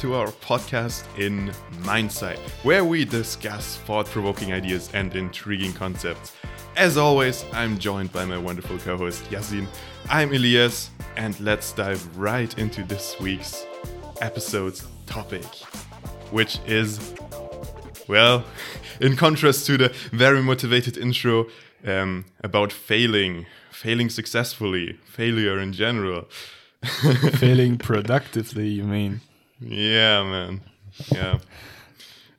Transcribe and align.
to 0.00 0.14
our 0.14 0.28
podcast 0.28 1.04
in 1.18 1.52
Mindsight, 1.84 2.38
where 2.62 2.86
we 2.86 3.04
discuss 3.04 3.76
thought 3.84 4.06
provoking 4.06 4.50
ideas 4.50 4.88
and 4.94 5.14
intriguing 5.14 5.74
concepts. 5.74 6.32
As 6.74 6.96
always, 6.96 7.44
I'm 7.52 7.78
joined 7.78 8.10
by 8.10 8.24
my 8.24 8.38
wonderful 8.38 8.78
co 8.78 8.96
host 8.96 9.22
Yasin. 9.24 9.66
I'm 10.08 10.32
Elias, 10.32 10.88
and 11.16 11.38
let's 11.40 11.72
dive 11.72 12.16
right 12.16 12.56
into 12.58 12.82
this 12.84 13.20
week's 13.20 13.66
episode's 14.22 14.86
topic, 15.04 15.44
which 16.30 16.60
is, 16.66 17.12
well, 18.08 18.46
in 19.02 19.16
contrast 19.16 19.66
to 19.66 19.76
the 19.76 19.94
very 20.12 20.42
motivated 20.42 20.96
intro 20.96 21.46
um, 21.86 22.24
about 22.42 22.72
failing, 22.72 23.44
failing 23.70 24.08
successfully, 24.08 24.98
failure 25.04 25.58
in 25.58 25.74
general. 25.74 26.26
Failing 27.34 27.76
productively, 27.76 28.68
you 28.68 28.84
mean? 28.84 29.20
Yeah, 29.60 30.22
man. 30.22 30.62
Yeah. 31.12 31.38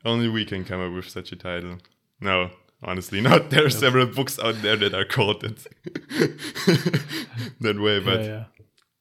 Only 0.03 0.27
we 0.27 0.45
can 0.45 0.65
come 0.65 0.81
up 0.81 0.93
with 0.93 1.09
such 1.09 1.31
a 1.31 1.35
title. 1.35 1.77
No, 2.19 2.49
honestly, 2.83 3.21
not. 3.29 3.49
There 3.49 3.65
are 3.65 3.69
several 3.69 4.07
books 4.07 4.39
out 4.39 4.61
there 4.61 4.75
that 4.77 4.93
are 4.93 5.05
called 5.05 5.43
it 5.43 5.67
that 7.59 7.79
way, 7.79 7.99
but 7.99 8.21
yeah, 8.21 8.45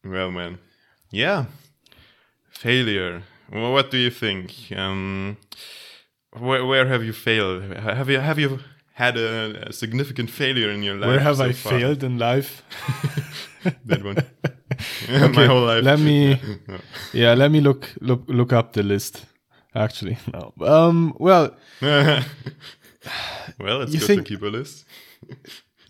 yeah. 0.05 0.11
well, 0.11 0.31
man. 0.31 0.59
Yeah. 1.11 1.47
Failure. 2.51 3.23
Well, 3.51 3.73
what 3.73 3.91
do 3.91 3.97
you 3.97 4.11
think? 4.11 4.71
Um, 4.77 5.39
where, 6.39 6.65
where 6.65 6.87
have 6.87 7.03
you 7.03 7.13
failed? 7.13 7.63
Have 7.75 8.09
you 8.09 8.21
have 8.21 8.39
you 8.39 8.61
had 8.93 9.17
a, 9.17 9.69
a 9.69 9.73
significant 9.73 10.31
failure 10.31 10.71
in 10.71 10.83
your 10.83 10.95
life? 10.97 11.09
Where 11.09 11.21
have 11.21 11.39
so 11.39 11.45
I 11.45 11.53
far? 11.53 11.73
failed 11.73 12.05
in 12.05 12.19
life? 12.19 12.63
That 13.85 14.03
one. 14.03 14.17
My 15.09 15.47
whole 15.47 15.63
life. 15.67 15.85
Let 15.85 15.99
me, 16.01 16.41
yeah, 17.13 17.35
let 17.35 17.51
me 17.51 17.61
look 17.61 17.93
look 18.01 18.23
look 18.29 18.53
up 18.53 18.73
the 18.73 18.83
list. 18.83 19.27
Actually, 19.75 20.19
no. 20.33 20.53
Um, 20.67 21.15
well, 21.19 21.55
well, 23.59 23.83
it's 23.83 23.93
You 23.93 23.99
good 24.01 24.07
think- 24.07 24.27
to 24.27 24.35
keep 24.35 24.43
a 24.43 24.47
list. 24.47 24.85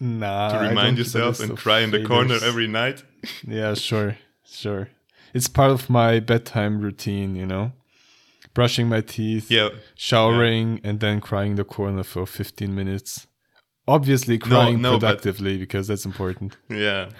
nah. 0.00 0.52
to 0.52 0.68
remind 0.68 0.98
yourself 0.98 1.40
and 1.40 1.56
cry 1.56 1.80
in 1.80 1.90
the 1.90 2.04
corner 2.04 2.36
every 2.42 2.66
night. 2.66 3.02
Yeah, 3.46 3.74
sure, 3.74 4.16
sure. 4.44 4.88
It's 5.34 5.48
part 5.48 5.70
of 5.70 5.88
my 5.88 6.20
bedtime 6.20 6.80
routine, 6.80 7.36
you 7.36 7.46
know. 7.46 7.72
Brushing 8.52 8.88
my 8.88 9.00
teeth, 9.00 9.50
Yeah. 9.50 9.68
showering, 9.94 10.80
and 10.82 10.98
then 10.98 11.20
crying 11.20 11.52
in 11.52 11.56
the 11.56 11.64
corner 11.64 12.02
for 12.02 12.26
15 12.26 12.74
minutes. 12.74 13.26
Obviously, 13.86 14.38
crying 14.38 14.80
no, 14.82 14.92
but- 14.98 15.00
productively 15.00 15.56
because 15.58 15.86
that's 15.86 16.04
important. 16.04 16.56
Yeah. 16.68 17.10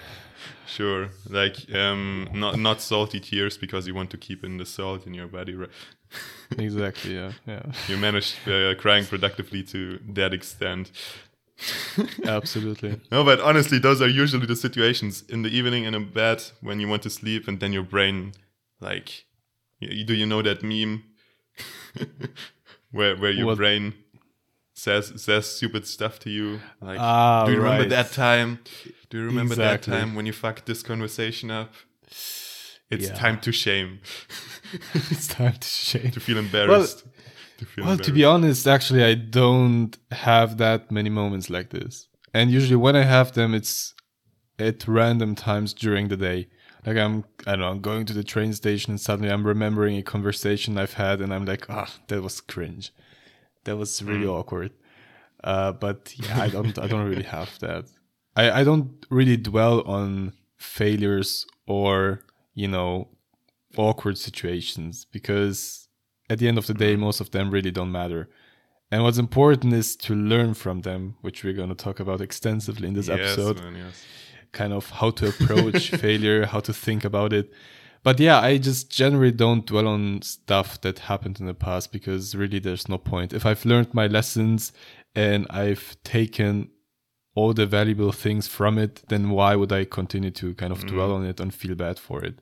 Sure. 0.66 1.08
Like 1.28 1.56
um 1.74 2.28
not 2.33 2.58
not 2.58 2.80
salty 2.80 3.20
tears 3.20 3.58
because 3.58 3.86
you 3.86 3.94
want 3.94 4.10
to 4.10 4.16
keep 4.16 4.44
in 4.44 4.58
the 4.58 4.66
salt 4.66 5.06
in 5.06 5.14
your 5.14 5.27
body, 5.28 5.55
right? 5.55 5.70
exactly. 6.58 7.14
Yeah. 7.14 7.33
Yeah. 7.46 7.62
You 7.88 7.96
managed 7.96 8.36
uh, 8.48 8.74
crying 8.77 9.06
productively 9.06 9.62
to 9.64 9.98
that 10.14 10.33
extent. 10.33 10.91
Absolutely. 12.24 13.00
No, 13.12 13.22
but 13.22 13.38
honestly, 13.41 13.78
those 13.78 14.00
are 14.00 14.08
usually 14.08 14.46
the 14.46 14.56
situations 14.56 15.24
in 15.28 15.42
the 15.42 15.50
evening 15.50 15.84
in 15.84 15.94
a 15.94 16.00
bed 16.00 16.42
when 16.62 16.80
you 16.80 16.88
want 16.88 17.02
to 17.02 17.11
sleep 17.11 17.46
and 17.48 17.61
then 17.61 17.72
your 17.72 17.83
brain 17.83 18.33
like 18.80 19.27
do 19.80 20.14
you 20.14 20.27
know 20.27 20.42
that 20.42 20.62
meme 20.62 21.02
where 22.92 23.16
where 23.16 23.30
your 23.30 23.46
What? 23.46 23.56
brain 23.58 23.94
says 24.84 25.05
says 25.27 25.45
stupid 25.56 25.84
stuff 25.97 26.14
to 26.25 26.31
you 26.39 26.48
like 26.81 26.98
Ah, 27.00 27.45
do 27.47 27.53
you 27.53 27.59
remember 27.62 27.86
that 27.97 28.09
time 28.12 28.51
do 29.11 29.18
you 29.18 29.24
remember 29.33 29.55
Exactly. 29.55 29.91
that 29.92 29.98
time 29.98 30.11
when 30.17 30.24
you 30.29 30.33
fucked 30.45 30.64
this 30.70 30.83
conversation 30.91 31.48
up 31.61 31.70
it's 32.95 33.08
Yeah. 33.08 33.14
time 33.24 33.39
to 33.46 33.51
shame 33.64 33.91
it's 35.14 35.29
time 35.41 35.57
to 35.64 35.68
shame. 35.68 36.11
to 36.17 36.20
feel 36.20 36.39
embarrassed 36.39 36.98
to 37.58 37.64
feel 37.67 37.85
Well, 37.86 37.98
to 38.07 38.13
be 38.13 38.24
honest, 38.24 38.67
actually, 38.67 39.05
I 39.13 39.14
don't 39.41 39.92
have 40.29 40.51
that 40.64 40.91
many 40.91 41.11
moments 41.11 41.51
like 41.57 41.68
this. 41.79 42.08
And 42.33 42.51
usually, 42.51 42.80
when 42.86 42.97
I 42.97 43.05
have 43.17 43.29
them, 43.39 43.51
it's 43.61 43.95
at 44.58 44.79
random 44.89 45.35
times 45.35 45.70
during 45.74 46.08
the 46.08 46.17
day. 46.17 46.41
Like 46.86 46.97
I'm, 47.05 47.17
I 47.47 47.51
don't 47.52 47.61
know, 47.61 47.68
I'm 47.74 47.83
going 47.91 48.07
to 48.07 48.14
the 48.14 48.24
train 48.35 48.52
station 48.62 48.89
and 48.92 49.01
suddenly 49.01 49.30
I'm 49.30 49.47
remembering 49.47 49.95
a 49.98 50.02
conversation 50.14 50.79
I've 50.79 50.95
had, 51.05 51.20
and 51.20 51.30
I'm 51.35 51.45
like, 51.52 51.64
ah, 51.68 51.91
that 52.08 52.23
was 52.23 52.41
cringe. 52.41 52.86
That 53.65 53.77
was 53.77 54.03
really 54.03 54.27
awkward. 54.27 54.73
Uh, 55.43 55.73
but 55.73 56.13
yeah, 56.17 56.43
I 56.43 56.48
don't, 56.48 56.79
I 56.79 56.87
don't 56.87 57.09
really 57.09 57.25
have 57.25 57.59
that. 57.61 57.87
I, 58.37 58.61
I 58.61 58.65
don't 58.65 59.05
really 59.11 59.37
dwell 59.37 59.83
on 59.83 60.33
failures 60.57 61.47
or 61.67 62.21
you 62.55 62.69
know 62.69 63.09
awkward 63.77 64.19
situations 64.19 65.07
because 65.11 65.89
at 66.29 66.39
the 66.39 66.48
end 66.48 66.59
of 66.59 66.67
the 66.67 66.75
day, 66.75 66.97
most 66.97 67.21
of 67.21 67.31
them 67.33 67.51
really 67.51 67.71
don't 67.71 67.91
matter. 67.91 68.29
And 68.91 69.03
what's 69.03 69.19
important 69.19 69.73
is 69.73 69.97
to 69.97 70.15
learn 70.15 70.55
from 70.55 70.83
them, 70.83 71.17
which 71.21 71.45
we're 71.45 71.53
going 71.53 71.69
to 71.69 71.75
talk 71.75 72.01
about 72.01 72.21
extensively 72.21 72.89
in 72.89 72.95
this 72.95 73.09
yes, 73.09 73.19
episode. 73.19 73.61
man, 73.63 73.77
yes. 73.77 74.05
Kind 74.53 74.73
of 74.73 74.91
how 74.91 75.11
to 75.11 75.29
approach 75.29 75.91
failure, 76.05 76.47
how 76.47 76.61
to 76.61 76.73
think 76.73 77.05
about 77.05 77.33
it. 77.33 77.53
But 78.02 78.18
yeah, 78.18 78.40
I 78.40 78.56
just 78.58 78.90
generally 78.90 79.33
don't 79.33 79.66
dwell 79.66 79.86
on 79.86 80.22
stuff 80.22 80.80
that 80.80 81.00
happened 81.00 81.38
in 81.38 81.46
the 81.46 81.55
past 81.55 81.92
because 81.92 82.34
really 82.34 82.58
there's 82.58 82.88
no 82.88 82.96
point. 82.98 83.33
If 83.33 83.44
I've 83.44 83.64
learned 83.64 83.92
my 83.92 84.06
lessons 84.06 84.72
and 85.14 85.46
I've 85.50 85.96
taken 86.02 86.70
all 87.34 87.52
the 87.52 87.66
valuable 87.66 88.12
things 88.12 88.48
from 88.48 88.78
it, 88.78 89.02
then 89.08 89.30
why 89.30 89.55
would 89.55 89.72
I 89.72 89.84
continue 89.84 90.30
to 90.30 90.55
kind 90.55 90.72
of 90.72 90.86
dwell 90.86 91.11
mm. 91.11 91.16
on 91.16 91.24
it 91.27 91.40
and 91.40 91.52
feel 91.55 91.74
bad 91.74 91.98
for 91.98 92.24
it? 92.24 92.38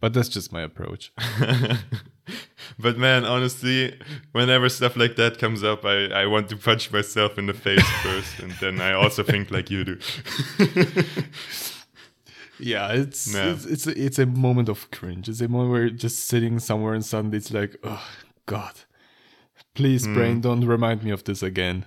But 0.00 0.14
that's 0.14 0.28
just 0.28 0.52
my 0.52 0.62
approach. 0.62 1.12
but 2.78 2.98
man, 2.98 3.24
honestly, 3.24 4.00
whenever 4.32 4.68
stuff 4.68 4.96
like 4.96 5.14
that 5.14 5.38
comes 5.38 5.62
up, 5.62 5.84
I, 5.84 6.06
I 6.06 6.26
want 6.26 6.48
to 6.48 6.56
punch 6.56 6.90
myself 6.90 7.38
in 7.38 7.46
the 7.46 7.54
face 7.54 7.88
first, 8.02 8.40
and 8.40 8.50
then 8.60 8.80
I 8.80 8.94
also 8.94 9.22
think 9.22 9.52
like 9.52 9.70
you 9.70 9.84
do. 9.84 9.98
Yeah, 12.62 12.92
it's 12.92 13.34
Yeah. 13.34 13.52
it's 13.52 13.64
it's 13.66 13.86
a, 13.86 14.04
it's 14.06 14.18
a 14.18 14.26
moment 14.26 14.68
of 14.68 14.90
cringe. 14.90 15.28
It's 15.28 15.40
a 15.40 15.48
moment 15.48 15.70
where 15.72 15.80
you're 15.82 15.90
just 15.90 16.20
sitting 16.28 16.58
somewhere 16.60 16.94
and 16.94 17.04
suddenly 17.04 17.38
it's 17.38 17.52
like, 17.52 17.76
oh 17.84 18.02
God, 18.46 18.72
please, 19.74 20.04
Hmm. 20.06 20.14
brain, 20.14 20.40
don't 20.40 20.64
remind 20.66 21.02
me 21.02 21.10
of 21.10 21.24
this 21.24 21.42
again. 21.42 21.86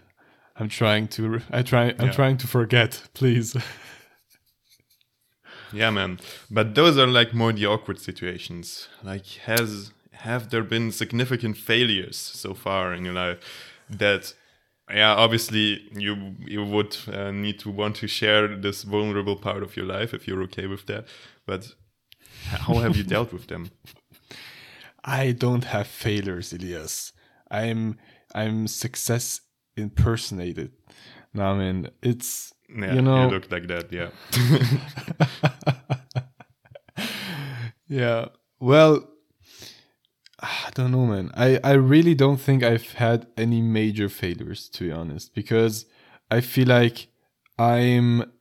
I'm 0.57 0.69
trying 0.69 1.07
to 1.09 1.41
I 1.51 1.61
try 1.63 1.93
I'm 1.99 2.07
Yeah. 2.07 2.11
trying 2.11 2.37
to 2.37 2.47
forget. 2.47 3.03
Please. 3.13 3.55
yeah, 5.73 5.89
man. 5.91 6.19
But 6.49 6.75
those 6.75 6.97
are 6.97 7.07
like 7.07 7.33
more 7.33 7.53
the 7.53 7.65
awkward 7.65 7.99
situations. 7.99 8.87
Like, 9.03 9.25
has 9.45 9.91
have 10.11 10.49
there 10.49 10.63
been 10.63 10.91
significant 10.91 11.57
failures 11.57 12.17
so 12.17 12.53
far 12.53 12.93
in 12.93 13.05
your 13.05 13.13
life 13.13 13.39
that? 13.89 14.33
Yeah, 14.89 15.15
obviously 15.15 15.81
you 15.95 16.35
you 16.39 16.63
would 16.63 16.95
uh, 17.11 17.31
need 17.31 17.59
to 17.59 17.71
want 17.71 17.95
to 17.97 18.07
share 18.07 18.55
this 18.55 18.83
vulnerable 18.83 19.35
part 19.35 19.63
of 19.63 19.75
your 19.75 19.85
life 19.85 20.13
if 20.13 20.27
you're 20.27 20.43
okay 20.43 20.67
with 20.67 20.85
that. 20.85 21.07
But 21.45 21.73
how 22.49 22.75
have 22.75 22.95
you 22.95 23.03
dealt 23.15 23.33
with 23.33 23.47
them? 23.47 23.71
I 25.03 25.31
don't 25.31 25.65
have 25.65 25.87
failures, 25.87 26.53
Elias. 26.53 27.13
I'm 27.49 27.97
I'm 28.35 28.67
success 28.67 29.41
impersonated. 29.75 30.71
No, 31.33 31.45
I 31.45 31.57
mean 31.57 31.89
it's 32.03 32.53
Yeah, 32.69 32.93
you 32.93 33.01
know 33.01 33.23
you 33.23 33.31
look 33.31 33.51
like 33.51 33.67
that. 33.67 33.91
Yeah. 33.91 34.09
yeah. 37.87 38.25
Well, 38.59 39.09
Ah, 40.41 40.67
I 40.67 40.69
don't 40.71 40.91
know, 40.91 41.05
man. 41.05 41.31
I, 41.35 41.59
I 41.63 41.73
really 41.73 42.13
don't 42.13 42.37
think 42.37 42.63
I've 42.63 42.93
had 42.93 43.27
any 43.37 43.61
major 43.61 44.09
failures, 44.09 44.67
to 44.69 44.85
be 44.85 44.91
honest, 44.91 45.33
because 45.33 45.85
I 46.29 46.41
feel 46.41 46.67
like 46.67 47.07
I'm 47.57 48.31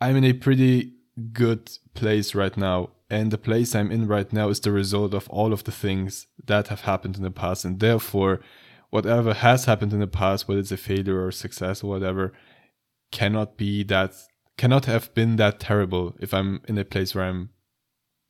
I'm 0.00 0.16
in 0.16 0.24
a 0.24 0.32
pretty 0.32 0.94
good 1.32 1.70
place 1.94 2.34
right 2.34 2.56
now, 2.56 2.90
and 3.10 3.30
the 3.30 3.38
place 3.38 3.74
I'm 3.74 3.90
in 3.90 4.06
right 4.06 4.32
now 4.32 4.48
is 4.48 4.60
the 4.60 4.72
result 4.72 5.12
of 5.12 5.28
all 5.28 5.52
of 5.52 5.64
the 5.64 5.72
things 5.72 6.26
that 6.46 6.68
have 6.68 6.82
happened 6.82 7.16
in 7.16 7.22
the 7.22 7.30
past, 7.30 7.64
and 7.64 7.80
therefore, 7.80 8.40
whatever 8.90 9.34
has 9.34 9.64
happened 9.64 9.92
in 9.92 10.00
the 10.00 10.06
past, 10.06 10.46
whether 10.46 10.60
it's 10.60 10.72
a 10.72 10.76
failure 10.76 11.24
or 11.24 11.32
success 11.32 11.82
or 11.82 11.90
whatever, 11.90 12.32
cannot 13.10 13.56
be 13.56 13.82
that 13.84 14.14
cannot 14.56 14.84
have 14.84 15.12
been 15.14 15.36
that 15.36 15.58
terrible 15.58 16.14
if 16.20 16.32
I'm 16.32 16.60
in 16.68 16.78
a 16.78 16.84
place 16.84 17.14
where 17.14 17.24
I'm 17.24 17.50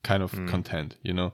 kind 0.03 0.23
of 0.23 0.33
hmm. 0.33 0.47
content, 0.47 0.97
you 1.03 1.13
know. 1.13 1.33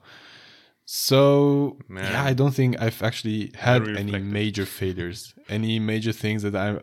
So 0.88 1.79
Man. 1.88 2.12
yeah, 2.12 2.25
I 2.25 2.33
don't 2.33 2.55
think 2.55 2.81
I've 2.81 3.03
actually 3.03 3.50
had 3.56 3.88
any 3.88 4.19
major 4.21 4.65
failures, 4.65 5.35
any 5.49 5.81
major 5.81 6.12
things 6.12 6.43
that 6.44 6.55
I'm. 6.55 6.81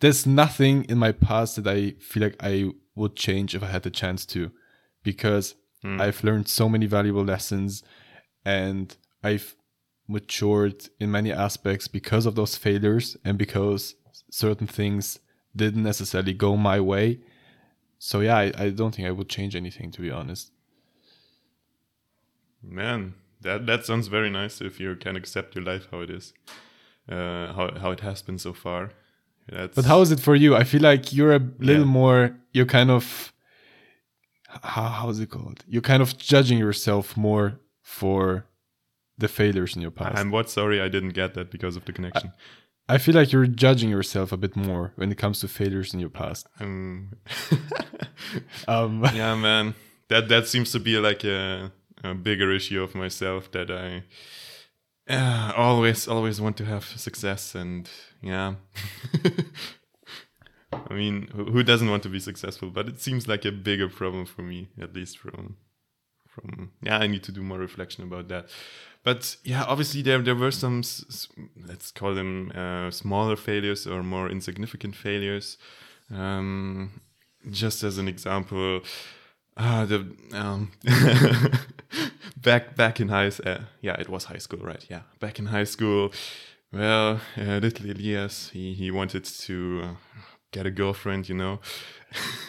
There's 0.00 0.26
nothing 0.26 0.84
in 0.84 0.98
my 0.98 1.12
past 1.12 1.56
that 1.56 1.68
I 1.68 1.92
feel 2.00 2.24
like 2.24 2.36
I 2.40 2.72
would 2.96 3.14
change 3.14 3.54
if 3.54 3.62
I 3.62 3.66
had 3.66 3.84
the 3.84 3.90
chance 3.90 4.26
to, 4.26 4.50
because 5.04 5.54
Hmm. 5.82 6.00
I've 6.00 6.24
learned 6.24 6.48
so 6.48 6.68
many 6.68 6.86
valuable 6.86 7.24
lessons, 7.24 7.82
and 8.44 8.96
I've 9.22 9.54
matured 10.08 10.88
in 10.98 11.10
many 11.10 11.30
aspects 11.32 11.88
because 11.88 12.26
of 12.26 12.34
those 12.34 12.56
failures 12.56 13.16
and 13.24 13.38
because 13.38 13.94
certain 14.30 14.66
things 14.66 15.18
didn't 15.54 15.82
necessarily 15.82 16.32
go 16.32 16.56
my 16.56 16.80
way. 16.80 17.20
So 17.98 18.20
yeah, 18.20 18.36
I, 18.36 18.52
I 18.56 18.70
don't 18.70 18.94
think 18.94 19.06
I 19.06 19.12
would 19.12 19.28
change 19.28 19.54
anything 19.54 19.90
to 19.92 20.00
be 20.00 20.10
honest. 20.10 20.50
Man, 22.62 23.14
that 23.44 23.66
that 23.66 23.84
sounds 23.86 24.08
very 24.08 24.30
nice 24.30 24.60
if 24.60 24.80
you 24.80 24.96
can 24.96 25.16
accept 25.16 25.54
your 25.54 25.64
life 25.64 25.86
how 25.90 26.00
it 26.00 26.10
is, 26.10 26.32
uh, 27.08 27.52
how 27.56 27.66
how 27.82 27.90
it 27.92 28.00
has 28.00 28.22
been 28.22 28.38
so 28.38 28.52
far. 28.52 28.90
That's, 29.48 29.74
But 29.76 29.84
how 29.84 30.00
is 30.00 30.10
it 30.10 30.20
for 30.20 30.34
you? 30.34 30.56
I 30.56 30.64
feel 30.64 30.80
like 30.80 31.12
you're 31.12 31.34
a 31.34 31.42
little 31.58 31.84
Yeah. 31.86 32.00
more. 32.02 32.20
You're 32.52 32.70
kind 32.78 32.90
of. 32.90 33.32
How 34.62 34.88
how 34.88 35.08
is 35.10 35.18
it 35.20 35.30
called? 35.30 35.58
You're 35.66 35.82
kind 35.92 36.02
of 36.02 36.16
judging 36.16 36.58
yourself 36.58 37.16
more 37.16 37.58
for 37.82 38.46
the 39.18 39.28
failures 39.28 39.76
in 39.76 39.82
your 39.82 39.90
past. 39.92 40.16
I'm 40.18 40.30
what? 40.30 40.48
Sorry, 40.50 40.80
I 40.80 40.88
didn't 40.88 41.14
get 41.14 41.34
that 41.34 41.50
because 41.50 41.76
of 41.76 41.84
the 41.84 41.92
connection. 41.92 42.32
I 42.88 42.98
feel 42.98 43.14
like 43.14 43.32
you're 43.32 43.46
judging 43.46 43.90
yourself 43.90 44.32
a 44.32 44.36
bit 44.36 44.56
more 44.56 44.92
when 44.96 45.10
it 45.12 45.18
comes 45.18 45.40
to 45.40 45.48
failures 45.48 45.94
in 45.94 46.00
your 46.00 46.10
past. 46.10 46.46
Um, 46.60 47.12
Um, 48.68 49.04
yeah, 49.14 49.34
man, 49.34 49.74
that 50.08 50.28
that 50.28 50.46
seems 50.48 50.72
to 50.72 50.80
be 50.80 50.98
like 50.98 51.24
a, 51.24 51.70
a 52.04 52.14
bigger 52.14 52.52
issue 52.52 52.82
of 52.82 52.94
myself 52.94 53.50
that 53.52 53.70
I 53.70 54.04
uh, 55.08 55.52
always 55.56 56.06
always 56.06 56.40
want 56.40 56.56
to 56.58 56.64
have 56.64 56.84
success 56.84 57.54
and 57.54 57.88
yeah. 58.22 58.54
I 60.90 60.94
mean, 60.94 61.28
who, 61.28 61.62
doesn't 61.62 61.88
want 61.88 62.02
to 62.02 62.08
be 62.08 62.18
successful? 62.18 62.68
But 62.68 62.88
it 62.88 63.00
seems 63.00 63.28
like 63.28 63.44
a 63.44 63.52
bigger 63.52 63.88
problem 63.88 64.26
for 64.26 64.42
me, 64.42 64.68
at 64.80 64.94
least 64.94 65.18
from 65.18 65.56
from 66.26 66.72
yeah. 66.82 66.98
I 66.98 67.06
need 67.06 67.22
to 67.24 67.32
do 67.32 67.42
more 67.42 67.58
reflection 67.58 68.04
about 68.04 68.28
that. 68.28 68.48
But 69.04 69.36
yeah, 69.44 69.64
obviously 69.64 70.02
there 70.02 70.18
there 70.18 70.34
were 70.34 70.50
some 70.50 70.82
let's 71.66 71.90
call 71.90 72.14
them 72.14 72.50
uh, 72.54 72.90
smaller 72.90 73.36
failures 73.36 73.86
or 73.86 74.02
more 74.02 74.28
insignificant 74.28 74.96
failures. 74.96 75.58
Um, 76.10 77.00
just 77.50 77.82
as 77.82 77.98
an 77.98 78.08
example, 78.08 78.80
uh, 79.56 79.84
the 79.86 80.06
um, 80.32 80.72
back 82.36 82.76
back 82.76 83.00
in 83.00 83.08
high 83.08 83.30
uh, 83.46 83.60
yeah 83.80 83.94
it 84.00 84.08
was 84.08 84.24
high 84.24 84.38
school 84.38 84.60
right 84.60 84.84
yeah 84.88 85.02
back 85.20 85.38
in 85.38 85.46
high 85.46 85.64
school 85.64 86.12
well 86.72 87.20
uh, 87.38 87.58
little 87.58 87.90
Elias 87.90 88.50
he 88.52 88.74
he 88.74 88.90
wanted 88.90 89.24
to 89.24 89.80
uh, 89.84 89.94
get 90.52 90.66
a 90.66 90.70
girlfriend 90.70 91.28
you 91.28 91.34
know 91.34 91.60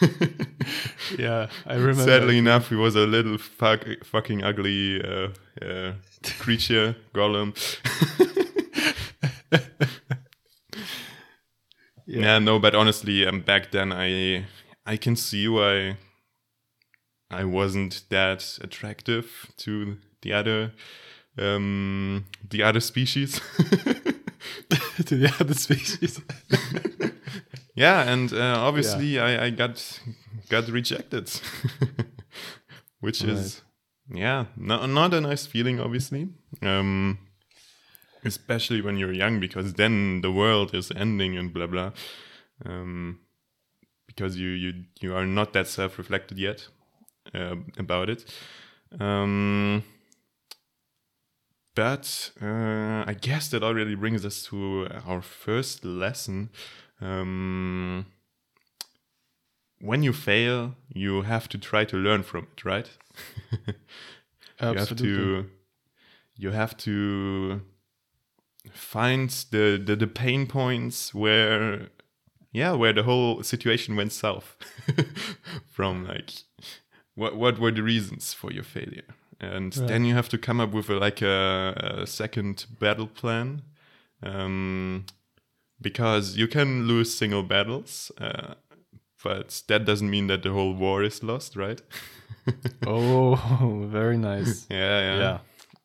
yeah, 1.18 1.48
I 1.66 1.74
remember. 1.74 2.04
sadly 2.04 2.38
enough 2.38 2.68
he 2.68 2.76
was 2.76 2.94
a 2.94 3.06
little 3.06 3.36
fuck, 3.36 3.84
fucking 4.04 4.44
ugly 4.44 5.02
uh, 5.02 5.28
uh, 5.60 5.92
creature 6.38 6.94
golem 7.12 7.52
yeah. 12.06 12.38
no 12.38 12.58
but 12.60 12.74
honestly 12.76 13.26
um, 13.26 13.40
back 13.40 13.72
then 13.72 13.92
I 13.92 14.46
I 14.84 14.96
can 14.96 15.16
see 15.16 15.48
why 15.48 15.96
I 17.30 17.44
wasn't 17.44 18.04
that 18.10 18.58
attractive 18.62 19.52
to 19.58 19.96
the 20.22 20.32
other 20.32 20.72
um 21.38 22.26
the 22.48 22.62
other 22.62 22.80
species. 22.80 23.40
To 25.06 25.16
the 25.16 25.32
other 25.40 25.54
species. 25.54 26.20
yeah 27.74 28.10
and 28.10 28.32
uh, 28.32 28.56
obviously 28.58 29.18
I, 29.18 29.46
I 29.46 29.50
got 29.50 30.00
got 30.48 30.68
rejected 30.68 31.30
which 33.00 33.22
is 33.22 33.62
yeah 34.08 34.46
not, 34.56 34.88
not 34.88 35.12
a 35.14 35.20
nice 35.20 35.46
feeling 35.46 35.78
obviously 35.80 36.28
um 36.62 37.18
especially 38.24 38.80
when 38.80 38.96
you're 38.96 39.12
young 39.12 39.38
because 39.38 39.74
then 39.74 40.22
the 40.22 40.32
world 40.32 40.74
is 40.74 40.90
ending 40.92 41.36
and 41.36 41.52
blah 41.52 41.66
blah 41.66 41.90
um 42.64 43.20
because 44.06 44.38
you 44.38 44.48
you 44.48 44.84
you 45.00 45.14
are 45.14 45.26
not 45.26 45.52
that 45.52 45.66
self-reflected 45.68 46.38
yet 46.38 46.68
uh, 47.34 47.56
about 47.78 48.08
it 48.08 48.24
um 49.00 49.82
but 51.76 52.30
uh, 52.40 53.04
I 53.06 53.14
guess 53.20 53.48
that 53.50 53.62
already 53.62 53.94
brings 53.94 54.24
us 54.24 54.42
to 54.44 54.88
our 55.06 55.20
first 55.20 55.84
lesson. 55.84 56.48
Um, 57.02 58.06
when 59.78 60.02
you 60.02 60.14
fail, 60.14 60.74
you 60.88 61.22
have 61.22 61.50
to 61.50 61.58
try 61.58 61.84
to 61.84 61.96
learn 61.98 62.22
from 62.22 62.46
it, 62.50 62.64
right? 62.64 62.90
you 63.66 63.74
have 64.58 64.78
Absolutely. 64.78 65.12
to 65.12 65.50
you 66.38 66.50
have 66.50 66.76
to 66.78 67.60
find 68.72 69.28
the, 69.50 69.80
the 69.84 69.96
the 69.96 70.06
pain 70.06 70.46
points 70.46 71.14
where 71.14 71.88
yeah 72.52 72.72
where 72.72 72.92
the 72.92 73.02
whole 73.02 73.42
situation 73.42 73.96
went 73.96 74.12
south 74.12 74.56
from 75.70 76.06
like 76.06 76.32
what 77.16 77.36
what 77.36 77.58
were 77.58 77.72
the 77.72 77.82
reasons 77.82 78.32
for 78.34 78.52
your 78.52 78.64
failure 78.64 79.08
and 79.40 79.76
Right. 79.76 79.88
then 79.88 80.04
you 80.06 80.14
have 80.14 80.28
to 80.30 80.38
come 80.38 80.60
up 80.62 80.72
with 80.72 80.88
a, 80.88 80.94
like 81.06 81.20
a, 81.20 81.98
a 82.02 82.06
second 82.06 82.64
battle 82.80 83.06
plan 83.20 83.62
um, 84.22 85.04
because 85.80 86.36
you 86.38 86.48
can 86.48 86.86
lose 86.86 87.12
single 87.14 87.42
battles 87.42 88.10
uh, 88.18 88.54
but 89.24 89.62
that 89.68 89.84
doesn't 89.84 90.08
mean 90.10 90.26
that 90.28 90.42
the 90.42 90.50
whole 90.52 90.72
war 90.74 91.02
is 91.04 91.22
lost 91.22 91.56
right 91.56 91.82
Oh, 92.86 93.34
very 93.92 94.16
nice. 94.16 94.66
yeah 94.70 95.00
yeah, 95.00 95.18
yeah. 95.18 95.38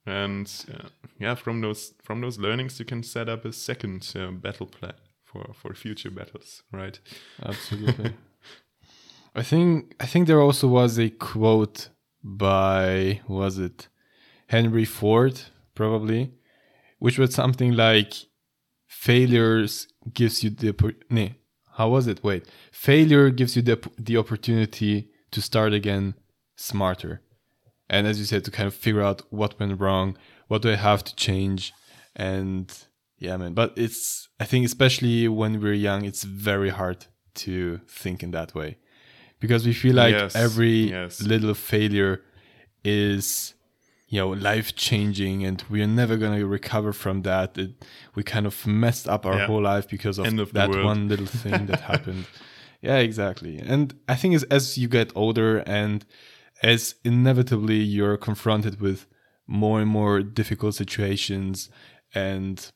and 0.05 0.65
uh, 0.73 0.87
yeah 1.19 1.35
from 1.35 1.61
those 1.61 1.93
from 2.03 2.21
those 2.21 2.37
learnings 2.39 2.79
you 2.79 2.85
can 2.85 3.03
set 3.03 3.27
up 3.29 3.45
a 3.45 3.51
second 3.51 4.13
uh, 4.15 4.31
battle 4.31 4.67
plan 4.67 4.93
for 5.23 5.53
for 5.53 5.73
future 5.73 6.11
battles 6.11 6.63
right 6.71 6.99
Absolutely. 7.43 8.13
I 9.33 9.43
think 9.43 9.95
I 9.99 10.05
think 10.05 10.27
there 10.27 10.41
also 10.41 10.67
was 10.67 10.99
a 10.99 11.09
quote 11.09 11.89
by 12.23 13.21
was 13.27 13.57
it 13.57 13.87
Henry 14.47 14.85
Ford 14.85 15.41
probably, 15.73 16.33
which 16.99 17.17
was 17.17 17.33
something 17.33 17.71
like 17.71 18.13
failures 18.87 19.87
gives 20.13 20.43
you 20.43 20.49
the 20.49 20.95
nee, 21.09 21.35
how 21.77 21.89
was 21.89 22.07
it? 22.07 22.23
Wait, 22.23 22.45
failure 22.71 23.29
gives 23.29 23.55
you 23.55 23.61
the 23.61 23.79
the 23.97 24.17
opportunity 24.17 25.09
to 25.31 25.41
start 25.41 25.71
again 25.71 26.15
smarter, 26.57 27.21
and 27.89 28.05
as 28.05 28.19
you 28.19 28.25
said, 28.25 28.43
to 28.43 28.51
kind 28.51 28.67
of 28.67 28.75
figure 28.75 29.01
out 29.01 29.21
what 29.29 29.57
went 29.59 29.79
wrong, 29.79 30.17
what 30.49 30.61
do 30.61 30.71
I 30.71 30.75
have 30.75 31.05
to 31.05 31.15
change, 31.15 31.71
and 32.17 32.69
yeah, 33.17 33.37
man. 33.37 33.53
But 33.53 33.73
it's 33.77 34.27
I 34.41 34.45
think 34.45 34.65
especially 34.65 35.29
when 35.29 35.61
we're 35.61 35.71
young, 35.71 36.03
it's 36.03 36.25
very 36.25 36.69
hard 36.69 37.05
to 37.33 37.79
think 37.87 38.23
in 38.23 38.31
that 38.31 38.53
way 38.53 38.77
because 39.41 39.65
we 39.67 39.73
feel 39.73 39.95
like 39.95 40.13
Yes, 40.15 40.35
every 40.35 40.89
yes. 40.97 41.21
little 41.21 41.53
failure 41.53 42.21
is 42.83 43.53
you 44.07 44.19
know 44.19 44.29
life 44.51 44.75
changing 44.75 45.45
and 45.45 45.63
we 45.69 45.81
are 45.81 45.87
never 46.01 46.15
going 46.17 46.37
to 46.39 46.45
recover 46.45 46.91
from 46.93 47.21
that. 47.23 47.57
It, 47.57 47.71
we 48.15 48.23
kind 48.23 48.45
of 48.45 48.65
messed 48.65 49.07
up 49.07 49.25
our 49.25 49.37
Yeah. 49.39 49.47
whole 49.47 49.61
life 49.73 49.87
because 49.89 50.17
of, 50.19 50.27
of 50.39 50.53
that 50.53 50.69
one 50.69 51.07
little 51.07 51.25
thing 51.43 51.65
that 51.67 51.81
happened. 51.91 52.25
Yeah 52.81 52.97
exactly. 52.97 53.59
And 53.73 53.93
i 54.07 54.15
think 54.15 54.35
as, 54.35 54.43
as 54.57 54.77
you 54.77 54.87
get 54.87 55.11
older 55.15 55.51
and 55.81 56.05
as 56.63 56.95
inevitably 57.03 57.79
you're 57.95 58.17
confronted 58.17 58.75
with 58.85 58.99
more 59.47 59.77
and 59.81 59.89
more 59.89 60.21
difficult 60.21 60.73
situations 60.75 61.69
and 62.13 62.71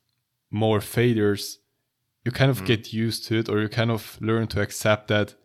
more 0.52 0.80
failures 0.82 1.60
you 2.24 2.32
kind 2.32 2.50
of 2.50 2.60
get 2.66 2.94
used 2.94 3.22
to 3.28 3.36
it 3.40 3.48
or 3.50 3.58
you 3.62 3.70
kind 3.70 3.92
of 3.92 4.18
learn 4.30 4.48
to 4.48 4.60
accept 4.62 5.08
that 5.08 5.36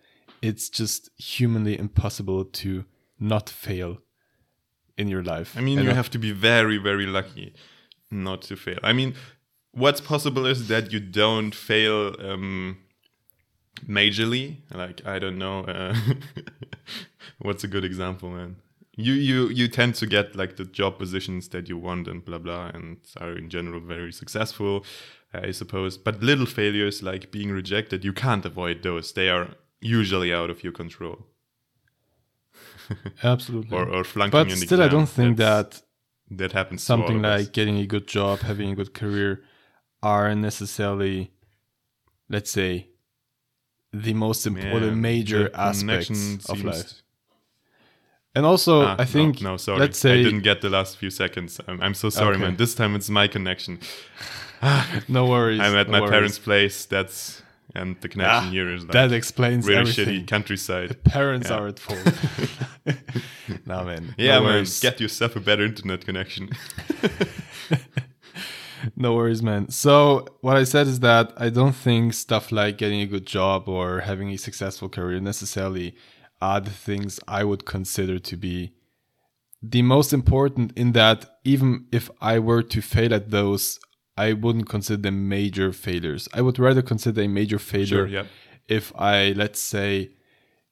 it's 0.43 0.69
just 0.69 1.11
humanly 1.17 1.79
impossible 1.79 2.45
to 2.45 2.85
not 3.19 3.49
fail 3.51 3.99
in 4.97 5.09
your 5.09 5.23
life. 5.23 5.57
I 5.57 5.61
mean, 5.61 5.79
And 5.79 5.89
you 5.89 5.95
have 5.95 6.11
to 6.11 6.19
be 6.19 6.33
very, 6.33 6.79
very 6.79 7.07
lucky 7.07 7.55
not 8.11 8.43
to 8.43 8.57
fail. 8.57 8.79
I 8.83 8.93
mean, 8.93 9.15
what's 9.73 10.01
possible 10.01 10.47
is 10.47 10.69
that 10.69 10.93
you 10.93 11.01
don't 11.01 11.55
fail 11.55 12.17
um, 12.21 12.79
majorly. 13.87 14.59
Like 14.73 15.07
I 15.07 15.19
don't 15.19 15.39
know, 15.39 15.61
uh, 15.65 15.95
what's 17.39 17.65
a 17.65 17.69
good 17.69 17.85
example, 17.85 18.31
man. 18.31 18.57
You 18.97 19.15
you 19.15 19.49
you 19.49 19.69
tend 19.69 19.95
to 19.97 20.07
get 20.07 20.37
like 20.37 20.57
the 20.57 20.65
job 20.65 20.99
positions 20.99 21.49
that 21.51 21.69
you 21.69 21.79
want 21.79 22.09
and 22.09 22.25
blah 22.25 22.39
blah, 22.39 22.71
and 22.75 22.99
are 23.19 23.37
in 23.37 23.49
general 23.49 23.81
very 23.81 24.13
successful, 24.13 24.85
I 25.33 25.53
suppose. 25.53 25.97
But 25.97 26.23
little 26.23 26.47
failures 26.47 27.03
like 27.03 27.31
being 27.31 27.51
rejected, 27.51 28.05
you 28.05 28.13
can't 28.13 28.45
avoid 28.45 28.83
those. 28.83 29.13
They 29.13 29.31
are 29.31 29.55
usually 29.81 30.33
out 30.33 30.51
of 30.51 30.63
your 30.65 30.73
control. 30.73 31.27
absolutely. 33.23 33.77
Or 33.77 33.89
or 33.89 34.05
flunking 34.05 34.31
but 34.49 34.51
still, 34.57 34.83
I 34.83 34.89
don't 34.89 35.09
think 35.09 35.37
That's- 35.37 35.81
that 36.29 36.39
that 36.39 36.53
happens. 36.53 36.83
something 36.83 37.19
of 37.19 37.25
us. 37.25 37.41
like 37.41 37.53
getting 37.53 37.79
a 37.79 37.87
good 37.87 38.07
job, 38.07 38.41
having 38.41 38.71
a 38.71 38.75
good 38.75 38.95
career, 38.95 39.43
are 40.03 40.35
necessarily, 40.35 41.33
let's 42.29 42.51
say, 42.51 42.89
the 43.93 44.15
most 44.15 44.47
important 44.47 44.93
Yeah, 44.93 44.95
major 45.13 45.51
aspects 45.55 46.47
of 46.49 46.65
life. 46.65 47.03
And 48.37 48.47
also, 48.47 48.83
Ah, 48.83 48.95
I 48.97 49.05
think, 49.07 49.43
no, 49.43 49.51
no, 49.51 49.57
sorry, 49.57 49.81
let's 49.81 49.99
say, 49.99 50.21
I 50.21 50.23
didn't 50.23 50.43
get 50.43 50.61
the 50.61 50.71
last 50.71 50.97
few 50.97 51.11
seconds. 51.11 51.61
I'm, 51.67 51.81
I'm 51.83 51.95
so 51.95 52.11
sorry, 52.11 52.37
Okay. 52.37 52.45
man. 52.45 52.57
This 52.57 52.77
time 52.77 52.95
it's 52.95 53.11
my 53.11 53.27
connection. 53.27 53.81
no 55.09 55.27
worries. 55.27 55.59
I'm 55.65 55.75
at 55.75 55.89
no 55.89 55.93
my 55.93 56.01
worries. 56.01 56.11
parents' 56.11 56.39
place. 56.39 56.87
That's 56.87 57.43
and 57.75 57.97
the 58.01 58.09
connection 58.09 58.49
Ah, 58.49 58.51
here 58.51 58.69
is 58.73 58.83
like 58.83 58.93
that 58.93 59.13
explains 59.13 59.67
really 59.67 59.81
everything. 59.81 60.07
shitty 60.25 60.27
countryside. 60.29 60.89
The 60.91 60.95
parents 60.97 61.49
Yeah. 61.51 61.57
are 61.59 61.69
at 61.69 61.79
fault. 61.79 62.07
no 63.67 63.85
man. 63.85 64.15
Yeah, 64.19 64.37
no 64.39 64.45
man, 64.45 64.53
worries. 64.55 64.81
get 64.81 65.01
yourself 65.01 65.37
a 65.37 65.41
better 65.41 65.65
internet 65.65 66.05
connection. 66.05 66.51
No 68.97 69.15
worries, 69.15 69.43
man. 69.43 69.69
So, 69.71 70.27
what 70.41 70.57
I 70.57 70.65
said 70.65 70.87
is 70.87 71.01
that 71.01 71.35
I 71.37 71.51
don't 71.51 71.75
think 71.75 72.15
stuff 72.15 72.51
like 72.51 72.79
getting 72.79 73.03
a 73.03 73.07
good 73.07 73.27
job 73.27 73.69
or 73.69 74.01
having 74.01 74.31
a 74.31 74.39
successful 74.39 74.89
career 74.89 75.21
necessarily 75.21 75.95
are 76.41 76.61
the 76.61 76.71
things 76.71 77.21
I 77.29 77.45
would 77.45 77.67
consider 77.67 78.19
to 78.19 78.37
be 78.39 78.73
the 79.63 79.83
most 79.83 80.15
important, 80.15 80.73
in 80.77 80.93
that 80.93 81.27
even 81.45 81.85
if 81.93 82.09
I 82.23 82.39
were 82.39 82.63
to 82.63 82.81
fail 82.81 83.13
at 83.13 83.31
those, 83.31 83.79
I 84.17 84.33
wouldn't 84.35 84.69
consider 84.69 85.03
them 85.03 85.29
major 85.29 85.73
failures. 85.73 86.29
I 86.35 86.43
would 86.43 86.59
rather 86.59 86.83
consider 86.83 87.23
a 87.23 87.29
major 87.29 87.59
failure 87.59 87.87
Sure, 87.87 88.07
yeah. 88.07 88.25
if 88.69 88.93
I, 88.97 89.33
let's 89.33 89.61
say, 89.61 90.11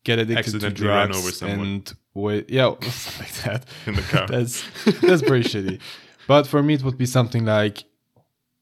get 0.04 0.18
addicted 0.18 0.61
to 0.61 0.71
drugs 0.71 1.42
and 1.42 1.92
wait, 2.14 2.50
yeah, 2.50 2.75
something 2.83 3.21
like 3.25 3.35
that 3.45 3.64
In 3.87 3.95
the 3.95 4.02
car. 4.02 4.26
that's 4.28 4.62
that's 5.00 5.23
pretty 5.23 5.49
shitty. 5.52 5.80
But 6.26 6.47
for 6.47 6.62
me, 6.62 6.75
it 6.75 6.83
would 6.83 6.99
be 6.99 7.07
something 7.07 7.45
like, 7.47 7.85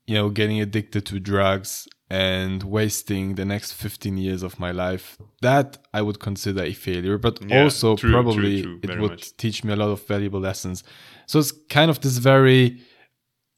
you 0.06 0.14
know, 0.14 0.30
getting 0.30 0.60
addicted 0.60 1.04
to 1.06 1.18
drugs 1.18 1.88
and 2.08 2.62
wasting 2.62 3.34
the 3.34 3.44
next 3.44 3.72
15 3.72 4.16
years 4.16 4.44
of 4.44 4.60
my 4.60 4.70
life. 4.70 5.18
That 5.42 5.78
I 5.92 6.02
would 6.02 6.20
consider 6.20 6.62
a 6.62 6.72
failure, 6.72 7.18
but 7.18 7.40
Yeah, 7.42 7.64
also 7.64 7.96
true, 7.96 8.10
true, 8.10 8.12
probably 8.12 8.62
true, 8.62 8.78
it 8.84 9.00
would 9.00 9.10
much. 9.10 9.36
teach 9.36 9.64
me 9.64 9.72
a 9.72 9.76
lot 9.76 9.88
of 9.90 10.06
valuable 10.06 10.38
lessons. 10.38 10.84
So 11.26 11.40
it's 11.40 11.50
kind 11.68 11.90
of 11.90 12.00
this 12.00 12.18
very 12.18 12.80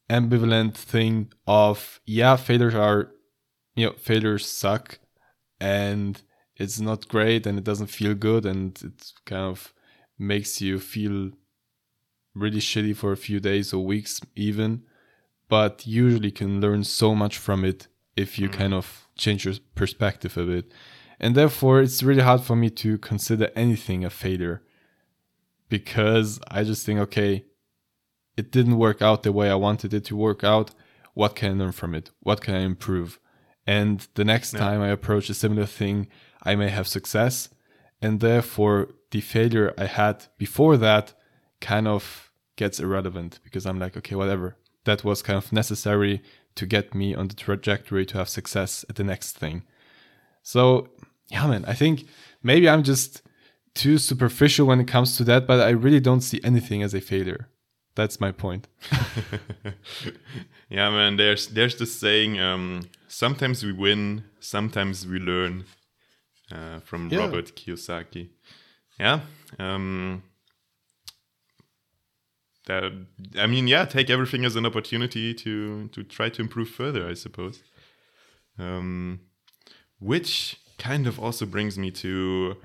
ambivalent 0.09 0.75
thing 0.75 1.31
of, 1.47 1.99
yeah, 2.05 2.35
failures 2.35 2.75
are, 2.75 3.11
you 3.75 3.87
know, 3.87 3.93
failures 3.93 4.45
suck 4.45 4.99
and 5.59 6.21
it's 6.55 6.79
not 6.79 7.07
great 7.07 7.45
and 7.45 7.57
it 7.57 7.63
doesn't 7.63 7.87
feel 7.87 8.13
good 8.13 8.45
and 8.45 8.81
it 8.83 9.11
kind 9.25 9.43
of 9.43 9.73
makes 10.17 10.61
you 10.61 10.79
feel 10.79 11.31
really 12.35 12.59
shitty 12.59 12.95
for 12.95 13.11
a 13.11 13.17
few 13.17 13.39
days 13.39 13.73
or 13.73 13.85
weeks 13.85 14.19
even. 14.35 14.83
But 15.47 15.87
usually 15.87 16.31
can 16.31 16.61
learn 16.61 16.83
so 16.83 17.15
much 17.15 17.37
from 17.37 17.65
it 17.65 17.87
if 18.15 18.37
you 18.37 18.49
mm. 18.49 18.53
kind 18.53 18.73
of 18.73 19.07
change 19.17 19.45
your 19.45 19.55
perspective 19.75 20.37
a 20.37 20.43
bit. 20.43 20.71
And 21.19 21.35
therefore 21.35 21.81
it's 21.81 22.03
really 22.03 22.21
hard 22.21 22.41
for 22.41 22.55
me 22.55 22.69
to 22.71 22.97
consider 22.97 23.49
anything 23.55 24.05
a 24.05 24.09
failure 24.09 24.61
because 25.69 26.39
i 26.49 26.63
just 26.63 26.85
think 26.85 26.99
okay 26.99 27.45
it 28.39 28.47
didn't 28.55 28.77
work 28.85 28.99
out 29.07 29.19
the 29.23 29.31
way 29.39 29.47
i 29.55 29.55
wanted 29.67 29.91
it 29.97 30.03
to 30.09 30.15
work 30.27 30.41
out 30.53 30.67
what 31.19 31.35
can 31.37 31.49
i 31.51 31.55
learn 31.61 31.73
from 31.81 31.91
it? 31.99 32.05
What 32.27 32.39
can 32.43 32.53
i 32.59 32.63
improve? 32.73 33.09
And 33.77 33.95
the 34.17 34.25
next 34.33 34.49
Yeah. 34.53 34.59
time 34.65 34.81
i 34.87 34.89
approach 34.97 35.25
a 35.29 35.33
similar 35.43 35.67
thing 35.79 35.97
i 36.49 36.51
may 36.61 36.69
have 36.77 36.87
success. 36.97 37.33
And 38.05 38.13
therefore 38.27 38.77
the 39.13 39.21
failure 39.35 39.69
i 39.85 39.87
had 39.99 40.15
before 40.45 40.75
that 40.87 41.05
kind 41.69 41.87
of 41.95 42.03
gets 42.61 42.79
irrelevant 42.85 43.31
because 43.45 43.63
i'm 43.67 43.79
like 43.83 43.95
okay 43.99 44.15
whatever. 44.21 44.47
That 44.87 45.03
was 45.03 45.21
kind 45.27 45.37
of 45.43 45.51
necessary 45.61 46.15
to 46.59 46.63
get 46.75 46.85
me 47.01 47.07
on 47.19 47.25
the 47.29 47.35
trajectory 47.45 48.05
to 48.07 48.17
have 48.19 48.29
success 48.39 48.71
at 48.89 48.95
the 48.99 49.03
next 49.11 49.29
thing. 49.41 49.57
So 50.53 50.61
yeah 51.33 51.45
man 51.51 51.63
i 51.73 51.75
think 51.81 51.95
maybe 52.49 52.65
i'm 52.71 52.83
just 52.93 53.11
too 53.81 53.97
superficial 54.09 54.65
when 54.69 54.79
it 54.83 54.87
comes 54.95 55.09
to 55.17 55.23
that 55.29 55.41
but 55.49 55.59
i 55.69 55.71
really 55.85 56.03
don't 56.07 56.25
see 56.29 56.39
anything 56.51 56.81
as 56.83 56.93
a 56.95 57.01
failure 57.11 57.41
that's 57.99 58.19
my 58.25 58.31
point 58.31 58.67
yeah, 60.69 60.89
man. 60.89 61.17
There's 61.17 61.47
there's 61.47 61.75
this 61.81 61.93
saying. 61.99 62.39
Um, 62.39 62.89
sometimes 63.07 63.63
we 63.63 63.73
win, 63.73 64.23
sometimes 64.39 65.05
we 65.11 65.19
learn. 65.19 65.65
Uh, 66.51 66.79
from 66.79 67.09
Yeah. 67.09 67.19
Robert 67.19 67.55
Kiyosaki. 67.55 68.29
Yeah. 68.99 69.19
Um, 69.59 70.23
that 72.67 72.83
I 73.43 73.47
mean, 73.47 73.67
yeah. 73.67 73.85
Take 73.85 74.09
everything 74.09 74.45
as 74.45 74.55
an 74.55 74.65
opportunity 74.65 75.33
to 75.43 75.51
to 75.93 76.03
try 76.03 76.29
to 76.29 76.41
improve 76.41 76.69
further. 76.69 77.03
I 77.13 77.15
suppose. 77.15 77.61
Um, 78.57 79.19
which 79.99 80.57
kind 80.77 81.07
of 81.07 81.19
also 81.19 81.45
brings 81.45 81.77
me 81.77 81.91
to 81.91 82.55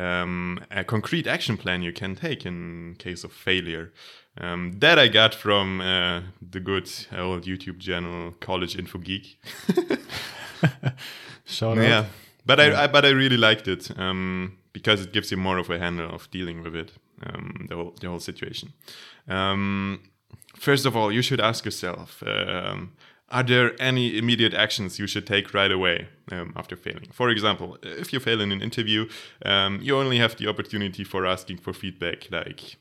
um, 0.00 0.60
a 0.70 0.84
concrete 0.84 1.26
action 1.26 1.56
plan 1.56 1.82
you 1.82 1.92
can 1.92 2.14
take 2.14 2.46
in 2.46 2.96
case 2.98 3.24
of 3.24 3.32
failure. 3.32 3.92
Um, 4.38 4.72
that 4.78 4.98
I 4.98 5.08
got 5.08 5.34
from 5.34 5.80
uh, 5.80 6.20
the 6.40 6.60
good 6.60 6.88
old 7.16 7.44
YouTube 7.44 7.80
channel 7.80 8.32
College 8.40 8.78
Info 8.78 8.98
Geek. 8.98 9.38
shout 11.44 11.78
out 11.78 11.84
Yeah, 11.84 12.06
but 12.46 12.60
I, 12.60 12.84
I 12.84 12.86
but 12.86 13.04
I 13.04 13.10
really 13.10 13.36
liked 13.36 13.68
it 13.68 13.90
um, 13.98 14.56
because 14.72 15.02
it 15.02 15.12
gives 15.12 15.30
you 15.30 15.36
more 15.36 15.58
of 15.58 15.68
a 15.68 15.78
handle 15.78 16.14
of 16.14 16.30
dealing 16.30 16.62
with 16.62 16.74
it, 16.74 16.92
um, 17.26 17.66
the 17.68 17.76
whole 17.76 17.94
the 18.00 18.08
whole 18.08 18.20
situation. 18.20 18.72
Um, 19.28 20.00
first 20.56 20.86
of 20.86 20.96
all, 20.96 21.12
you 21.12 21.22
should 21.22 21.40
ask 21.40 21.64
yourself: 21.64 22.22
um, 22.26 22.92
Are 23.30 23.44
there 23.44 23.80
any 23.80 24.18
immediate 24.18 24.54
actions 24.54 24.98
you 24.98 25.06
should 25.06 25.26
take 25.26 25.54
right 25.54 25.70
away 25.70 26.08
um, 26.32 26.52
after 26.56 26.74
failing? 26.74 27.08
For 27.12 27.28
example, 27.28 27.78
if 27.82 28.12
you 28.12 28.18
fail 28.18 28.40
in 28.40 28.50
an 28.50 28.60
interview, 28.60 29.08
um, 29.44 29.78
you 29.80 29.96
only 29.96 30.18
have 30.18 30.36
the 30.36 30.48
opportunity 30.48 31.04
for 31.04 31.24
asking 31.24 31.58
for 31.58 31.72
feedback, 31.72 32.28
like 32.32 32.76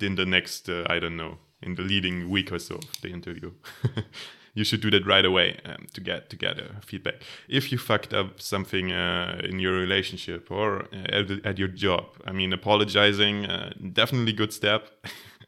in 0.00 0.16
the 0.16 0.26
next, 0.26 0.68
uh, 0.68 0.84
I 0.90 0.98
don't 0.98 1.16
know, 1.16 1.38
in 1.62 1.74
the 1.74 1.82
leading 1.82 2.28
week 2.28 2.52
or 2.52 2.58
so 2.58 2.74
of 2.74 3.00
the 3.00 3.08
interview. 3.08 3.52
you 4.54 4.64
should 4.64 4.82
do 4.82 4.90
that 4.90 5.06
right 5.06 5.24
away 5.24 5.58
um, 5.64 5.86
to 5.94 6.00
get 6.02 6.28
to 6.30 6.36
get 6.36 6.58
uh, 6.58 6.80
feedback. 6.84 7.22
If 7.48 7.72
you 7.72 7.78
fucked 7.78 8.12
up 8.12 8.42
something 8.42 8.92
uh, 8.92 9.40
in 9.42 9.58
your 9.58 9.72
relationship 9.72 10.50
or 10.50 10.82
uh, 10.92 11.18
at, 11.18 11.30
at 11.46 11.58
your 11.58 11.68
job, 11.68 12.04
I 12.26 12.32
mean, 12.32 12.52
apologizing, 12.52 13.46
uh, 13.46 13.72
definitely 13.92 14.32
good 14.34 14.52
step. 14.52 14.90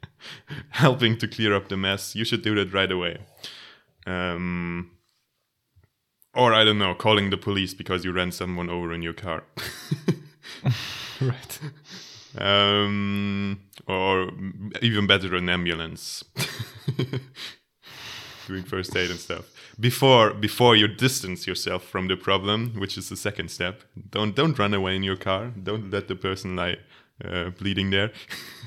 Helping 0.69 1.17
to 1.17 1.27
clear 1.27 1.53
up 1.53 1.67
the 1.67 1.77
mess, 1.77 2.15
you 2.15 2.25
should 2.25 2.41
do 2.41 2.55
that 2.55 2.73
right 2.73 2.91
away. 2.91 3.19
Um, 4.05 4.91
or 6.33 6.53
I 6.53 6.63
don't 6.63 6.79
know, 6.79 6.93
calling 6.93 7.29
the 7.29 7.37
police 7.37 7.73
because 7.73 8.05
you 8.05 8.11
ran 8.11 8.31
someone 8.31 8.69
over 8.69 8.93
in 8.93 9.01
your 9.01 9.13
car. 9.13 9.43
right 11.21 11.59
um, 12.37 13.59
or 13.87 14.31
even 14.81 15.07
better, 15.07 15.35
an 15.35 15.49
ambulance. 15.49 16.23
Doing 18.47 18.63
first 18.63 18.95
aid 18.95 19.11
and 19.11 19.19
stuff 19.19 19.45
before 19.79 20.33
before 20.33 20.75
you 20.75 20.87
distance 20.87 21.45
yourself 21.47 21.83
from 21.83 22.07
the 22.07 22.17
problem, 22.17 22.73
which 22.77 22.97
is 22.97 23.07
the 23.09 23.15
second 23.15 23.49
step. 23.49 23.83
Don't 24.09 24.35
don't 24.35 24.57
run 24.57 24.73
away 24.73 24.95
in 24.95 25.03
your 25.03 25.15
car. 25.15 25.51
Don't 25.63 25.91
let 25.91 26.07
the 26.07 26.15
person 26.15 26.55
lie 26.55 26.77
uh, 27.23 27.51
bleeding 27.51 27.91
there. 27.91 28.11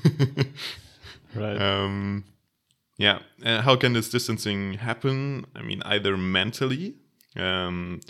right 1.35 1.61
um, 1.61 2.23
yeah. 2.97 3.19
Uh, 3.43 3.61
how 3.61 3.75
can 3.75 3.93
this 3.93 4.09
distancing 4.09 4.73
happen? 4.75 5.45
I 5.55 5.61
mean, 5.61 5.81
either 5.83 6.17
mentally, 6.17 6.95
um, 7.35 8.01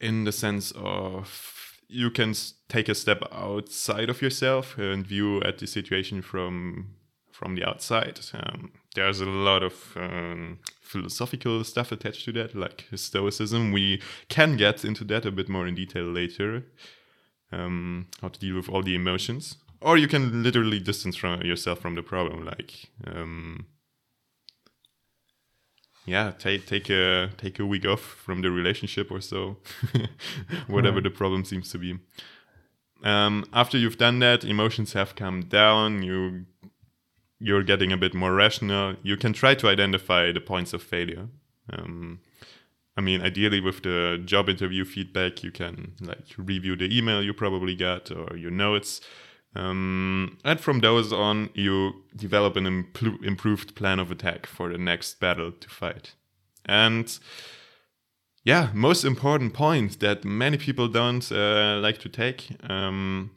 in 0.00 0.24
the 0.24 0.32
sense 0.32 0.72
of 0.76 1.78
you 1.88 2.10
can 2.10 2.34
take 2.68 2.88
a 2.88 2.94
step 2.94 3.22
outside 3.32 4.08
of 4.08 4.22
yourself 4.22 4.78
and 4.78 5.06
view 5.06 5.42
at 5.42 5.58
the 5.58 5.66
situation 5.66 6.22
from 6.22 6.94
from 7.30 7.54
the 7.54 7.64
outside. 7.64 8.20
Um, 8.34 8.72
there's 8.94 9.20
a 9.20 9.26
lot 9.26 9.62
of 9.62 9.96
um, 9.96 10.58
philosophical 10.80 11.64
stuff 11.64 11.90
attached 11.90 12.24
to 12.26 12.32
that, 12.32 12.54
like 12.54 12.86
stoicism. 12.94 13.72
We 13.72 14.00
can 14.28 14.56
get 14.56 14.84
into 14.84 15.04
that 15.04 15.26
a 15.26 15.30
bit 15.30 15.48
more 15.48 15.66
in 15.66 15.74
detail 15.74 16.04
later. 16.04 16.64
Um, 17.50 18.06
how 18.20 18.28
to 18.28 18.38
deal 18.38 18.56
with 18.56 18.68
all 18.68 18.82
the 18.82 18.94
emotions, 18.94 19.56
or 19.84 19.96
you 19.98 20.08
can 20.08 20.42
literally 20.42 20.80
distance 20.80 21.16
from 21.16 21.42
yourself 21.42 21.80
from 21.80 21.94
the 21.94 22.02
problem, 22.02 22.44
like. 22.44 22.90
Um, 23.06 23.66
yeah, 26.04 26.32
take 26.38 26.66
take 26.66 26.90
a 26.90 27.30
take 27.36 27.60
a 27.60 27.66
week 27.66 27.86
off 27.86 28.00
from 28.00 28.42
the 28.42 28.50
relationship 28.50 29.10
or 29.10 29.20
so, 29.20 29.58
whatever 30.66 30.96
Right. 30.96 31.04
the 31.04 31.10
problem 31.10 31.44
seems 31.44 31.70
to 31.70 31.78
be. 31.78 31.98
Um, 33.04 33.44
after 33.52 33.78
you've 33.78 33.98
done 33.98 34.18
that, 34.20 34.44
emotions 34.44 34.92
have 34.92 35.14
come 35.16 35.42
down. 35.42 36.02
You 36.02 36.46
you're 37.40 37.62
getting 37.64 37.92
a 37.92 37.96
bit 37.96 38.14
more 38.14 38.34
rational. 38.34 38.96
You 39.02 39.16
can 39.16 39.32
try 39.32 39.54
to 39.56 39.68
identify 39.68 40.32
the 40.32 40.40
points 40.40 40.72
of 40.72 40.82
failure. 40.82 41.28
Um, 41.72 42.20
I 42.96 43.00
mean, 43.00 43.22
ideally, 43.22 43.60
with 43.60 43.82
the 43.82 44.20
job 44.24 44.48
interview 44.48 44.84
feedback, 44.84 45.42
you 45.44 45.50
can 45.50 45.94
like 46.00 46.26
review 46.38 46.76
the 46.76 46.96
email 46.96 47.22
you 47.22 47.32
probably 47.34 47.74
got 47.76 48.10
or 48.10 48.36
your 48.36 48.50
notes. 48.50 49.00
Um, 49.54 50.38
and 50.44 50.58
from 50.60 50.80
those 50.80 51.12
on, 51.12 51.50
you 51.54 52.02
develop 52.16 52.56
an 52.56 52.66
improved 53.22 53.74
plan 53.74 53.98
of 53.98 54.10
attack 54.10 54.46
for 54.46 54.70
the 54.70 54.78
next 54.78 55.20
battle 55.20 55.52
to 55.52 55.68
fight. 55.68 56.14
And 56.64 57.18
yeah, 58.44 58.70
most 58.72 59.04
important 59.04 59.52
point 59.52 60.00
that 60.00 60.24
many 60.24 60.56
people 60.56 60.88
don't 60.88 61.30
uh, 61.30 61.78
like 61.80 61.98
to 61.98 62.08
take, 62.08 62.48
um, 62.68 63.30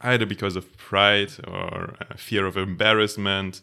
either 0.00 0.26
because 0.26 0.56
of 0.56 0.76
pride 0.76 1.32
or 1.46 1.94
uh, 2.00 2.16
fear 2.16 2.46
of 2.46 2.56
embarrassment, 2.56 3.60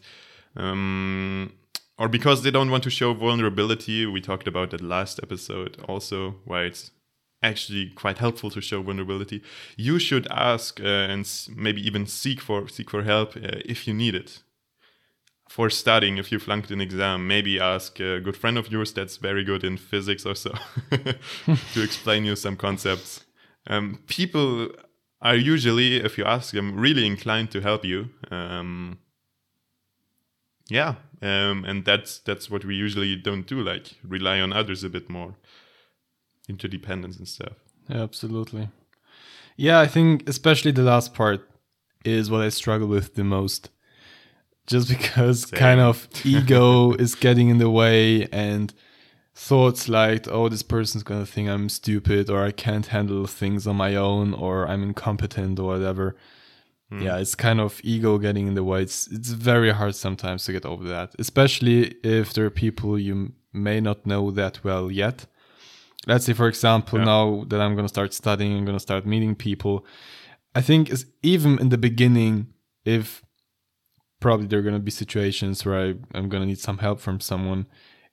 um, 0.56 1.52
or 1.98 2.08
because 2.08 2.42
they 2.42 2.50
don't 2.50 2.70
want 2.70 2.84
to 2.84 2.90
show 2.90 3.12
vulnerability. 3.12 4.06
We 4.06 4.20
talked 4.20 4.46
about 4.46 4.70
that 4.70 4.80
last 4.80 5.20
episode 5.22 5.78
also, 5.88 6.36
why 6.44 6.62
it's 6.62 6.90
actually 7.42 7.90
quite 7.90 8.18
helpful 8.18 8.50
to 8.50 8.60
show 8.60 8.82
vulnerability, 8.82 9.42
you 9.76 9.98
should 9.98 10.26
ask 10.30 10.80
uh, 10.80 10.84
and 10.84 11.28
maybe 11.54 11.84
even 11.86 12.06
seek 12.06 12.40
for 12.40 12.68
seek 12.68 12.90
for 12.90 13.02
help 13.02 13.36
uh, 13.36 13.60
if 13.64 13.86
you 13.86 13.94
need 13.94 14.14
it. 14.14 14.42
For 15.48 15.68
studying, 15.68 16.16
if 16.16 16.32
you 16.32 16.38
flunked 16.38 16.70
an 16.70 16.80
exam, 16.80 17.26
maybe 17.26 17.60
ask 17.60 18.00
a 18.00 18.20
good 18.20 18.38
friend 18.38 18.56
of 18.56 18.72
yours 18.72 18.94
that's 18.94 19.18
very 19.18 19.44
good 19.44 19.64
in 19.64 19.76
physics 19.76 20.24
or 20.24 20.34
so 20.34 20.54
to 21.74 21.82
explain 21.82 22.24
you 22.24 22.36
some 22.36 22.56
concepts. 22.56 23.24
Um, 23.66 23.98
people 24.06 24.70
are 25.20 25.36
usually, 25.36 25.96
if 25.96 26.16
you 26.16 26.24
ask 26.24 26.54
them, 26.54 26.78
really 26.78 27.06
inclined 27.06 27.50
to 27.50 27.60
help 27.60 27.84
you. 27.84 28.08
Um, 28.30 28.98
yeah, 30.68 30.94
um, 31.20 31.64
and 31.64 31.84
that's 31.84 32.18
that's 32.20 32.50
what 32.50 32.64
we 32.64 32.74
usually 32.74 33.14
don't 33.16 33.46
do. 33.46 33.62
Like 33.62 33.96
rely 34.02 34.40
on 34.40 34.52
others 34.52 34.84
a 34.84 34.88
bit 34.88 35.10
more, 35.10 35.36
interdependence 36.52 37.16
and 37.18 37.28
stuff. 37.28 37.56
Yeah, 37.88 38.02
absolutely. 38.02 38.68
Yeah, 39.56 39.80
I 39.80 39.86
think 39.86 40.28
especially 40.28 40.72
the 40.72 40.82
last 40.82 41.14
part 41.14 41.40
is 42.04 42.30
what 42.30 42.42
I 42.42 42.48
struggle 42.48 42.88
with 42.88 43.14
the 43.14 43.24
most. 43.24 43.70
Just 44.66 44.88
because 44.88 45.48
Same. 45.48 45.58
kind 45.58 45.80
of 45.80 46.08
ego 46.24 46.92
is 46.92 47.14
getting 47.14 47.48
in 47.48 47.58
the 47.58 47.70
way 47.70 48.28
and 48.32 48.72
thoughts 49.34 49.88
like, 49.88 50.28
oh, 50.28 50.48
this 50.48 50.62
person's 50.62 51.02
gonna 51.02 51.26
think 51.26 51.48
I'm 51.48 51.68
stupid 51.68 52.30
or 52.30 52.44
I 52.44 52.52
can't 52.52 52.86
handle 52.86 53.26
things 53.26 53.66
on 53.66 53.76
my 53.76 53.96
own 53.96 54.34
or 54.34 54.68
I'm 54.68 54.82
incompetent 54.82 55.58
or 55.58 55.66
whatever. 55.74 56.16
Hmm. 56.90 57.02
Yeah, 57.02 57.18
it's 57.18 57.34
kind 57.34 57.60
of 57.60 57.80
ego 57.82 58.18
getting 58.18 58.46
in 58.46 58.54
the 58.54 58.64
way. 58.64 58.82
It's 58.82 59.08
it's 59.08 59.30
very 59.30 59.70
hard 59.70 59.94
sometimes 59.94 60.44
to 60.44 60.52
get 60.52 60.64
over 60.64 60.84
that, 60.84 61.14
especially 61.18 61.96
if 62.04 62.32
there 62.32 62.44
are 62.44 62.50
people 62.50 62.98
you 62.98 63.32
may 63.52 63.80
not 63.80 64.06
know 64.06 64.30
that 64.30 64.62
well 64.62 64.90
yet. 64.90 65.26
Let's 66.06 66.24
say, 66.24 66.32
for 66.32 66.48
example, 66.48 66.98
Yeah. 66.98 67.04
now 67.04 67.44
that 67.48 67.60
I'm 67.60 67.74
gonna 67.76 67.88
start 67.88 68.12
studying, 68.12 68.56
I'm 68.56 68.64
gonna 68.64 68.80
start 68.80 69.06
meeting 69.06 69.34
people. 69.34 69.86
I 70.54 70.60
think 70.60 70.90
is 70.90 71.06
even 71.22 71.58
in 71.58 71.68
the 71.68 71.78
beginning, 71.78 72.48
if 72.84 73.22
probably 74.20 74.46
there 74.46 74.58
are 74.58 74.62
gonna 74.62 74.78
be 74.78 74.90
situations 74.90 75.64
where 75.64 75.78
I, 75.88 75.94
I'm 76.14 76.28
gonna 76.28 76.46
need 76.46 76.58
some 76.58 76.78
help 76.78 77.00
from 77.00 77.20
someone, 77.20 77.66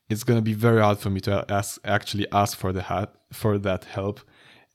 it's 0.09 0.23
gonna 0.23 0.41
be 0.41 0.53
very 0.53 0.81
hard 0.81 0.99
for 0.99 1.09
me 1.09 1.19
to 1.21 1.45
ask 1.49 1.79
actually 1.83 2.27
ask 2.31 2.57
for 2.57 2.71
the 2.71 2.81
help 2.83 3.15
for 3.33 3.57
that 3.59 3.85
help. 3.85 4.19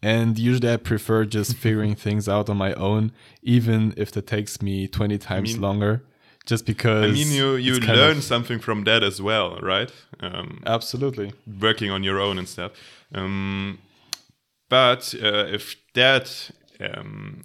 And 0.03 0.39
usually 0.39 0.71
I 0.71 0.77
prefer 0.77 1.25
just 1.25 1.57
figuring 1.65 1.95
things 1.95 2.29
out 2.29 2.49
on 2.51 2.57
my 2.57 2.75
own, 2.75 3.13
even 3.43 3.95
if 3.97 4.13
that 4.13 4.27
takes 4.27 4.61
me 4.61 4.87
20 4.89 5.19
times 5.19 5.53
mean- 5.55 5.63
longer. 5.63 6.05
Just 6.47 6.67
because 6.67 7.05
I 7.05 7.13
mean, 7.13 7.33
you 7.33 7.55
you 7.57 7.81
learn 7.81 8.21
something 8.21 8.59
from 8.59 8.85
that 8.85 9.03
as 9.03 9.21
well, 9.23 9.59
right? 9.63 9.91
Um, 10.21 10.63
absolutely. 10.67 11.33
working 11.61 11.91
on 11.91 12.03
your 12.03 12.21
own 12.21 12.39
and 12.39 12.47
stuff. 12.47 12.73
Um, 13.15 13.79
but 14.69 15.15
uh, 15.23 15.47
if 15.49 15.77
that 15.95 16.51
um, 16.81 17.45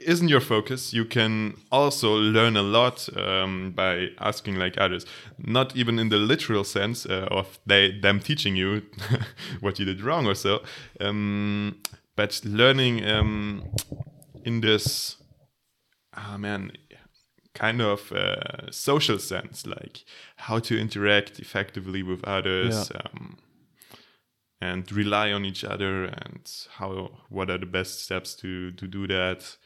isn't 0.00 0.28
your 0.28 0.40
focus, 0.40 0.92
you 0.92 1.04
can 1.04 1.54
also 1.72 2.14
learn 2.14 2.56
a 2.56 2.62
lot 2.62 3.08
um, 3.16 3.72
by 3.74 4.08
asking 4.18 4.56
like 4.56 4.78
others. 4.78 5.06
Not 5.38 5.74
even 5.74 5.98
in 5.98 6.08
the 6.10 6.18
literal 6.18 6.64
sense 6.64 7.06
uh, 7.06 7.28
of 7.30 7.58
they 7.66 7.98
them 7.98 8.20
teaching 8.20 8.56
you 8.56 8.82
what 9.60 9.78
you 9.78 9.84
did 9.84 10.02
wrong 10.02 10.26
or 10.26 10.34
so, 10.34 10.62
um, 11.00 11.80
but 12.14 12.40
learning 12.44 13.04
um, 13.04 13.64
in 14.44 14.60
this. 14.60 15.16
Ah 16.14 16.36
man, 16.38 16.72
kind 17.56 17.80
of 17.80 18.12
uh, 18.12 18.70
social 18.70 19.18
sense, 19.18 19.66
like 19.66 20.04
how 20.36 20.58
to 20.60 20.78
interact 20.78 21.38
effectively 21.40 22.02
with 22.02 22.22
others, 22.24 22.90
Yeah. 22.94 23.00
um, 23.04 23.38
and 24.60 24.90
rely 24.92 25.32
on 25.32 25.44
each 25.44 25.64
other, 25.64 26.04
and 26.04 26.50
how 26.78 27.10
what 27.28 27.50
are 27.50 27.58
the 27.58 27.66
best 27.66 28.02
steps 28.04 28.34
to 28.36 28.72
to 28.72 28.86
do 28.86 29.06
that. 29.06 29.56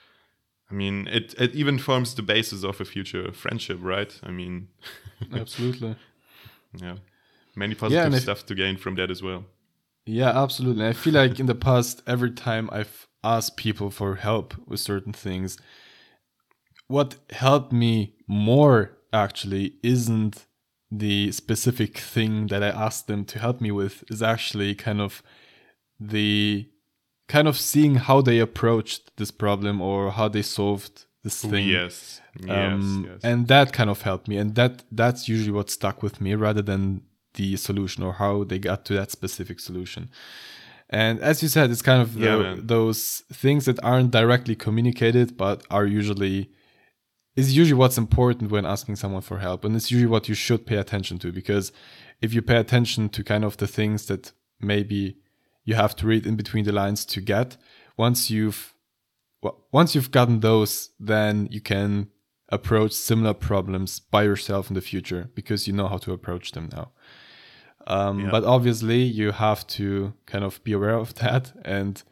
I 0.70 0.74
mean, 0.74 1.06
it 1.08 1.34
it 1.38 1.54
even 1.54 1.78
forms 1.78 2.14
the 2.14 2.22
basis 2.22 2.64
of 2.64 2.80
a 2.80 2.84
future 2.84 3.32
friendship, 3.32 3.78
right? 3.80 4.18
I 4.22 4.30
mean, 4.30 4.68
Absolutely. 5.32 5.96
yeah, 6.80 6.96
many 7.56 7.74
positive 7.74 8.14
if- 8.14 8.22
stuff 8.22 8.44
to 8.46 8.54
gain 8.54 8.76
from 8.76 8.94
that 8.96 9.10
as 9.10 9.22
well. 9.22 9.44
Yeah, 10.06 10.42
absolutely. 10.42 10.86
I 10.88 10.92
feel 10.92 11.12
like 11.14 11.38
in 11.38 11.46
the 11.46 11.54
past, 11.54 12.02
every 12.06 12.30
time 12.32 12.68
I've 12.72 13.06
asked 13.22 13.56
people 13.56 13.90
for 13.90 14.16
help 14.16 14.54
with 14.66 14.80
certain 14.80 15.12
things, 15.12 15.58
what 16.94 17.08
helped 17.46 17.72
me 17.84 17.94
more 18.26 18.76
actually 19.12 19.66
isn't 19.82 20.46
the 21.04 21.30
specific 21.32 21.92
thing 22.14 22.48
that 22.48 22.62
I 22.62 22.68
asked 22.86 23.06
them 23.06 23.24
to 23.26 23.38
help 23.38 23.60
me 23.60 23.70
with, 23.80 23.96
is 24.12 24.20
actually 24.22 24.74
kind 24.74 25.00
of 25.00 25.22
the 25.98 26.66
kind 27.28 27.46
of 27.46 27.56
seeing 27.56 27.94
how 28.08 28.20
they 28.28 28.38
approached 28.40 29.02
this 29.16 29.30
problem 29.30 29.80
or 29.80 30.10
how 30.18 30.26
they 30.28 30.42
solved 30.42 31.04
this 31.22 31.40
thing. 31.42 31.68
yes, 31.68 32.20
yes, 32.40 32.72
Um, 32.72 33.06
yes. 33.08 33.20
and 33.22 33.46
that 33.48 33.72
kind 33.72 33.90
of 33.90 34.02
helped 34.02 34.26
me 34.26 34.36
and 34.42 34.54
that 34.56 34.74
that's 34.90 35.28
usually 35.28 35.52
what 35.58 35.70
stuck 35.70 36.02
with 36.02 36.20
me 36.20 36.34
rather 36.34 36.62
than 36.70 36.82
the 37.34 37.56
solution 37.56 38.02
or 38.02 38.14
how 38.14 38.42
they 38.50 38.58
got 38.58 38.84
to 38.86 38.94
that 38.94 39.10
specific 39.12 39.60
solution 39.60 40.02
and 40.88 41.20
as 41.20 41.36
you 41.42 41.48
said 41.48 41.70
it's 41.70 41.82
kind 41.90 42.02
of 42.02 42.16
Yeah, 42.16 42.36
tho- 42.36 42.56
those 42.74 43.22
things 43.32 43.62
that 43.66 43.78
aren't 43.84 44.10
directly 44.10 44.56
communicated 44.56 45.36
but 45.36 45.56
are 45.70 45.86
usually 45.86 46.50
is 47.36 47.56
usually 47.56 47.78
what's 47.78 47.98
important 47.98 48.50
when 48.50 48.66
asking 48.66 48.96
someone 48.96 49.22
for 49.22 49.38
help 49.38 49.64
and 49.64 49.74
it's 49.76 49.90
usually 49.90 50.10
what 50.10 50.28
you 50.28 50.34
should 50.34 50.66
pay 50.66 50.76
attention 50.76 51.18
to 51.18 51.32
because 51.32 51.72
if 52.20 52.34
you 52.34 52.42
pay 52.42 52.56
attention 52.56 53.08
to 53.08 53.22
kind 53.24 53.44
of 53.44 53.56
the 53.56 53.66
things 53.66 54.06
that 54.06 54.32
maybe 54.60 55.16
you 55.64 55.74
have 55.74 55.94
to 55.96 56.06
read 56.06 56.26
in 56.26 56.36
between 56.36 56.64
the 56.64 56.72
lines 56.72 57.04
to 57.04 57.20
get 57.20 57.56
once 57.96 58.30
you've 58.30 58.74
well, 59.42 59.64
once 59.72 59.94
you've 59.94 60.10
gotten 60.10 60.40
those 60.40 60.90
then 60.98 61.48
you 61.50 61.60
can 61.60 62.08
approach 62.48 62.92
similar 62.92 63.32
problems 63.32 64.00
by 64.00 64.22
yourself 64.24 64.68
in 64.68 64.74
the 64.74 64.80
future 64.80 65.30
because 65.34 65.66
you 65.68 65.72
know 65.72 65.86
how 65.88 65.98
to 65.98 66.12
approach 66.12 66.50
them 66.52 66.68
now 66.72 66.90
um, 67.86 68.20
Yeah. 68.20 68.30
but 68.30 68.44
obviously 68.44 69.02
you 69.02 69.30
have 69.30 69.66
to 69.68 70.12
kind 70.26 70.44
of 70.44 70.62
be 70.64 70.72
aware 70.72 70.96
of 70.96 71.14
that 71.14 71.52
and 71.64 72.02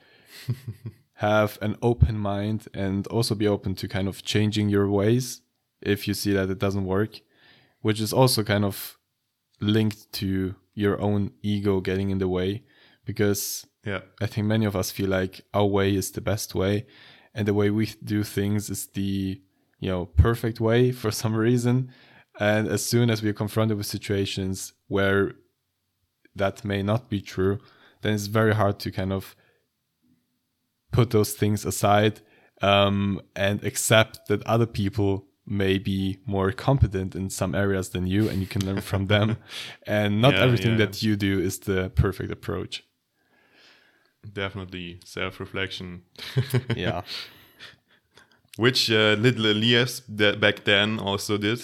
have 1.18 1.58
an 1.60 1.76
open 1.82 2.16
mind 2.16 2.68
and 2.72 3.06
also 3.08 3.34
be 3.34 3.48
open 3.48 3.74
to 3.74 3.88
kind 3.88 4.06
of 4.06 4.22
changing 4.22 4.68
your 4.68 4.88
ways 4.88 5.40
if 5.82 6.06
you 6.06 6.14
see 6.14 6.32
that 6.32 6.48
it 6.48 6.60
doesn't 6.60 6.84
work, 6.84 7.20
which 7.80 8.00
is 8.00 8.12
also 8.12 8.44
kind 8.44 8.64
of 8.64 8.96
linked 9.60 10.12
to 10.12 10.54
your 10.74 11.00
own 11.00 11.32
ego 11.42 11.80
getting 11.80 12.10
in 12.10 12.18
the 12.18 12.28
way. 12.28 12.62
Because 13.04 13.66
yeah, 13.84 14.02
I 14.20 14.26
think 14.26 14.46
many 14.46 14.64
of 14.64 14.76
us 14.76 14.92
feel 14.92 15.08
like 15.08 15.40
our 15.52 15.66
way 15.66 15.94
is 15.94 16.12
the 16.12 16.20
best 16.20 16.54
way 16.54 16.86
and 17.34 17.48
the 17.48 17.54
way 17.54 17.70
we 17.70 17.86
do 18.04 18.22
things 18.22 18.70
is 18.70 18.86
the 18.88 19.40
you 19.80 19.88
know 19.90 20.06
perfect 20.06 20.60
way 20.60 20.92
for 21.02 21.10
some 21.10 21.34
reason. 21.34 21.90
And 22.38 22.68
as 22.68 22.84
soon 22.84 23.10
as 23.10 23.22
we're 23.22 23.32
confronted 23.32 23.76
with 23.76 23.86
situations 23.86 24.72
where 24.86 25.32
that 26.36 26.64
may 26.64 26.82
not 26.82 27.08
be 27.08 27.20
true 27.20 27.58
then 28.02 28.14
it's 28.14 28.26
very 28.26 28.54
hard 28.54 28.78
to 28.78 28.90
kind 28.90 29.12
of 29.12 29.34
put 30.92 31.10
those 31.10 31.32
things 31.34 31.64
aside 31.64 32.20
um, 32.62 33.20
and 33.36 33.62
accept 33.64 34.26
that 34.28 34.42
other 34.46 34.66
people 34.66 35.26
may 35.46 35.78
be 35.78 36.18
more 36.26 36.52
competent 36.52 37.14
in 37.14 37.30
some 37.30 37.54
areas 37.54 37.88
than 37.90 38.06
you 38.06 38.28
and 38.28 38.40
you 38.40 38.46
can 38.46 38.64
learn 38.66 38.80
from 38.80 39.06
them 39.06 39.36
and 39.86 40.20
not 40.20 40.34
Yeah, 40.34 40.42
everything 40.44 40.72
yeah. 40.72 40.86
that 40.86 41.02
you 41.02 41.16
do 41.16 41.38
is 41.40 41.58
the 41.60 41.90
perfect 41.90 42.30
approach 42.30 42.84
definitely 44.32 45.00
self-reflection. 45.04 46.02
yeah 46.76 47.02
which 48.56 48.90
uh, 48.90 49.14
little 49.18 49.46
Elias 49.46 50.00
back 50.00 50.64
then 50.64 50.98
also 50.98 51.38
did. 51.38 51.60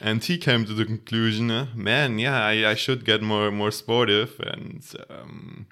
and 0.00 0.22
he 0.24 0.36
came 0.38 0.64
to 0.64 0.74
the 0.74 0.84
conclusion, 0.84 1.50
uh, 1.50 1.66
man, 1.74 2.18
yeah, 2.18 2.44
I, 2.44 2.70
I 2.70 2.74
should 2.74 3.04
get 3.04 3.22
more 3.22 3.50
more 3.50 3.70
sportive 3.70 4.38
and 4.40 4.82
um, 5.08 5.66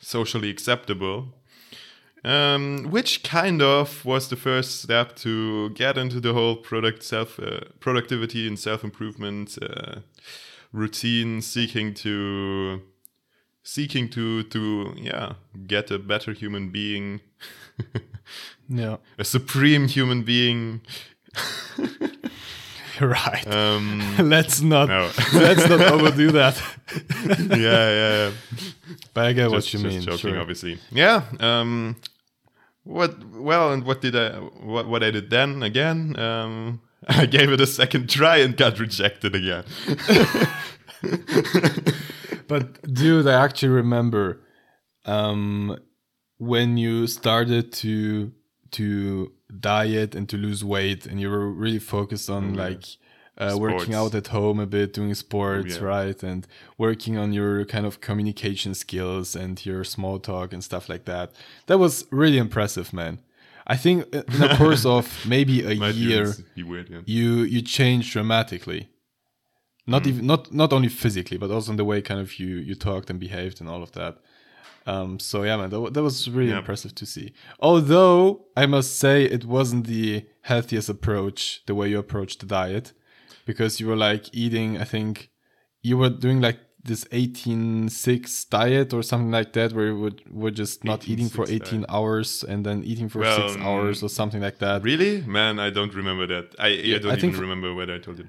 socially 0.00 0.50
acceptable. 0.50 1.34
Um, 2.24 2.88
which 2.90 3.22
kind 3.22 3.62
of 3.62 4.04
was 4.04 4.28
the 4.28 4.36
first 4.36 4.82
step 4.82 5.14
to 5.16 5.70
get 5.70 5.96
into 5.96 6.20
the 6.20 6.34
whole 6.34 6.56
product 6.56 7.04
self 7.04 7.38
uh, 7.38 7.60
productivity 7.78 8.46
and 8.48 8.58
self 8.58 8.82
improvement 8.82 9.56
uh, 9.62 10.00
routine, 10.72 11.40
seeking 11.42 11.94
to 11.94 12.82
seeking 13.62 14.08
to 14.10 14.42
to 14.44 14.94
yeah 14.96 15.34
get 15.66 15.90
a 15.90 15.98
better 15.98 16.32
human 16.32 16.70
being? 16.70 17.20
Yeah. 18.68 18.98
A 19.18 19.24
supreme 19.24 19.88
human 19.88 20.22
being 20.22 20.82
right. 23.06 23.46
Um 23.46 24.16
let's 24.18 24.60
not 24.60 24.88
no. 24.88 25.10
let's 25.34 25.68
not 25.68 25.80
overdo 25.80 26.32
that. 26.32 26.60
Yeah 27.50 27.56
yeah, 27.56 28.28
yeah. 28.28 28.30
but 29.14 29.26
i 29.26 29.32
get 29.32 29.50
what 29.50 29.62
just, 29.62 29.72
you 29.72 29.80
just 29.80 29.94
mean 29.94 30.02
joking 30.02 30.18
sure. 30.18 30.40
obviously. 30.40 30.78
Yeah 30.90 31.22
um 31.40 31.96
what 32.84 33.22
well 33.34 33.72
and 33.72 33.84
what 33.84 34.00
did 34.00 34.16
i 34.16 34.38
what, 34.38 34.88
what 34.88 35.02
i 35.02 35.10
did 35.10 35.30
then 35.30 35.62
again? 35.62 36.18
Um 36.18 36.80
i 37.08 37.26
gave 37.26 37.50
it 37.50 37.60
a 37.60 37.66
second 37.66 38.08
try 38.08 38.38
and 38.38 38.56
got 38.56 38.78
rejected 38.78 39.34
again. 39.34 39.64
But 42.48 42.82
dude, 42.92 43.28
I 43.28 43.44
actually 43.44 43.68
remember 43.68 44.40
um, 45.04 45.78
when 46.38 46.76
you 46.78 47.06
started 47.06 47.72
to 47.74 48.32
to 48.72 49.32
diet 49.60 50.14
and 50.14 50.28
to 50.28 50.36
lose 50.36 50.64
weight, 50.64 51.06
and 51.06 51.20
you 51.20 51.30
were 51.30 51.48
really 51.50 51.78
focused 51.78 52.28
on 52.28 52.54
like 52.54 52.84
uh, 53.38 53.56
working 53.58 53.94
out 53.94 54.14
at 54.14 54.28
home 54.28 54.58
a 54.58 54.66
bit, 54.66 54.92
doing 54.92 55.14
sports, 55.14 55.76
yeah. 55.76 55.84
right, 55.84 56.22
and 56.22 56.46
working 56.76 57.16
on 57.16 57.32
your 57.32 57.64
kind 57.64 57.86
of 57.86 58.00
communication 58.00 58.74
skills 58.74 59.36
and 59.36 59.64
your 59.64 59.84
small 59.84 60.18
talk 60.18 60.52
and 60.52 60.62
stuff 60.62 60.88
like 60.88 61.04
that. 61.04 61.32
That 61.66 61.78
was 61.78 62.04
really 62.10 62.38
impressive, 62.38 62.92
man. 62.92 63.20
I 63.66 63.76
think 63.76 64.12
in 64.14 64.24
the 64.40 64.54
course 64.58 64.84
of 64.84 65.24
maybe 65.26 65.62
a 65.62 65.72
year, 65.72 66.34
weird, 66.56 66.88
yeah. 66.90 67.00
you 67.06 67.42
you 67.42 67.62
changed 67.62 68.12
dramatically. 68.12 68.88
Not 69.86 70.02
mm. 70.02 70.08
even 70.08 70.26
not 70.26 70.52
not 70.52 70.72
only 70.72 70.88
physically, 70.88 71.38
but 71.38 71.50
also 71.50 71.70
in 71.70 71.76
the 71.76 71.84
way 71.84 72.02
kind 72.02 72.20
of 72.20 72.38
you 72.40 72.56
you 72.56 72.74
talked 72.74 73.08
and 73.08 73.20
behaved 73.20 73.60
and 73.60 73.68
all 73.68 73.82
of 73.82 73.92
that. 73.92 74.18
Um, 74.88 75.18
so 75.18 75.42
yeah, 75.42 75.58
man, 75.58 75.68
that, 75.68 75.92
that 75.92 76.02
was 76.02 76.30
really 76.30 76.50
yeah. 76.50 76.58
impressive 76.58 76.94
to 76.94 77.04
see. 77.04 77.34
Although 77.60 78.46
I 78.56 78.64
must 78.64 78.98
say 78.98 79.24
it 79.24 79.44
wasn't 79.44 79.86
the 79.86 80.24
healthiest 80.42 80.88
approach, 80.88 81.62
the 81.66 81.74
way 81.74 81.90
you 81.90 81.98
approached 81.98 82.40
the 82.40 82.46
diet, 82.46 82.94
because 83.44 83.80
you 83.80 83.86
were 83.86 83.96
like 83.96 84.24
eating. 84.32 84.78
I 84.78 84.84
think 84.84 85.30
you 85.82 85.98
were 85.98 86.08
doing 86.08 86.40
like 86.40 86.58
this 86.82 87.04
18-6 87.06 88.48
diet 88.48 88.94
or 88.94 89.02
something 89.02 89.30
like 89.30 89.52
that, 89.52 89.74
where 89.74 89.88
you 89.88 89.98
would 89.98 90.22
were 90.32 90.50
just 90.50 90.84
not 90.84 91.06
eating 91.06 91.28
for 91.28 91.44
18 91.44 91.60
diet. 91.60 91.84
hours 91.90 92.42
and 92.42 92.64
then 92.64 92.82
eating 92.82 93.10
for 93.10 93.18
well, 93.18 93.50
six 93.50 93.60
hours 93.62 94.02
or 94.02 94.08
something 94.08 94.40
like 94.40 94.58
that. 94.60 94.82
Really, 94.82 95.20
man, 95.20 95.58
I 95.58 95.68
don't 95.68 95.94
remember 95.94 96.26
that. 96.28 96.54
I, 96.58 96.68
I 96.68 96.98
don't 96.98 97.12
I 97.12 97.16
even 97.16 97.38
remember 97.38 97.74
whether 97.74 97.94
I 97.94 97.98
told 97.98 98.20
you. 98.20 98.28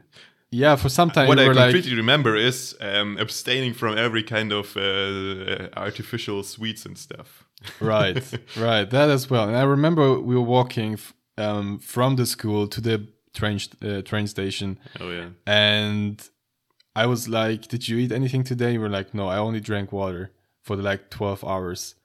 Yeah, 0.52 0.76
for 0.78 0.90
some 0.90 1.12
time. 1.12 1.28
What 1.28 1.40
I 1.40 1.46
completely 1.46 1.92
like, 1.92 1.98
remember 1.98 2.36
is 2.36 2.76
um, 2.82 3.18
abstaining 3.18 3.74
from 3.74 3.98
every 3.98 4.24
kind 4.24 4.52
of 4.52 4.76
uh, 4.76 4.82
uh 4.82 5.70
artificial 5.78 6.44
sweets 6.44 6.86
and 6.86 6.98
stuff. 6.98 7.46
right, 7.80 8.24
right, 8.58 8.90
that 8.90 9.10
as 9.10 9.30
well. 9.30 9.48
And 9.48 9.56
I 9.56 9.64
remember 9.64 10.20
we 10.20 10.36
were 10.36 10.42
walking 10.42 10.98
um, 11.38 11.80
from 11.80 12.16
the 12.16 12.26
school 12.26 12.68
to 12.68 12.82
the 12.82 13.08
train 13.34 13.60
uh, 13.84 14.02
train 14.02 14.28
station. 14.28 14.80
Oh 15.00 15.12
yeah. 15.12 15.30
And 15.46 16.28
I 16.96 17.06
was 17.06 17.30
like, 17.30 17.68
"Did 17.68 17.88
you 17.88 17.98
eat 17.98 18.12
anything 18.12 18.44
today?" 18.44 18.74
You 18.74 18.82
were 18.82 18.90
like, 18.90 19.14
"No, 19.14 19.28
I 19.28 19.38
only 19.38 19.60
drank 19.60 19.92
water 19.92 20.32
for 20.64 20.76
the 20.76 20.84
like 20.84 21.10
twelve 21.10 21.44
hours." 21.44 21.96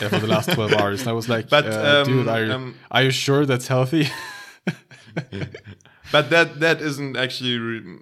Uh, 0.00 0.08
for 0.08 0.20
the 0.20 0.26
last 0.26 0.50
12 0.50 0.72
hours 0.72 1.00
and 1.02 1.10
i 1.10 1.12
was 1.12 1.28
like 1.28 1.50
but 1.50 1.66
uh, 1.66 2.00
um, 2.00 2.06
dude 2.06 2.26
are, 2.26 2.50
um, 2.50 2.74
are 2.90 3.02
you 3.02 3.10
sure 3.10 3.44
that's 3.44 3.68
healthy 3.68 4.08
but 6.12 6.30
that 6.30 6.60
that 6.60 6.80
isn't 6.80 7.16
actually 7.16 7.58
re- 7.58 7.98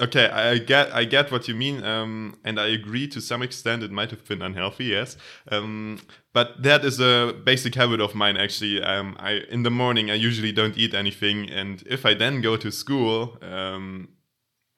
okay 0.00 0.28
i 0.28 0.58
get 0.58 0.92
i 0.92 1.04
get 1.04 1.30
what 1.30 1.46
you 1.48 1.54
mean 1.54 1.84
um, 1.84 2.36
and 2.44 2.58
i 2.58 2.66
agree 2.66 3.06
to 3.06 3.20
some 3.20 3.42
extent 3.42 3.82
it 3.82 3.92
might 3.92 4.10
have 4.10 4.24
been 4.26 4.42
unhealthy 4.42 4.86
yes. 4.86 5.16
Um, 5.50 6.00
but 6.32 6.62
that 6.64 6.84
is 6.84 6.98
a 6.98 7.32
basic 7.44 7.76
habit 7.76 8.00
of 8.00 8.14
mine 8.14 8.36
actually. 8.36 8.82
Um, 8.82 9.16
i 9.20 9.40
in 9.48 9.62
the 9.62 9.70
morning 9.70 10.10
i 10.10 10.14
usually 10.14 10.52
don't 10.52 10.76
eat 10.76 10.94
anything 10.94 11.48
and 11.48 11.82
if 11.86 12.04
i 12.04 12.12
then 12.14 12.40
go 12.40 12.56
to 12.56 12.70
school 12.72 13.38
um, 13.42 14.08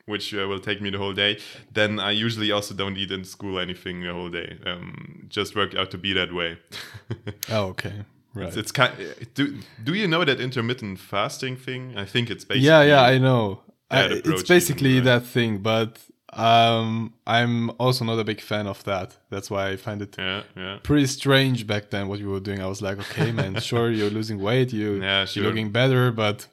which 0.05 0.35
uh, 0.35 0.47
will 0.47 0.61
take 0.61 0.81
me 0.83 0.91
the 0.91 0.99
whole 0.99 1.15
day 1.15 1.39
then 1.73 1.99
i 1.99 2.11
usually 2.11 2.53
also 2.53 2.75
don't 2.75 2.97
eat 2.99 3.11
in 3.11 3.25
school 3.25 3.59
anything 3.59 4.03
the 4.03 4.13
whole 4.13 4.29
day. 4.29 4.59
Um, 4.67 5.27
just 5.29 5.57
work 5.57 5.75
out 5.75 5.91
to 5.93 5.99
be 5.99 6.13
that 6.13 6.33
way. 6.33 6.59
Oh 7.49 7.67
okay 7.69 8.05
Right. 8.37 8.49
It's, 8.49 8.57
it's 8.57 8.73
kind. 8.73 8.93
Do 9.35 9.59
Do 9.83 9.95
you 9.95 10.07
know 10.07 10.25
that 10.25 10.41
intermittent 10.41 10.99
fasting 10.99 11.57
thing? 11.57 11.97
I 11.97 12.05
think 12.05 12.31
it's 12.31 12.45
basically. 12.45 12.69
Yeah, 12.69 12.83
yeah, 12.83 13.03
I 13.03 13.19
know. 13.19 13.63
I, 13.91 14.21
it's 14.25 14.43
basically 14.43 14.91
even, 14.91 15.07
right? 15.07 15.21
that 15.21 15.27
thing, 15.27 15.59
but 15.59 15.99
um, 16.33 17.15
I'm 17.27 17.71
also 17.79 18.05
not 18.05 18.19
a 18.19 18.25
big 18.25 18.41
fan 18.41 18.67
of 18.67 18.85
that. 18.85 19.17
That's 19.31 19.51
why 19.51 19.69
I 19.69 19.77
find 19.77 20.03
it 20.03 20.17
yeah, 20.19 20.43
yeah. 20.55 20.79
pretty 20.83 21.07
strange 21.07 21.67
back 21.67 21.91
then 21.91 22.09
what 22.09 22.19
you 22.19 22.29
were 22.29 22.41
doing. 22.41 22.61
I 22.61 22.67
was 22.67 22.83
like, 22.83 22.99
okay, 22.99 23.33
man, 23.33 23.59
sure, 23.61 23.91
you're 23.91 24.11
losing 24.11 24.39
weight, 24.41 24.73
you 24.73 25.01
yeah, 25.01 25.25
sure. 25.25 25.43
you're 25.43 25.53
looking 25.53 25.71
better, 25.71 26.11
but 26.11 26.47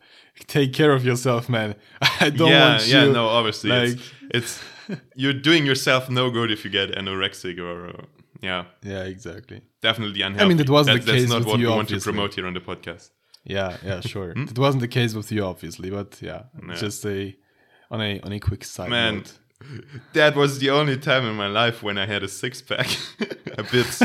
take 0.48 0.74
care 0.74 0.92
of 0.94 1.04
yourself, 1.04 1.50
man. 1.50 1.76
I 2.22 2.30
don't 2.30 2.50
yeah, 2.50 2.70
want 2.70 2.88
you. 2.88 2.98
Yeah, 2.98 3.12
no, 3.12 3.28
obviously, 3.28 3.72
like, 3.72 3.90
it's, 3.90 4.12
it's 4.30 5.00
you're 5.16 5.34
doing 5.34 5.66
yourself 5.66 6.10
no 6.10 6.30
good 6.30 6.52
if 6.52 6.64
you 6.64 6.72
get 6.72 6.92
anorexic 6.92 7.60
or. 7.60 8.06
Yeah. 8.44 8.66
Yeah, 8.84 9.04
exactly. 9.04 9.62
Definitely 9.82 10.22
unhealthy. 10.22 10.46
I 10.46 10.48
mean, 10.48 10.58
that 10.58 10.70
wasn't 10.70 10.98
that's, 10.98 11.06
the 11.06 11.12
case 11.14 11.30
That's 11.30 11.46
not 11.46 11.48
what 11.48 11.60
you, 11.60 11.68
we 11.68 11.74
want 11.74 11.90
to 11.90 12.00
promote 12.00 12.36
here 12.36 12.46
on 12.46 12.54
the 12.54 12.60
podcast. 12.60 13.10
Yeah, 13.46 13.78
yeah, 13.84 14.00
sure. 14.14 14.32
It 14.32 14.38
hmm? 14.38 14.62
wasn't 14.62 14.82
the 14.82 14.88
case 14.88 15.14
with 15.14 15.32
you, 15.32 15.46
obviously, 15.46 15.90
but 15.90 16.22
yeah, 16.22 16.44
yeah. 16.68 16.76
just 16.76 17.06
a 17.06 17.36
on 17.90 18.02
a 18.02 18.20
on 18.20 18.34
a 18.34 18.40
quick 18.40 18.64
side 18.64 18.90
Man, 18.90 19.16
note. 19.16 19.34
that 20.14 20.36
was 20.36 20.60
the 20.60 20.70
only 20.70 20.98
time 20.98 21.26
in 21.26 21.36
my 21.36 21.48
life 21.48 21.82
when 21.82 21.98
I 21.98 22.06
had 22.06 22.24
a 22.24 22.28
six 22.28 22.62
pack. 22.62 22.88
a 23.58 23.64
bit, 23.64 24.02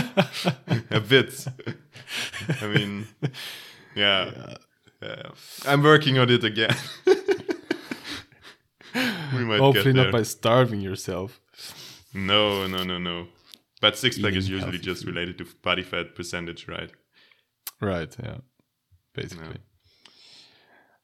a 0.91 1.01
bit. 1.01 1.47
I 2.61 2.67
mean, 2.67 3.09
yeah. 3.95 4.31
yeah. 4.37 4.55
yeah. 5.03 5.23
I'm 5.67 5.83
working 5.83 6.19
on 6.19 6.31
it 6.31 6.45
again. 6.45 6.77
we 9.35 9.45
might 9.45 9.59
Hopefully 9.59 9.95
not 9.95 10.13
by 10.13 10.23
starving 10.23 10.81
yourself. 10.81 11.41
No, 12.15 12.67
no, 12.67 12.85
no, 12.85 12.99
no. 12.99 13.27
But 13.81 13.97
six 13.97 14.19
pack 14.19 14.35
is 14.35 14.49
usually 14.49 14.79
just 14.79 15.05
food. 15.05 15.15
related 15.15 15.39
to 15.39 15.47
body 15.63 15.83
fat 15.83 16.15
percentage, 16.15 16.67
right? 16.69 16.91
Right. 17.81 18.15
Yeah. 18.23 18.39
Basically. 19.15 19.47
Yeah. 19.47 19.69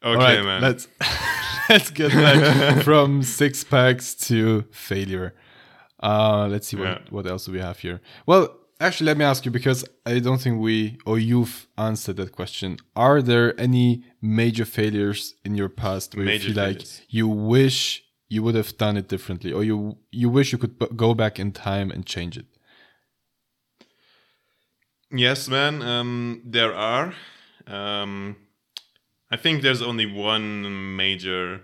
Okay, 0.04 0.37
right, 0.37 0.44
man. 0.44 0.60
Let's 0.60 0.88
let's 1.68 1.90
get 1.90 2.12
back 2.12 2.82
from 2.84 3.22
six 3.22 3.64
packs 3.64 4.14
to 4.26 4.64
failure. 4.70 5.34
Uh, 6.02 6.46
let's 6.50 6.68
see 6.68 6.76
what 6.76 6.87
yeah. 6.87 6.98
what 7.10 7.26
else 7.26 7.46
do 7.46 7.52
we 7.52 7.60
have 7.60 7.78
here. 7.78 8.00
Well, 8.26 8.54
actually, 8.80 9.06
let 9.06 9.16
me 9.16 9.24
ask 9.24 9.44
you 9.46 9.50
because 9.50 9.84
I 10.04 10.18
don't 10.18 10.40
think 10.40 10.60
we 10.60 10.98
or 11.06 11.18
you've 11.18 11.66
answered 11.78 12.16
that 12.16 12.32
question. 12.32 12.76
Are 12.94 13.22
there 13.22 13.58
any 13.58 14.04
major 14.20 14.66
failures 14.66 15.34
in 15.44 15.54
your 15.54 15.70
past 15.70 16.14
where 16.14 16.26
major 16.26 16.48
you 16.48 16.54
feel 16.54 16.64
failures. 16.64 17.00
like 17.00 17.06
you 17.14 17.28
wish 17.28 18.04
you 18.28 18.42
would 18.42 18.56
have 18.56 18.76
done 18.76 18.98
it 18.98 19.08
differently, 19.08 19.52
or 19.52 19.64
you 19.64 19.96
you 20.10 20.28
wish 20.28 20.52
you 20.52 20.58
could 20.58 20.76
go 20.96 21.14
back 21.14 21.38
in 21.38 21.52
time 21.52 21.90
and 21.90 22.04
change 22.04 22.37
it? 22.37 22.46
Yes, 25.16 25.48
man. 25.48 25.81
Um, 25.81 26.42
there 26.44 26.74
are. 26.74 27.14
Um, 27.68 28.37
I 29.31 29.37
think 29.37 29.62
there's 29.62 29.81
only 29.81 30.07
one 30.07 30.96
major 30.96 31.62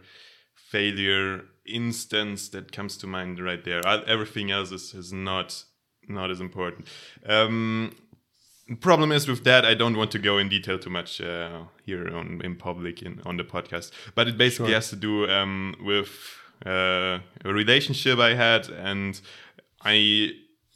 failure 0.54 1.42
instance 1.66 2.48
that 2.50 2.70
comes 2.70 2.96
to 2.98 3.08
mind 3.08 3.40
right 3.40 3.64
there. 3.64 3.84
Everything 3.86 4.52
else 4.52 4.70
is, 4.70 4.94
is 4.94 5.12
not 5.12 5.64
not 6.08 6.30
as 6.30 6.40
important. 6.40 6.86
Um, 7.26 7.96
problem 8.80 9.10
is 9.10 9.26
with 9.26 9.42
that, 9.44 9.64
I 9.64 9.74
don't 9.74 9.96
want 9.96 10.12
to 10.12 10.20
go 10.20 10.38
in 10.38 10.48
detail 10.48 10.78
too 10.78 10.90
much 10.90 11.20
uh, 11.20 11.64
here 11.84 12.08
on 12.14 12.40
in 12.44 12.54
public 12.54 13.02
in 13.02 13.20
on 13.26 13.36
the 13.36 13.44
podcast. 13.44 13.90
But 14.14 14.28
it 14.28 14.38
basically 14.38 14.68
sure. 14.68 14.76
has 14.76 14.90
to 14.90 14.96
do 14.96 15.28
um, 15.28 15.74
with 15.80 16.10
uh, 16.64 17.18
a 17.44 17.52
relationship 17.52 18.20
I 18.20 18.34
had, 18.34 18.68
and 18.68 19.20
I 19.84 20.34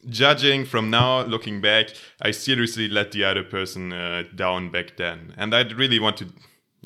judging 0.08 0.64
from 0.64 0.90
now, 0.90 1.22
looking 1.22 1.60
back, 1.60 1.90
I 2.20 2.30
seriously 2.30 2.88
let 2.88 3.12
the 3.12 3.24
other 3.24 3.42
person 3.42 3.92
uh, 3.92 4.24
down 4.34 4.70
back 4.70 4.96
then, 4.96 5.34
and 5.36 5.54
I'd 5.54 5.72
really 5.72 5.98
want 5.98 6.16
to. 6.18 6.26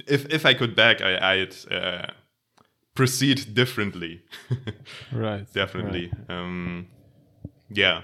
If 0.07 0.26
if 0.33 0.46
I 0.46 0.54
could 0.54 0.74
back, 0.76 1.00
I, 1.00 1.40
I'd 1.40 1.54
uh, 1.70 2.07
proceed 2.94 3.54
differently. 3.54 4.22
right. 5.12 5.46
Definitely. 5.52 6.12
Right. 6.28 6.38
Um, 6.38 6.88
yeah. 7.70 8.02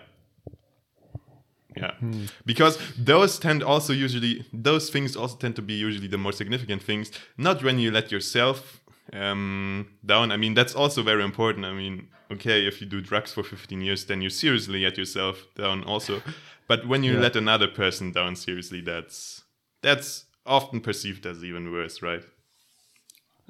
Yeah, 1.77 1.91
hmm. 1.99 2.27
because 2.47 2.79
those 2.97 3.37
tend 3.41 3.65
also 3.65 3.93
usually 3.93 4.47
those 4.53 4.91
things 4.91 5.17
also 5.17 5.37
tend 5.37 5.57
to 5.57 5.63
be 5.63 5.75
usually 5.75 6.07
the 6.07 6.19
more 6.19 6.31
significant 6.31 6.83
things. 6.83 7.11
Not 7.37 7.65
when 7.65 7.81
you 7.81 7.91
let 7.91 8.13
yourself 8.13 8.85
um, 9.13 9.89
down. 10.07 10.31
I 10.31 10.37
mean, 10.37 10.55
that's 10.55 10.75
also 10.75 11.03
very 11.03 11.25
important. 11.25 11.67
I 11.67 11.73
mean, 11.73 12.09
okay, 12.35 12.67
if 12.67 12.81
you 12.81 12.87
do 12.87 13.01
drugs 13.01 13.33
for 13.33 13.43
15 13.43 13.81
years, 13.81 14.05
then 14.05 14.23
you 14.23 14.31
seriously 14.31 14.83
let 14.85 14.99
yourself 14.99 15.47
down 15.57 15.85
also. 15.85 16.23
But 16.67 16.87
when 16.87 17.03
you 17.03 17.15
yeah. 17.15 17.21
let 17.21 17.37
another 17.37 17.69
person 17.69 18.13
down 18.13 18.37
seriously, 18.37 18.81
that's 18.81 19.43
that's 19.83 20.25
often 20.47 20.81
perceived 20.81 21.27
as 21.27 21.45
even 21.45 21.71
worse, 21.71 22.01
right? 22.03 22.25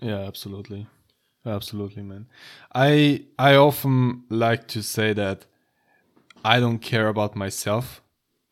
Yeah, 0.01 0.19
absolutely. 0.19 0.87
Absolutely, 1.47 2.03
man. 2.03 2.27
I 2.75 3.25
I 3.39 3.55
often 3.55 4.25
like 4.31 4.67
to 4.69 4.83
say 4.83 5.13
that 5.13 5.47
I 6.45 6.59
don't 6.61 6.79
care 6.79 7.09
about 7.09 7.37
myself. 7.37 8.03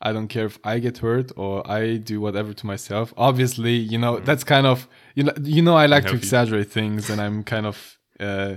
I 0.00 0.12
don't 0.12 0.28
care 0.28 0.46
if 0.46 0.58
I 0.64 0.78
get 0.78 0.98
hurt 0.98 1.30
or 1.36 1.68
I 1.70 1.96
do 1.96 2.20
whatever 2.20 2.52
to 2.52 2.66
myself. 2.66 3.14
Obviously, 3.16 3.74
you 3.74 3.98
know, 3.98 4.16
mm. 4.16 4.24
that's 4.24 4.44
kind 4.44 4.66
of 4.66 4.88
you 5.14 5.24
know 5.24 5.32
you 5.42 5.62
know 5.62 5.76
I 5.76 5.86
like 5.86 6.06
to 6.06 6.14
exaggerate 6.14 6.70
things 6.70 7.08
and 7.10 7.20
I'm 7.20 7.44
kind 7.44 7.66
of 7.66 7.98
uh 8.20 8.56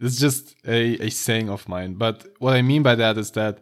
it's 0.00 0.18
just 0.18 0.54
a, 0.66 1.06
a 1.06 1.10
saying 1.10 1.48
of 1.50 1.68
mine. 1.68 1.94
But 1.94 2.26
what 2.38 2.54
I 2.54 2.62
mean 2.62 2.82
by 2.82 2.94
that 2.94 3.18
is 3.18 3.30
that, 3.32 3.60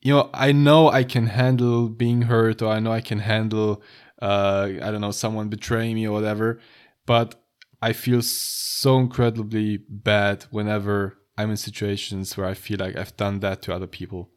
you 0.00 0.12
know, 0.12 0.30
I 0.34 0.52
know 0.52 0.88
I 0.88 1.04
can 1.04 1.26
handle 1.26 1.88
being 1.88 2.22
hurt 2.22 2.62
or 2.62 2.72
I 2.72 2.80
know 2.80 2.92
I 2.92 3.00
can 3.00 3.20
handle, 3.20 3.82
uh, 4.20 4.68
I 4.82 4.90
don't 4.90 5.00
know, 5.00 5.12
someone 5.12 5.48
betraying 5.48 5.94
me 5.94 6.06
or 6.06 6.12
whatever. 6.12 6.58
But 7.06 7.36
I 7.80 7.92
feel 7.92 8.22
so 8.22 8.98
incredibly 8.98 9.78
bad 9.88 10.44
whenever 10.50 11.18
I'm 11.36 11.50
in 11.50 11.56
situations 11.56 12.36
where 12.36 12.46
I 12.46 12.54
feel 12.54 12.78
like 12.78 12.96
I've 12.96 13.16
done 13.16 13.40
that 13.40 13.62
to 13.62 13.74
other 13.74 13.86
people. 13.86 14.30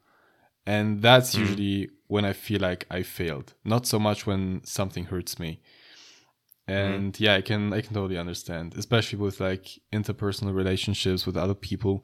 And 0.65 1.01
that's 1.01 1.35
Mm. 1.35 1.39
usually 1.39 1.89
when 2.07 2.25
I 2.25 2.33
feel 2.33 2.61
like 2.61 2.85
I 2.89 3.03
failed. 3.03 3.53
Not 3.63 3.85
so 3.85 3.99
much 3.99 4.25
when 4.25 4.61
something 4.63 5.05
hurts 5.05 5.39
me. 5.39 5.59
Mm-hmm. 6.67 6.93
And 6.93 7.19
yeah, 7.19 7.35
I 7.35 7.41
can 7.41 7.73
I 7.73 7.81
can 7.81 7.93
totally 7.93 8.17
understand, 8.17 8.75
especially 8.75 9.19
with 9.19 9.39
like 9.39 9.67
interpersonal 9.93 10.53
relationships 10.53 11.25
with 11.25 11.37
other 11.37 11.53
people. 11.53 12.03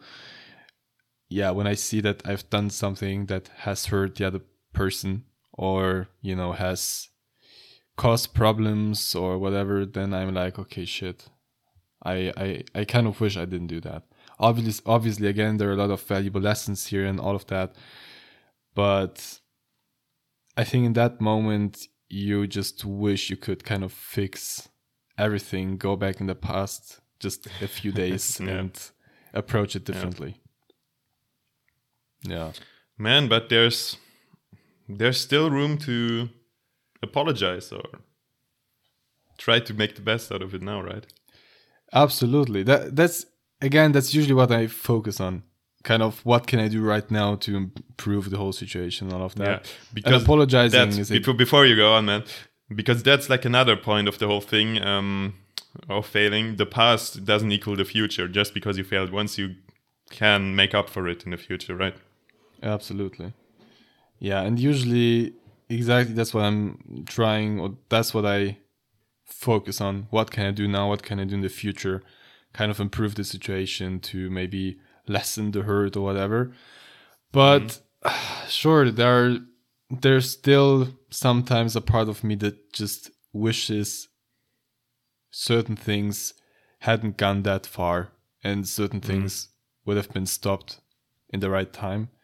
Yeah, 1.29 1.51
when 1.51 1.65
I 1.65 1.75
see 1.75 2.01
that 2.01 2.21
I've 2.25 2.49
done 2.49 2.69
something 2.69 3.25
that 3.27 3.49
has 3.59 3.85
hurt 3.87 4.15
the 4.15 4.27
other 4.27 4.41
person 4.73 5.23
or, 5.53 6.09
you 6.21 6.35
know, 6.35 6.51
has 6.51 7.09
caused 7.95 8.33
problems 8.33 9.15
or 9.15 9.37
whatever, 9.39 9.85
then 9.85 10.13
I'm 10.13 10.33
like, 10.33 10.59
okay, 10.59 10.85
shit. 10.85 11.29
I 12.03 12.31
I 12.37 12.63
I 12.75 12.85
kind 12.85 13.07
of 13.07 13.19
wish 13.21 13.37
I 13.37 13.45
didn't 13.45 13.67
do 13.67 13.81
that. 13.81 14.03
Obviously 14.39 14.83
obviously 14.85 15.27
again 15.27 15.57
there 15.57 15.69
are 15.69 15.73
a 15.73 15.83
lot 15.83 15.91
of 15.91 16.01
valuable 16.01 16.41
lessons 16.41 16.87
here 16.87 17.05
and 17.05 17.19
all 17.19 17.35
of 17.35 17.47
that. 17.47 17.75
But 18.75 19.39
I 20.57 20.63
think 20.63 20.85
in 20.85 20.93
that 20.93 21.21
moment 21.21 21.87
you 22.11 22.47
just 22.47 22.83
wish 22.85 23.29
you 23.29 23.37
could 23.37 23.63
kind 23.63 23.83
of 23.83 23.91
fix 23.93 24.69
everything, 25.17 25.77
go 25.77 25.95
back 25.95 26.19
in 26.19 26.27
the 26.27 26.35
past 26.35 26.99
just 27.19 27.47
a 27.61 27.67
few 27.67 27.91
days 28.03 28.39
Yeah. 28.39 28.49
and 28.49 28.91
approach 29.33 29.75
it 29.75 29.85
differently. 29.85 30.35
Yeah. 32.23 32.51
Man, 32.97 33.27
but 33.27 33.49
there's 33.49 33.97
there's 34.87 35.19
still 35.19 35.49
room 35.49 35.77
to 35.79 36.29
apologize 37.01 37.71
or 37.71 37.83
try 39.37 39.59
to 39.59 39.73
make 39.73 39.95
the 39.95 40.01
best 40.01 40.31
out 40.31 40.41
of 40.41 40.53
it 40.53 40.61
now, 40.61 40.81
right? 40.81 41.05
Absolutely. 41.93 42.63
That 42.63 42.95
that's 42.95 43.25
again 43.61 43.91
that's 43.91 44.13
usually 44.13 44.35
what 44.35 44.51
I 44.51 44.67
focus 44.67 45.19
on. 45.19 45.43
Kind 45.83 46.03
of 46.03 46.23
what 46.25 46.45
can 46.45 46.59
I 46.59 46.67
do 46.67 46.81
right 46.83 47.09
now 47.09 47.35
to 47.35 47.55
improve 47.55 48.29
the 48.29 48.37
whole 48.37 48.53
situation, 48.53 49.11
all 49.11 49.23
of 49.23 49.35
that. 49.35 49.47
Yeah, 49.47 49.55
and 49.55 49.95
because 49.95 50.23
apologizing 50.23 50.79
that's 50.79 50.97
is 50.97 51.09
before, 51.09 51.33
before 51.33 51.65
you 51.65 51.75
go 51.75 51.93
on, 51.93 52.05
man. 52.05 52.23
Because 52.73 53.03
that's 53.03 53.29
like 53.29 53.45
another 53.45 53.75
point 53.75 54.07
of 54.07 54.19
the 54.19 54.27
whole 54.27 54.41
thing 54.41 54.81
um, 54.81 55.33
of 55.89 56.05
failing. 56.05 56.55
The 56.57 56.65
past 56.65 57.25
doesn't 57.25 57.51
equal 57.51 57.75
the 57.75 57.85
future. 57.85 58.27
Just 58.27 58.53
because 58.53 58.77
you 58.77 58.83
failed 58.83 59.11
once, 59.11 59.37
you 59.37 59.55
can 60.09 60.55
make 60.55 60.75
up 60.75 60.89
for 60.89 61.07
it 61.07 61.23
in 61.25 61.31
the 61.31 61.37
future, 61.37 61.75
right? 61.75 61.95
Absolutely. 62.61 63.33
Yeah, 64.19 64.41
and 64.43 64.59
usually 64.59 65.33
exactly 65.67 66.13
that's 66.13 66.33
what 66.33 66.43
I'm 66.43 67.05
trying 67.07 67.59
or 67.59 67.75
that's 67.89 68.13
what 68.13 68.25
I 68.25 68.57
focus 69.25 69.81
on. 69.81 70.07
What 70.11 70.29
can 70.29 70.45
I 70.45 70.51
do 70.51 70.67
now? 70.67 70.89
What 70.89 71.01
can 71.01 71.19
I 71.19 71.23
do 71.23 71.35
in 71.35 71.41
the 71.41 71.49
future? 71.49 72.03
Kind 72.53 72.69
of 72.69 72.79
improve 72.79 73.15
the 73.15 73.23
situation 73.23 73.99
to 74.01 74.29
maybe 74.29 74.79
lessen 75.11 75.51
the 75.51 75.63
hurt 75.63 75.95
or 75.95 76.01
whatever. 76.01 76.53
But 77.31 77.81
mm-hmm. 78.03 78.47
sure, 78.49 78.91
there 78.91 79.25
are 79.25 79.37
there's 79.89 80.29
still 80.29 80.89
sometimes 81.09 81.75
a 81.75 81.81
part 81.81 82.07
of 82.07 82.23
me 82.23 82.35
that 82.35 82.73
just 82.73 83.11
wishes 83.33 84.07
certain 85.29 85.75
things 85.75 86.33
hadn't 86.79 87.17
gone 87.17 87.43
that 87.43 87.65
far 87.65 88.11
and 88.43 88.67
certain 88.67 89.01
mm-hmm. 89.01 89.11
things 89.11 89.49
would 89.85 89.97
have 89.97 90.11
been 90.11 90.25
stopped 90.25 90.79
in 91.29 91.39
the 91.39 91.49
right 91.49 91.71
time. 91.71 92.09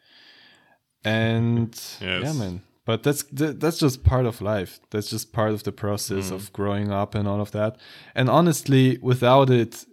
And 1.05 1.79
yeah, 2.01 2.33
man. 2.33 2.63
But 2.83 3.03
that's 3.03 3.23
th- 3.23 3.57
that's 3.59 3.77
just 3.77 4.03
part 4.03 4.25
of 4.25 4.41
life. 4.41 4.79
That's 4.89 5.09
just 5.09 5.31
part 5.31 5.51
of 5.51 5.63
the 5.63 5.71
process 5.71 6.31
of 6.31 6.41
mm. 6.41 6.53
growing 6.53 6.91
up 6.91 7.15
and 7.15 7.27
all 7.27 7.39
of 7.39 7.51
that. 7.51 7.77
And 8.15 8.29
honestly, 8.29 8.97
without 9.01 9.49
it, 9.49 9.85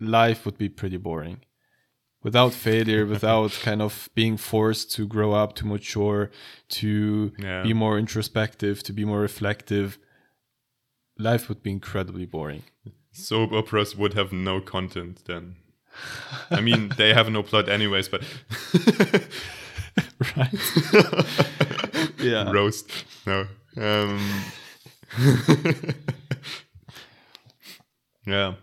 life 0.00 0.44
would 0.44 0.58
be 0.58 0.68
pretty 0.68 0.96
boring. 0.96 1.40
Without 2.22 2.52
failure, 2.52 3.06
without 3.06 3.52
kind 3.62 3.80
of 3.80 4.08
being 4.14 4.36
forced 4.36 4.90
to 4.96 5.06
grow 5.06 5.32
up, 5.32 5.54
to 5.54 5.66
mature, 5.66 6.30
to 6.68 7.32
Yeah. 7.38 7.62
be 7.62 7.72
more 7.72 7.96
introspective, 7.98 8.82
to 8.84 8.92
be 8.92 9.04
more 9.04 9.20
reflective, 9.20 9.98
life 11.16 11.48
would 11.48 11.62
be 11.62 11.70
incredibly 11.70 12.26
boring. 12.26 12.64
Soap 13.12 13.52
operas 13.52 13.94
would 13.96 14.14
have 14.14 14.32
no 14.32 14.60
content 14.60 15.22
then. 15.26 15.56
I 16.50 16.60
mean, 16.60 16.90
they 16.96 17.14
have 17.14 17.30
no 17.30 17.42
plot 17.42 17.68
anyways, 17.68 18.08
but 18.08 18.22
right? 20.36 20.54
yeah. 22.20 22.50
roast. 22.50 22.90
No. 23.26 23.46
Um, 23.76 24.20
yeah. 28.26 28.54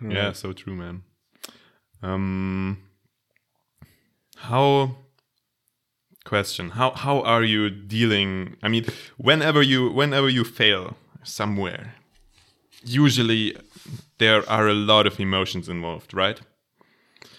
Yeah, 0.00 0.32
so 0.32 0.52
true, 0.52 0.74
man. 0.76 1.02
Um, 2.02 2.78
how 4.36 4.96
question 6.24 6.70
how 6.70 6.90
how 6.90 7.22
are 7.22 7.42
you 7.42 7.70
dealing 7.70 8.54
i 8.62 8.68
mean 8.68 8.84
whenever 9.16 9.62
you 9.62 9.90
whenever 9.90 10.28
you 10.28 10.44
fail 10.44 10.94
somewhere 11.22 11.94
usually 12.84 13.56
there 14.18 14.48
are 14.48 14.68
a 14.68 14.74
lot 14.74 15.06
of 15.06 15.18
emotions 15.18 15.68
involved 15.68 16.12
right 16.12 16.42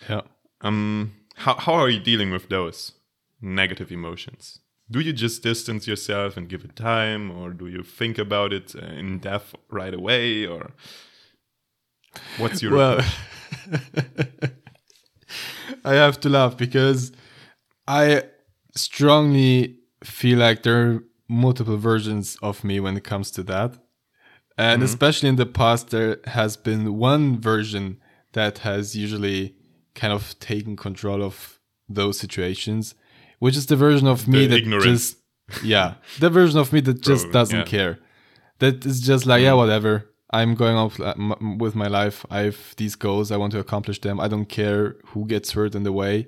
Yeah. 0.09 0.21
um 0.61 1.13
how, 1.35 1.55
how 1.55 1.73
are 1.73 1.89
you 1.89 1.99
dealing 1.99 2.31
with 2.31 2.49
those 2.49 2.93
negative 3.41 3.91
emotions 3.91 4.59
do 4.89 4.99
you 4.99 5.13
just 5.13 5.43
distance 5.43 5.85
yourself 5.87 6.35
and 6.35 6.49
give 6.49 6.65
it 6.65 6.75
time 6.75 7.29
or 7.29 7.51
do 7.51 7.67
you 7.67 7.83
think 7.83 8.17
about 8.17 8.51
it 8.51 8.75
uh, 8.75 8.79
in 8.87 9.19
depth 9.19 9.53
right 9.69 9.93
away 9.93 10.47
or 10.47 10.71
what's 12.39 12.63
your 12.63 12.75
Well? 12.75 13.01
I 15.85 15.93
have 15.93 16.19
to 16.21 16.29
laugh 16.29 16.57
because 16.57 17.11
I 17.87 18.23
strongly 18.75 19.77
feel 20.03 20.39
like 20.39 20.63
there 20.63 20.81
are 20.81 21.03
multiple 21.27 21.77
versions 21.77 22.37
of 22.41 22.63
me 22.63 22.79
when 22.79 22.97
it 22.97 23.03
comes 23.03 23.31
to 23.31 23.43
that. 23.43 23.77
And 24.57 24.79
mm-hmm. 24.79 24.85
especially 24.85 25.29
in 25.29 25.35
the 25.37 25.45
past, 25.45 25.89
there 25.89 26.17
has 26.25 26.57
been 26.57 26.97
one 26.97 27.39
version 27.39 27.99
that 28.33 28.59
has 28.59 28.95
usually 28.95 29.55
kind 29.95 30.13
of 30.13 30.37
taken 30.39 30.75
control 30.75 31.23
of 31.23 31.59
those 31.87 32.19
situations, 32.19 32.95
which 33.39 33.55
is 33.55 33.65
the 33.67 33.75
version 33.75 34.07
of 34.07 34.27
me 34.27 34.41
The 34.41 34.47
that 34.47 34.57
ignorance. 34.57 34.85
just, 34.85 35.63
yeah, 35.63 35.95
the 36.19 36.29
version 36.29 36.59
of 36.59 36.73
me 36.73 36.81
that 36.81 37.01
just 37.01 37.23
Probably, 37.23 37.33
doesn't 37.33 37.57
yeah. 37.59 37.65
care. 37.65 37.99
That 38.59 38.85
is 38.85 39.01
just 39.01 39.25
like, 39.25 39.41
yeah, 39.41 39.51
mm. 39.51 39.57
whatever. 39.57 40.09
I'm 40.31 40.55
going 40.55 40.75
off 40.75 40.99
uh, 40.99 41.15
with 41.57 41.75
my 41.75 41.87
life. 41.87 42.25
I 42.29 42.41
have 42.41 42.75
these 42.77 42.95
goals. 42.95 43.31
I 43.31 43.37
want 43.37 43.51
to 43.53 43.59
accomplish 43.59 43.99
them. 44.01 44.19
I 44.19 44.27
don't 44.27 44.45
care 44.45 44.95
who 45.07 45.25
gets 45.25 45.51
hurt 45.51 45.73
in 45.75 45.83
the 45.83 45.91
way. 45.91 46.27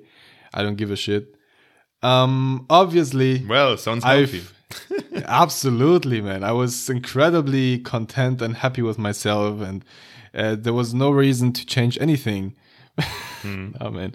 I 0.52 0.62
don't 0.62 0.76
give 0.76 0.90
a 0.90 0.96
shit. 0.96 1.34
Um, 2.02 2.66
obviously, 2.68 3.44
well 3.46 3.76
sounds 3.76 4.02
healthy 4.02 4.42
absolutely, 5.26 6.20
man. 6.20 6.44
I 6.44 6.52
was 6.52 6.88
incredibly 6.88 7.78
content 7.78 8.42
and 8.42 8.56
happy 8.56 8.82
with 8.82 8.98
myself, 8.98 9.60
and 9.60 9.84
uh, 10.34 10.56
there 10.58 10.72
was 10.72 10.94
no 10.94 11.10
reason 11.10 11.52
to 11.52 11.66
change 11.66 11.98
anything. 12.00 12.54
no, 13.44 13.90
man, 13.90 14.14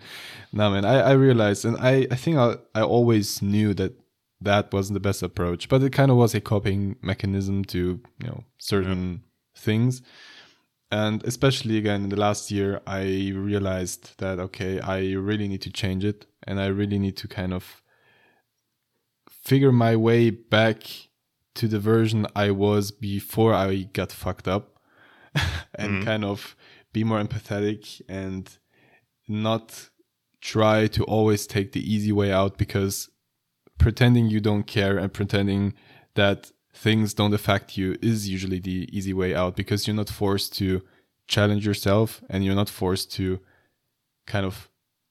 no, 0.52 0.72
man. 0.72 0.86
I, 0.86 1.00
I 1.00 1.12
realized, 1.14 1.66
and 1.66 1.78
I, 1.78 2.08
I 2.12 2.16
think 2.16 2.38
I, 2.38 2.56
I 2.76 2.82
always 2.82 3.42
knew 3.42 3.74
that 3.76 3.94
that 4.42 4.72
wasn't 4.72 4.96
the 4.96 5.00
best 5.00 5.24
approach, 5.24 5.68
but 5.70 5.82
it 5.82 5.92
kind 5.92 6.12
of 6.12 6.18
was 6.18 6.36
a 6.36 6.42
coping 6.42 6.96
mechanism 7.02 7.66
to 7.66 8.00
you 8.20 8.28
know 8.28 8.44
certain 8.60 9.24
things. 9.58 10.02
And 10.90 11.24
especially 11.26 11.78
again 11.78 12.04
in 12.04 12.10
the 12.10 12.16
last 12.16 12.50
year, 12.50 12.82
I 12.88 13.34
realized 13.36 14.18
that 14.20 14.40
okay, 14.40 14.80
I 14.80 15.14
really 15.14 15.48
need 15.48 15.62
to 15.64 15.72
change 15.72 16.06
it, 16.06 16.26
and 16.46 16.62
I 16.62 16.68
really 16.68 17.00
need 17.00 17.18
to 17.18 17.28
kind 17.28 17.54
of 17.54 17.82
figure 19.30 19.72
my 19.72 19.96
way 19.96 20.30
back 20.30 20.84
to 21.56 21.68
the 21.68 21.80
version 21.80 22.28
I 22.36 22.52
was 22.52 22.92
before 22.92 23.54
I 23.54 23.84
got 23.94 24.12
fucked 24.12 24.48
up. 24.48 24.80
And 25.80 25.92
mm-hmm. 25.92 26.06
kind 26.06 26.26
of 26.26 26.56
be 26.92 27.04
more 27.04 27.22
empathetic 27.22 28.02
and 28.10 28.50
not 29.28 29.90
try 30.42 30.88
to 30.88 31.04
always 31.04 31.46
take 31.46 31.72
the 31.74 31.94
easy 31.94 32.12
way 32.12 32.32
out 32.32 32.58
because 32.58 33.10
pretending 33.78 34.28
you 34.28 34.40
don't 34.40 34.64
care 34.64 34.98
and 34.98 35.14
pretending 35.14 35.74
that 36.16 36.52
things 36.74 37.14
don't 37.14 37.34
affect 37.34 37.78
you 37.78 37.98
is 38.02 38.30
usually 38.30 38.60
the 38.60 38.88
easy 38.92 39.14
way 39.14 39.34
out 39.36 39.56
because 39.56 39.88
you're 39.88 39.96
not 39.96 40.10
forced 40.10 40.56
to 40.58 40.82
challenge 41.28 41.66
yourself 41.66 42.22
and 42.30 42.46
you're 42.46 42.56
not 42.56 42.70
forced 42.70 43.12
to 43.14 43.40
kind 44.26 44.46
of 44.46 44.70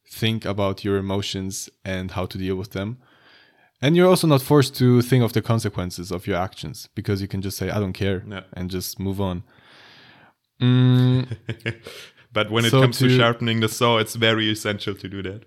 think 0.09 0.45
about 0.45 0.85
your 0.85 0.97
emotions 0.97 1.69
and 1.85 2.13
how 2.13 2.27
to 2.27 2.39
deal 2.39 2.57
with 2.57 2.71
them. 2.71 2.99
And 3.83 3.95
you're 3.97 4.09
also 4.09 4.27
not 4.27 4.41
forced 4.43 4.75
to 4.77 5.03
think 5.03 5.23
of 5.25 5.33
the 5.33 5.43
consequences 5.43 6.11
of 6.11 6.27
your 6.27 6.37
actions 6.37 6.89
because 6.95 7.21
you 7.21 7.29
can 7.29 7.43
just 7.43 7.57
say, 7.59 7.69
I 7.71 7.79
don't 7.81 7.93
care 7.93 8.23
Yeah. 8.29 8.45
and 8.55 8.71
just 8.71 8.99
move 9.01 9.21
on. 9.21 9.43
Mm, 10.61 11.27
But 12.33 12.51
when 12.51 12.65
it 12.67 12.71
So 12.71 12.83
comes 12.83 12.99
to, 12.99 13.09
to- 13.09 13.17
sharpening 13.17 13.61
the 13.61 13.69
saw, 13.69 13.99
it's 13.99 14.15
very 14.15 14.51
essential 14.51 14.95
to 14.95 15.09
do 15.09 15.23
that 15.23 15.43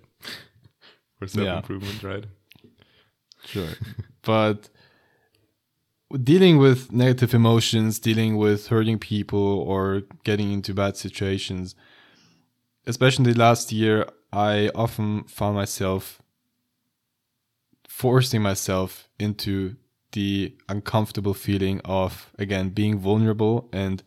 for 1.18 1.26
self 1.26 1.44
Yeah. 1.46 1.56
improvement, 1.58 2.02
right? 2.02 2.24
Sure. 3.44 3.68
but 4.22 4.68
dealing 6.18 6.58
with 6.58 6.92
negative 6.92 7.34
emotions, 7.34 7.98
dealing 7.98 8.36
with 8.36 8.68
hurting 8.68 8.98
people 8.98 9.38
or 9.38 10.02
getting 10.24 10.52
into 10.52 10.74
bad 10.74 10.96
situations, 10.96 11.74
especially 12.86 13.34
last 13.34 13.72
year, 13.72 14.06
I 14.32 14.70
often 14.74 15.24
found 15.24 15.56
myself 15.56 16.20
forcing 17.88 18.42
myself 18.42 19.08
into 19.18 19.76
the 20.12 20.56
uncomfortable 20.68 21.34
feeling 21.34 21.80
of 21.84 22.32
again 22.38 22.70
being 22.70 22.98
vulnerable 22.98 23.68
and 23.72 24.02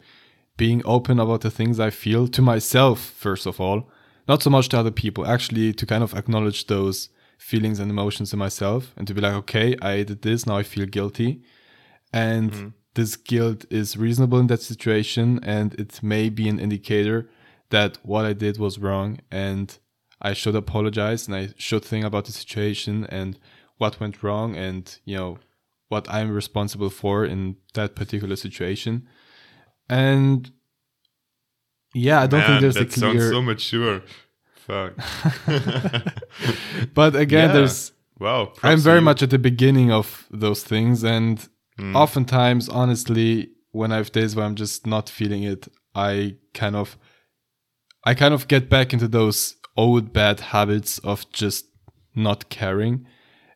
being 0.57 0.81
open 0.83 1.19
about 1.19 1.41
the 1.41 1.51
things 1.51 1.79
I 1.79 1.89
feel 1.89 2.27
to 2.27 2.41
myself 2.41 2.99
first 2.99 3.45
of 3.45 3.61
all, 3.61 3.89
not 4.27 4.41
so 4.43 4.49
much 4.49 4.69
to 4.69 4.79
other 4.79 4.91
people, 4.91 5.25
actually 5.25 5.73
to 5.73 5.85
kind 5.85 6.03
of 6.03 6.13
acknowledge 6.13 6.67
those 6.67 7.09
feelings 7.37 7.79
and 7.79 7.89
emotions 7.91 8.33
in 8.33 8.39
myself 8.39 8.93
and 8.97 9.07
to 9.07 9.13
be 9.13 9.21
like, 9.21 9.33
okay, 9.33 9.75
I 9.81 10.03
did 10.03 10.21
this, 10.21 10.45
now 10.45 10.57
I 10.57 10.63
feel 10.63 10.85
guilty. 10.85 11.41
And 12.13 12.51
mm-hmm. 12.51 12.67
this 12.93 13.15
guilt 13.15 13.65
is 13.69 13.97
reasonable 13.97 14.39
in 14.39 14.47
that 14.47 14.61
situation 14.61 15.39
and 15.43 15.73
it 15.75 16.01
may 16.03 16.29
be 16.29 16.47
an 16.47 16.59
indicator 16.59 17.29
that 17.71 17.97
what 18.03 18.23
I 18.23 18.33
did 18.33 18.59
was 18.59 18.77
wrong 18.77 19.19
and 19.31 19.75
I 20.21 20.33
should 20.33 20.55
apologize 20.55 21.27
and 21.27 21.35
I 21.35 21.49
should 21.57 21.83
think 21.83 22.05
about 22.05 22.25
the 22.25 22.31
situation 22.31 23.05
and 23.09 23.37
what 23.77 23.99
went 23.99 24.21
wrong 24.23 24.55
and, 24.55 24.97
you 25.03 25.17
know, 25.17 25.39
what 25.89 26.07
I'm 26.09 26.31
responsible 26.31 26.89
for 26.89 27.25
in 27.25 27.57
that 27.73 27.95
particular 27.95 28.35
situation. 28.35 29.07
And 29.89 30.51
yeah, 31.93 32.21
I 32.21 32.27
don't 32.27 32.39
Man, 32.39 32.49
think 32.49 32.61
there's 32.61 32.75
that 32.75 32.97
a 32.97 32.99
clear. 32.99 33.19
Sounds 33.19 33.31
so 33.31 33.41
mature. 33.41 34.01
Fuck. 34.55 34.93
but 36.93 37.15
again, 37.15 37.49
Yeah. 37.49 37.53
there's. 37.53 37.91
Wow. 38.19 38.53
I'm 38.61 38.79
very 38.79 39.01
much 39.01 39.21
at 39.21 39.31
the 39.31 39.39
beginning 39.39 39.91
of 39.91 40.27
those 40.31 40.63
things, 40.63 41.03
and 41.03 41.47
Mm. 41.79 41.95
oftentimes, 41.95 42.69
honestly, 42.69 43.49
when 43.71 43.91
I 43.91 43.97
have 43.97 44.11
days 44.11 44.35
where 44.35 44.45
I'm 44.45 44.55
just 44.55 44.85
not 44.85 45.09
feeling 45.09 45.43
it, 45.43 45.67
I 45.95 46.35
kind 46.53 46.75
of, 46.75 46.97
I 48.03 48.13
kind 48.13 48.33
of 48.33 48.47
get 48.47 48.69
back 48.69 48.93
into 48.93 49.07
those 49.07 49.55
old 49.75 50.13
bad 50.13 50.39
habits 50.39 50.99
of 50.99 51.29
just 51.31 51.65
not 52.15 52.49
caring 52.49 53.07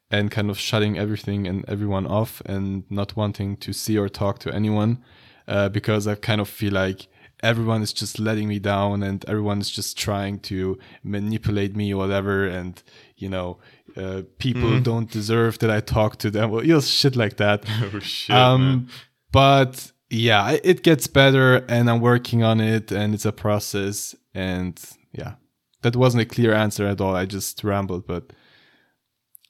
and 0.09 0.31
kind 0.31 0.49
of 0.49 0.57
shutting 0.57 0.97
everything 0.97 1.47
and 1.47 1.65
everyone 1.67 2.07
off 2.07 2.41
and 2.45 2.83
not 2.89 3.15
wanting 3.15 3.57
to 3.57 3.73
see 3.73 3.97
or 3.97 4.09
talk 4.09 4.39
to 4.39 4.53
anyone 4.53 5.03
uh, 5.47 5.69
because 5.69 6.07
I 6.07 6.15
kind 6.15 6.41
of 6.41 6.49
feel 6.49 6.73
like 6.73 7.07
everyone 7.43 7.81
is 7.81 7.93
just 7.93 8.19
letting 8.19 8.47
me 8.47 8.59
down 8.59 9.03
and 9.03 9.23
everyone 9.27 9.59
is 9.59 9.69
just 9.69 9.97
trying 9.97 10.39
to 10.39 10.77
manipulate 11.03 11.75
me 11.75 11.93
or 11.93 11.97
whatever 11.97 12.47
and 12.47 12.81
you 13.15 13.29
know 13.29 13.57
uh, 13.95 14.21
people 14.37 14.79
don't 14.79 15.11
deserve 15.11 15.59
that 15.59 15.71
I 15.71 15.79
talk 15.79 16.17
to 16.17 16.31
them 16.31 16.49
well 16.51 16.63
you 16.63 16.73
know 16.73 16.81
shit 16.81 17.15
like 17.15 17.37
that 17.37 17.63
Oh 17.93 17.99
shit. 17.99 18.35
um, 18.35 18.87
but 19.31 19.91
yeah, 20.09 20.57
it 20.63 20.83
gets 20.83 21.07
better, 21.07 21.57
and 21.67 21.89
I'm 21.89 21.99
working 21.99 22.43
on 22.43 22.61
it, 22.61 22.91
and 22.91 23.13
it's 23.13 23.25
a 23.25 23.31
process. 23.31 24.15
And 24.33 24.79
yeah, 25.11 25.33
that 25.81 25.95
wasn't 25.95 26.21
a 26.21 26.25
clear 26.25 26.53
answer 26.53 26.87
at 26.87 27.01
all. 27.01 27.15
I 27.15 27.25
just 27.25 27.63
rambled, 27.63 28.07
but 28.07 28.31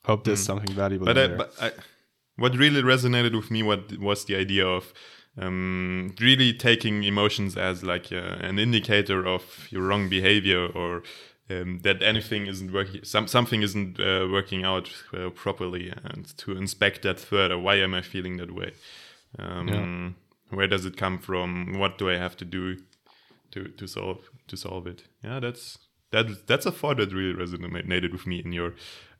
hope 0.05 0.23
there's 0.23 0.43
something 0.43 0.73
valuable 0.73 1.05
but, 1.05 1.17
I, 1.17 1.27
there. 1.27 1.37
but 1.37 1.53
I, 1.61 1.71
what 2.37 2.55
really 2.55 2.81
resonated 2.81 3.35
with 3.35 3.51
me 3.51 3.61
what 3.61 3.97
was 3.99 4.23
the 4.23 4.37
idea 4.37 4.65
of 4.65 4.93
um, 5.37 6.15
really 6.19 6.53
taking 6.53 7.03
emotions 7.03 7.57
as 7.57 7.83
like 7.83 8.11
uh, 8.11 8.37
an 8.39 8.59
indicator 8.59 9.25
of 9.25 9.67
your 9.69 9.83
wrong 9.83 10.09
behavior 10.09 10.67
or 10.67 11.03
um, 11.49 11.79
that 11.83 12.01
anything 12.01 12.47
isn't 12.47 12.73
working 12.73 13.03
some, 13.03 13.27
something 13.27 13.61
isn't 13.61 13.99
uh, 13.99 14.27
working 14.31 14.65
out 14.65 14.91
uh, 15.13 15.29
properly 15.29 15.93
and 16.03 16.35
to 16.37 16.57
inspect 16.57 17.03
that 17.03 17.19
further. 17.19 17.57
Why 17.57 17.75
am 17.75 17.93
i 17.93 18.01
feeling 18.01 18.37
that 18.37 18.53
way? 18.53 18.73
Um, 19.39 20.15
where 20.49 20.67
does 20.67 20.85
it 20.85 20.97
come 20.97 21.19
from? 21.19 21.77
What 21.77 21.97
do 21.97 22.09
i 22.09 22.17
have 22.17 22.35
to 22.37 22.45
do 22.45 22.77
to, 23.51 23.67
to 23.69 23.87
solve 23.87 24.29
to 24.47 24.57
solve 24.57 24.87
it? 24.87 25.03
Yeah 25.23 25.39
that's 25.39 25.77
that 26.11 26.47
that's 26.47 26.65
a 26.65 26.71
thought 26.71 26.97
that 26.97 27.13
really 27.13 27.33
resonated 27.33 28.11
with 28.11 28.25
me 28.25 28.41
in 28.43 28.51
your 28.51 28.73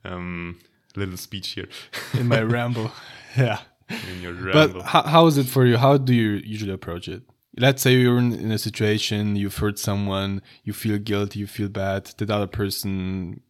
um, 0.04 0.58
little 0.96 1.16
speech 1.16 1.50
here. 1.50 1.68
In 2.14 2.28
my 2.28 2.42
ramble, 2.56 2.92
yeah. 3.36 3.60
in 4.10 4.22
your 4.22 4.34
But 4.52 4.82
how, 4.82 5.02
how 5.02 5.26
is 5.26 5.38
it 5.38 5.46
for 5.46 5.64
you? 5.66 5.76
How 5.76 5.96
do 5.96 6.14
you 6.14 6.40
usually 6.44 6.72
approach 6.72 7.08
it? 7.08 7.22
Let's 7.56 7.82
say 7.82 7.94
you're 7.94 8.18
in, 8.18 8.32
in 8.32 8.52
a 8.52 8.58
situation, 8.58 9.34
you've 9.34 9.56
hurt 9.56 9.78
someone, 9.78 10.42
you 10.62 10.72
feel 10.72 10.98
guilty, 10.98 11.40
you 11.40 11.46
feel 11.46 11.68
bad, 11.68 12.04
the 12.16 12.32
other 12.32 12.46
person 12.46 13.40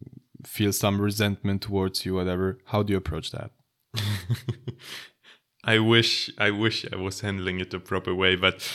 feels 0.45 0.79
some 0.79 1.01
resentment 1.01 1.61
towards 1.61 2.05
you, 2.05 2.15
whatever. 2.15 2.59
How 2.65 2.83
do 2.83 2.93
you 2.93 2.97
approach 2.97 3.31
that? 3.31 3.51
I 5.63 5.79
wish 5.79 6.31
I 6.37 6.51
wish 6.51 6.85
I 6.91 6.95
was 6.95 7.21
handling 7.21 7.59
it 7.59 7.71
the 7.71 7.79
proper 7.79 8.15
way, 8.15 8.35
but 8.35 8.71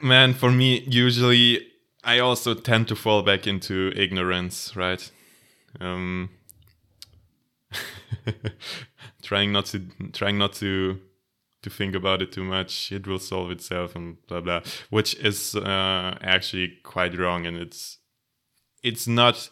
man, 0.00 0.34
for 0.34 0.52
me 0.52 0.84
usually 0.86 1.66
I 2.02 2.18
also 2.18 2.54
tend 2.54 2.88
to 2.88 2.96
fall 2.96 3.22
back 3.22 3.46
into 3.46 3.92
ignorance, 3.96 4.76
right? 4.76 5.10
Um 5.80 6.30
trying 9.24 9.52
not 9.52 9.66
to 9.66 9.80
trying 10.12 10.38
not 10.38 10.52
to 10.54 11.00
to 11.62 11.70
think 11.70 11.94
about 11.94 12.22
it 12.22 12.30
too 12.30 12.44
much. 12.44 12.92
It 12.92 13.06
will 13.06 13.18
solve 13.18 13.50
itself 13.50 13.96
and 13.96 14.24
blah 14.28 14.40
blah, 14.40 14.60
which 14.90 15.14
is 15.16 15.56
uh, 15.56 16.18
actually 16.20 16.78
quite 16.84 17.18
wrong, 17.18 17.46
and 17.46 17.56
it's 17.56 17.98
it's 18.82 19.08
not 19.08 19.50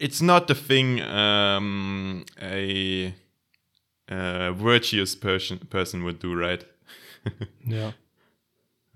it's 0.00 0.20
not 0.22 0.48
the 0.48 0.54
thing 0.54 1.00
um, 1.02 2.24
a 2.40 3.14
uh, 4.08 4.52
virtuous 4.52 5.14
person 5.14 5.58
person 5.70 6.02
would 6.04 6.18
do, 6.18 6.34
right? 6.34 6.64
Yeah. 7.66 7.92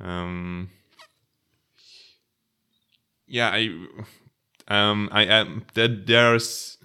um, 0.02 0.68
yeah, 3.26 3.50
I 3.50 3.70
um, 4.68 5.08
I 5.12 5.24
am 5.24 5.64
that 5.74 6.06
there's 6.06 6.76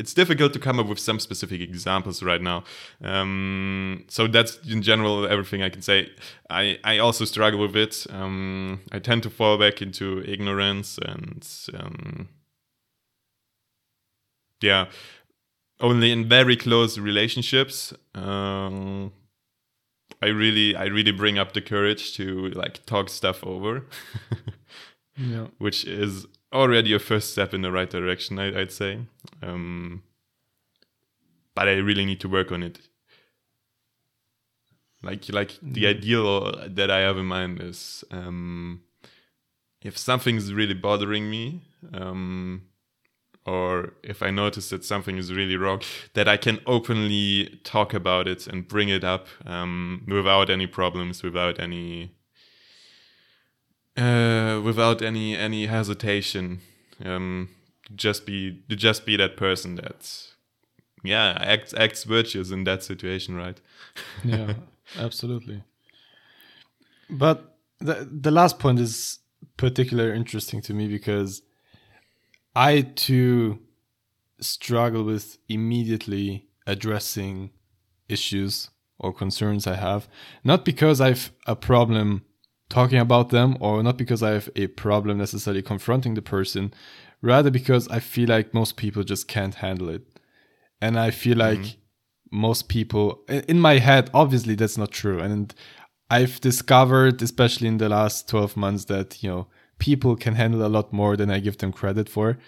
it's 0.00 0.14
difficult 0.14 0.52
to 0.54 0.58
come 0.58 0.80
up 0.80 0.86
with 0.88 0.98
some 0.98 1.18
specific 1.20 1.60
examples 1.60 2.22
right 2.22 2.42
now. 2.42 2.64
Um, 3.04 4.04
so 4.08 4.26
that's 4.26 4.58
in 4.74 4.80
general 4.82 5.26
everything 5.26 5.62
I 5.62 5.68
can 5.68 5.82
say. 5.82 6.08
I, 6.48 6.78
I 6.84 6.98
also 6.98 7.24
struggle 7.26 7.60
with 7.60 7.76
it. 7.76 8.06
Um, 8.10 8.80
I 8.92 8.98
tend 8.98 9.22
to 9.24 9.30
fall 9.30 9.58
back 9.58 9.82
into 9.82 10.22
ignorance 10.26 10.98
and 11.12 11.46
um, 11.78 12.28
yeah, 14.62 14.86
only 15.80 16.10
in 16.12 16.28
very 16.28 16.56
close 16.56 16.98
relationships. 16.98 17.92
Um, 18.14 19.12
I 20.22 20.26
really 20.28 20.76
I 20.76 20.84
really 20.84 21.12
bring 21.12 21.38
up 21.38 21.52
the 21.52 21.62
courage 21.62 22.14
to 22.16 22.48
like 22.50 22.84
talk 22.86 23.08
stuff 23.08 23.42
over, 23.44 23.86
Yeah. 25.16 25.46
which 25.58 25.84
is 25.84 26.26
already 26.52 26.92
a 26.92 26.98
first 26.98 27.32
step 27.32 27.54
in 27.54 27.62
the 27.62 27.72
right 27.72 27.88
direction. 27.88 28.38
I, 28.38 28.60
I'd 28.60 28.72
say, 28.72 29.00
um, 29.42 30.02
but 31.54 31.68
I 31.68 31.72
really 31.74 32.04
need 32.04 32.20
to 32.20 32.28
work 32.28 32.52
on 32.52 32.62
it. 32.62 32.80
Like 35.02 35.28
like 35.32 35.58
the 35.62 35.86
ideal 35.86 36.68
that 36.68 36.90
I 36.90 36.98
have 37.00 37.16
in 37.16 37.26
mind 37.26 37.60
is 37.62 38.04
um, 38.10 38.82
if 39.82 39.96
something's 39.96 40.52
really 40.52 40.74
bothering 40.74 41.30
me. 41.30 41.62
Um, 41.94 42.62
or 43.46 43.94
if 44.02 44.22
I 44.22 44.30
notice 44.30 44.70
that 44.70 44.84
something 44.84 45.16
is 45.16 45.32
really 45.32 45.56
wrong, 45.56 45.80
that 46.14 46.28
I 46.28 46.36
can 46.36 46.60
openly 46.66 47.60
talk 47.64 47.94
about 47.94 48.28
it 48.28 48.46
and 48.46 48.68
bring 48.68 48.88
it 48.88 49.02
up 49.02 49.28
um, 49.46 50.04
without 50.06 50.50
any 50.50 50.66
problems, 50.66 51.22
without 51.22 51.58
any, 51.58 52.14
uh, 54.00 54.60
without 54.62 55.02
any 55.02 55.36
any 55.36 55.66
hesitation. 55.66 56.60
Um, 57.04 57.50
just 57.94 58.26
be 58.26 58.62
just 58.68 59.04
be 59.04 59.16
that 59.16 59.36
person 59.36 59.76
that, 59.76 60.28
yeah, 61.02 61.36
acts 61.40 61.74
acts 61.74 62.04
virtuous 62.04 62.50
in 62.50 62.64
that 62.64 62.82
situation, 62.82 63.36
right? 63.36 63.60
yeah, 64.24 64.54
absolutely. 64.98 65.62
But 67.08 67.56
the 67.78 68.08
the 68.10 68.30
last 68.30 68.58
point 68.58 68.78
is 68.78 69.18
particularly 69.56 70.16
interesting 70.16 70.60
to 70.62 70.74
me 70.74 70.88
because 70.88 71.42
I 72.54 72.82
too 72.82 73.60
struggle 74.40 75.04
with 75.04 75.38
immediately 75.48 76.46
addressing 76.66 77.50
issues 78.08 78.70
or 78.98 79.12
concerns 79.12 79.66
I 79.66 79.76
have, 79.76 80.08
not 80.44 80.64
because 80.64 81.00
I've 81.00 81.32
a 81.46 81.56
problem 81.56 82.22
talking 82.70 82.98
about 82.98 83.28
them 83.28 83.58
or 83.60 83.82
not 83.82 83.98
because 83.98 84.22
I 84.22 84.30
have 84.30 84.48
a 84.56 84.68
problem 84.68 85.18
necessarily 85.18 85.60
confronting 85.62 86.14
the 86.14 86.22
person, 86.22 86.72
rather 87.20 87.50
because 87.50 87.86
I 87.88 87.98
feel 87.98 88.28
like 88.28 88.54
most 88.54 88.76
people 88.76 89.02
just 89.02 89.28
can't 89.28 89.56
handle 89.56 89.90
it. 89.90 90.02
And 90.80 90.98
I 90.98 91.10
feel 91.10 91.36
like 91.36 91.76
most 92.32 92.68
people 92.68 93.22
in 93.28 93.40
in 93.48 93.58
my 93.60 93.78
head 93.78 94.08
obviously 94.14 94.54
that's 94.54 94.78
not 94.78 94.90
true. 94.90 95.18
And 95.20 95.54
i've 96.10 96.40
discovered 96.40 97.22
especially 97.22 97.68
in 97.68 97.78
the 97.78 97.88
last 97.88 98.28
12 98.28 98.56
months 98.56 98.84
that 98.86 99.22
you 99.22 99.30
know 99.30 99.46
people 99.78 100.16
can 100.16 100.34
handle 100.34 100.66
a 100.66 100.68
lot 100.68 100.92
more 100.92 101.16
than 101.16 101.30
i 101.30 101.40
give 101.40 101.58
them 101.58 101.72
credit 101.72 102.08
for. 102.08 102.38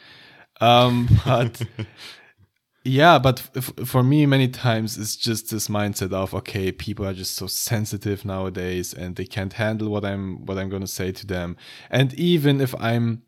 Um 0.61 1.09
but 1.25 1.62
yeah 2.85 3.18
but 3.18 3.49
f- 3.55 3.72
for 3.85 4.03
me 4.03 4.26
many 4.26 4.49
times 4.49 4.99
it's 4.99 5.16
just 5.16 5.51
this 5.51 5.68
mindset 5.68 6.12
of 6.12 6.35
okay 6.35 6.72
people 6.72 7.07
are 7.07 7.14
just 7.14 7.37
so 7.37 7.47
sensitive 7.47 8.24
nowadays 8.24 8.93
and 8.93 9.16
they 9.16 9.24
can't 9.24 9.55
handle 9.55 9.89
what 9.89 10.05
i'm 10.05 10.45
what 10.47 10.59
i'm 10.59 10.68
going 10.68 10.83
to 10.83 10.89
say 10.89 11.12
to 11.12 11.26
them 11.26 11.57
and 11.91 12.12
even 12.14 12.61
if 12.61 12.74
i'm 12.80 13.22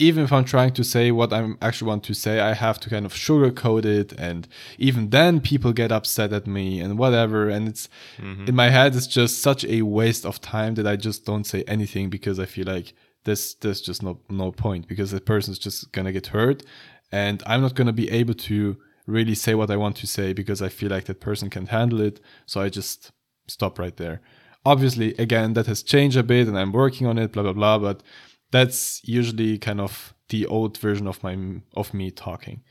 even 0.00 0.24
if 0.24 0.32
I'm 0.32 0.44
trying 0.44 0.72
to 0.72 0.82
say 0.82 1.12
what 1.12 1.32
i'm 1.32 1.58
actually 1.60 1.88
want 1.88 2.04
to 2.04 2.14
say, 2.14 2.40
I 2.40 2.54
have 2.54 2.80
to 2.80 2.90
kind 2.90 3.06
of 3.06 3.12
sugarcoat 3.12 3.84
it. 3.84 4.12
And 4.14 4.48
even 4.78 5.10
then, 5.10 5.40
people 5.40 5.72
get 5.72 5.92
upset 5.92 6.32
at 6.32 6.46
me 6.46 6.80
and 6.80 6.98
whatever. 6.98 7.48
And 7.48 7.68
it's 7.68 7.88
mm-hmm. 8.16 8.46
in 8.46 8.56
my 8.56 8.70
head, 8.70 8.96
it's 8.96 9.06
just 9.06 9.42
such 9.42 9.64
a 9.66 9.82
waste 9.82 10.24
of 10.24 10.40
time 10.40 10.74
that 10.74 10.86
I 10.86 10.96
just 10.96 11.24
don't 11.26 11.44
say 11.44 11.62
anything 11.68 12.08
because 12.08 12.40
I 12.40 12.46
feel 12.46 12.66
like 12.66 12.94
there's, 13.24 13.54
there's 13.56 13.82
just 13.82 14.02
no, 14.02 14.18
no 14.30 14.50
point 14.50 14.88
because 14.88 15.10
the 15.10 15.20
person's 15.20 15.58
just 15.58 15.92
going 15.92 16.06
to 16.06 16.12
get 16.12 16.28
hurt. 16.28 16.62
And 17.12 17.42
I'm 17.46 17.60
not 17.60 17.74
going 17.74 17.86
to 17.86 17.92
be 17.92 18.10
able 18.10 18.34
to 18.34 18.76
really 19.06 19.34
say 19.34 19.54
what 19.54 19.70
I 19.70 19.76
want 19.76 19.96
to 19.96 20.06
say 20.06 20.32
because 20.32 20.62
I 20.62 20.68
feel 20.68 20.90
like 20.90 21.06
that 21.06 21.20
person 21.20 21.50
can't 21.50 21.68
handle 21.68 22.00
it. 22.00 22.20
So 22.46 22.60
I 22.60 22.68
just 22.68 23.12
stop 23.48 23.78
right 23.78 23.96
there. 23.96 24.20
Obviously, 24.64 25.14
again, 25.16 25.54
that 25.54 25.66
has 25.66 25.82
changed 25.82 26.16
a 26.16 26.22
bit 26.22 26.46
and 26.46 26.58
I'm 26.58 26.72
working 26.72 27.06
on 27.06 27.18
it, 27.18 27.32
blah, 27.32 27.42
blah, 27.42 27.52
blah. 27.52 27.78
But 27.78 28.02
that's 28.50 29.00
usually 29.04 29.58
kind 29.58 29.80
of 29.80 30.14
the 30.28 30.46
old 30.46 30.78
version 30.78 31.06
of 31.06 31.22
my 31.22 31.36
of 31.76 31.92
me 31.92 32.10
talking 32.10 32.62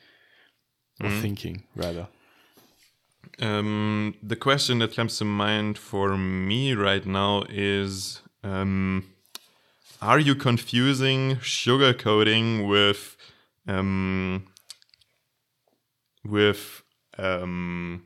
or 1.01 1.09
mm. 1.09 1.21
thinking 1.21 1.63
rather 1.75 2.07
um, 3.41 4.15
the 4.21 4.35
question 4.35 4.79
that 4.79 4.95
comes 4.95 5.17
to 5.17 5.25
mind 5.25 5.77
for 5.77 6.17
me 6.17 6.73
right 6.73 7.05
now 7.05 7.43
is 7.49 8.21
um, 8.43 9.05
are 10.01 10.19
you 10.19 10.35
confusing 10.35 11.37
sugarcoating 11.37 12.67
with 12.67 13.15
um, 13.69 14.45
with 16.25 16.83
um, 17.17 18.03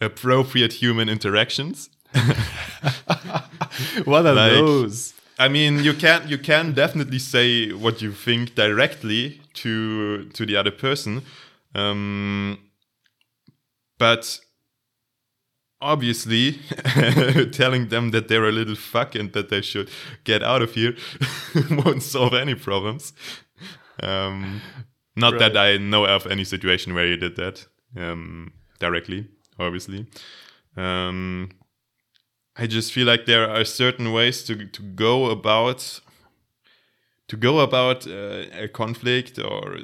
appropriate 0.00 0.72
human 0.74 1.08
interactions 1.08 1.90
what 4.04 4.26
are 4.26 4.34
like, 4.34 4.52
those 4.52 5.14
I 5.38 5.48
mean, 5.48 5.84
you 5.84 5.94
can 5.94 6.26
you 6.26 6.36
can 6.36 6.72
definitely 6.72 7.20
say 7.20 7.70
what 7.70 8.02
you 8.02 8.12
think 8.12 8.56
directly 8.56 9.40
to 9.54 10.24
to 10.30 10.44
the 10.44 10.56
other 10.56 10.72
person, 10.72 11.22
um, 11.74 12.58
but 13.98 14.40
obviously 15.80 16.58
telling 17.52 17.88
them 17.88 18.10
that 18.10 18.26
they're 18.26 18.48
a 18.48 18.52
little 18.52 18.74
fuck 18.74 19.14
and 19.14 19.32
that 19.32 19.48
they 19.48 19.60
should 19.60 19.88
get 20.24 20.42
out 20.42 20.60
of 20.60 20.74
here 20.74 20.96
won't 21.70 22.02
solve 22.02 22.34
any 22.34 22.56
problems. 22.56 23.12
Um, 24.02 24.60
not 25.16 25.34
right. 25.34 25.52
that 25.52 25.56
I 25.56 25.76
know 25.78 26.04
of 26.06 26.26
any 26.26 26.44
situation 26.44 26.94
where 26.94 27.06
you 27.06 27.16
did 27.16 27.36
that 27.36 27.66
um, 27.96 28.52
directly, 28.78 29.28
obviously. 29.58 30.06
Um, 30.76 31.50
I 32.56 32.66
just 32.66 32.92
feel 32.92 33.06
like 33.06 33.26
there 33.26 33.48
are 33.48 33.64
certain 33.64 34.12
ways 34.12 34.42
to 34.44 34.66
to 34.66 34.82
go 34.82 35.26
about 35.30 36.00
to 37.28 37.36
go 37.36 37.60
about 37.60 38.06
uh, 38.06 38.44
a 38.52 38.68
conflict 38.68 39.38
or 39.38 39.78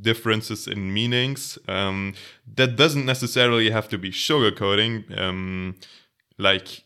differences 0.00 0.66
in 0.66 0.92
meanings. 0.92 1.58
Um, 1.68 2.14
that 2.56 2.76
doesn't 2.76 3.06
necessarily 3.06 3.70
have 3.70 3.88
to 3.88 3.98
be 3.98 4.10
sugarcoating, 4.10 5.18
um, 5.18 5.76
like 6.36 6.84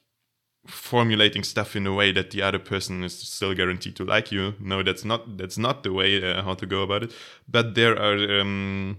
formulating 0.66 1.42
stuff 1.42 1.74
in 1.74 1.86
a 1.86 1.92
way 1.92 2.12
that 2.12 2.30
the 2.30 2.42
other 2.42 2.58
person 2.58 3.02
is 3.02 3.18
still 3.18 3.54
guaranteed 3.54 3.96
to 3.96 4.04
like 4.04 4.30
you. 4.30 4.54
No, 4.60 4.82
that's 4.82 5.04
not 5.04 5.36
that's 5.36 5.58
not 5.58 5.82
the 5.82 5.92
way 5.92 6.22
uh, 6.22 6.42
how 6.42 6.54
to 6.54 6.66
go 6.66 6.82
about 6.82 7.02
it. 7.02 7.12
But 7.48 7.74
there 7.74 7.98
are 7.98 8.40
um, 8.40 8.98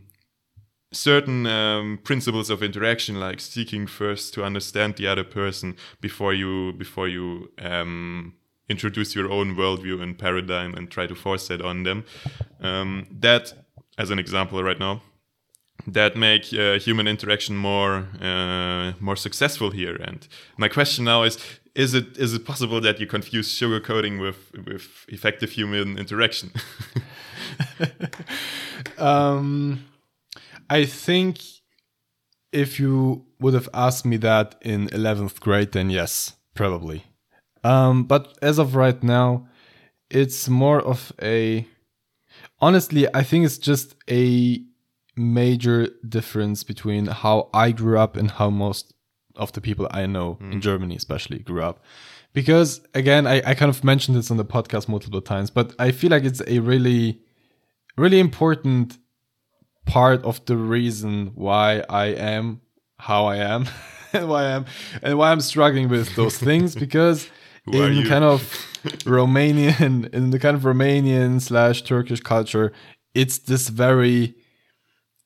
certain 0.91 1.47
um, 1.47 1.99
principles 2.03 2.49
of 2.49 2.61
interaction 2.61 3.19
like 3.19 3.39
seeking 3.39 3.87
first 3.87 4.33
to 4.33 4.43
understand 4.43 4.95
the 4.95 5.07
other 5.07 5.23
person 5.23 5.75
before 6.01 6.33
you 6.33 6.73
before 6.73 7.07
you 7.07 7.51
um, 7.59 8.33
introduce 8.69 9.15
your 9.15 9.31
own 9.31 9.55
worldview 9.55 10.01
and 10.01 10.17
paradigm 10.17 10.73
and 10.75 10.89
try 10.89 11.07
to 11.07 11.15
force 11.15 11.47
that 11.47 11.61
on 11.61 11.83
them 11.83 12.05
um, 12.61 13.07
that 13.11 13.53
as 13.97 14.09
an 14.09 14.19
example 14.19 14.63
right 14.63 14.79
now 14.79 15.01
that 15.87 16.15
make 16.15 16.53
uh, 16.53 16.79
human 16.79 17.07
interaction 17.07 17.55
more 17.55 18.07
uh, 18.21 18.93
more 18.99 19.15
successful 19.15 19.71
here 19.71 19.95
and 19.95 20.27
my 20.57 20.67
question 20.67 21.05
now 21.05 21.23
is 21.23 21.37
is 21.75 21.93
it 21.93 22.17
is 22.17 22.33
it 22.33 22.45
possible 22.45 22.79
that 22.79 22.99
you 22.99 23.07
confuse 23.07 23.49
sugarcoating 23.49 24.21
with 24.21 24.51
with 24.65 25.05
effective 25.07 25.51
human 25.51 25.97
interaction 25.97 26.51
um 28.97 29.83
I 30.69 30.85
think 30.85 31.39
if 32.51 32.79
you 32.79 33.25
would 33.39 33.53
have 33.53 33.69
asked 33.73 34.05
me 34.05 34.17
that 34.17 34.55
in 34.61 34.87
11th 34.89 35.39
grade, 35.39 35.71
then 35.71 35.89
yes, 35.89 36.35
probably. 36.53 37.05
Um, 37.63 38.05
but 38.05 38.37
as 38.41 38.59
of 38.59 38.75
right 38.75 39.01
now, 39.03 39.47
it's 40.09 40.47
more 40.49 40.79
of 40.81 41.11
a. 41.21 41.67
Honestly, 42.59 43.07
I 43.13 43.23
think 43.23 43.45
it's 43.45 43.57
just 43.57 43.95
a 44.09 44.63
major 45.15 45.89
difference 46.07 46.63
between 46.63 47.07
how 47.07 47.49
I 47.53 47.71
grew 47.71 47.97
up 47.99 48.15
and 48.15 48.31
how 48.31 48.49
most 48.49 48.93
of 49.35 49.51
the 49.53 49.61
people 49.61 49.87
I 49.91 50.05
know 50.05 50.37
mm. 50.41 50.53
in 50.53 50.61
Germany, 50.61 50.95
especially, 50.95 51.39
grew 51.39 51.63
up. 51.63 51.83
Because 52.33 52.81
again, 52.93 53.27
I, 53.27 53.41
I 53.45 53.53
kind 53.53 53.69
of 53.69 53.83
mentioned 53.83 54.17
this 54.17 54.31
on 54.31 54.37
the 54.37 54.45
podcast 54.45 54.87
multiple 54.87 55.21
times, 55.21 55.49
but 55.51 55.73
I 55.77 55.91
feel 55.91 56.09
like 56.09 56.23
it's 56.23 56.41
a 56.47 56.59
really, 56.59 57.21
really 57.95 58.19
important 58.19 58.97
part 59.85 60.23
of 60.23 60.43
the 60.45 60.57
reason 60.57 61.31
why 61.35 61.83
I 61.89 62.05
am 62.05 62.61
how 62.97 63.25
I 63.25 63.37
am 63.37 63.67
and 64.13 64.29
why 64.29 64.45
I'm 64.45 64.65
and 65.01 65.17
why 65.17 65.31
I'm 65.31 65.41
struggling 65.41 65.89
with 65.89 66.15
those 66.15 66.37
things 66.37 66.73
because 66.85 67.29
in 67.71 68.07
kind 68.07 68.23
of 68.23 68.41
Romanian 69.05 70.11
in 70.13 70.31
the 70.31 70.39
kind 70.39 70.55
of 70.55 70.63
Romanian 70.63 71.39
slash 71.39 71.83
Turkish 71.83 72.21
culture, 72.21 72.71
it's 73.13 73.37
this 73.37 73.69
very 73.69 74.35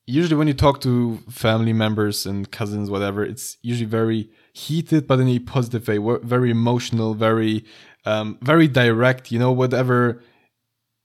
usually 0.08 0.36
when 0.36 0.48
you 0.48 0.54
talk 0.54 0.80
to 0.80 1.18
family 1.30 1.74
members 1.74 2.24
and 2.24 2.50
cousins, 2.50 2.90
whatever, 2.90 3.22
it's 3.22 3.58
usually 3.60 3.88
very 3.88 4.30
heated, 4.54 5.06
but 5.06 5.20
in 5.20 5.28
a 5.28 5.38
positive 5.38 5.86
way, 5.86 5.98
very 6.22 6.50
emotional, 6.50 7.14
very 7.14 7.64
um, 8.06 8.38
very 8.40 8.68
direct. 8.68 9.30
You 9.30 9.38
know, 9.38 9.52
whatever 9.52 10.22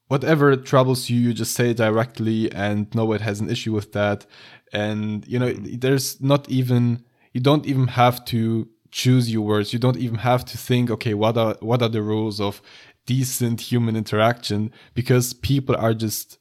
whatever 0.07 0.55
troubles 0.55 1.09
you, 1.09 1.19
you 1.19 1.33
just 1.33 1.53
say 1.53 1.71
it 1.71 1.77
directly, 1.77 2.51
and 2.53 2.93
no 2.95 3.03
one 3.05 3.19
has 3.19 3.41
an 3.41 3.49
issue 3.49 3.73
with 3.73 3.91
that. 3.91 4.25
And 4.71 5.27
you 5.27 5.37
know, 5.37 5.51
there's 5.51 6.21
not 6.21 6.49
even 6.49 7.03
you 7.33 7.41
don't 7.41 7.65
even 7.65 7.87
have 7.89 8.23
to 8.25 8.69
choose 8.91 9.29
your 9.29 9.41
words. 9.45 9.73
You 9.73 9.79
don't 9.79 9.97
even 9.97 10.19
have 10.19 10.45
to 10.45 10.57
think, 10.57 10.89
okay, 10.89 11.13
what 11.13 11.37
are 11.37 11.57
what 11.59 11.81
are 11.81 11.89
the 11.89 12.01
rules 12.01 12.39
of 12.39 12.61
decent 13.05 13.59
human 13.59 13.97
interaction? 13.97 14.71
Because 14.93 15.33
people 15.33 15.75
are 15.75 15.93
just 15.93 16.37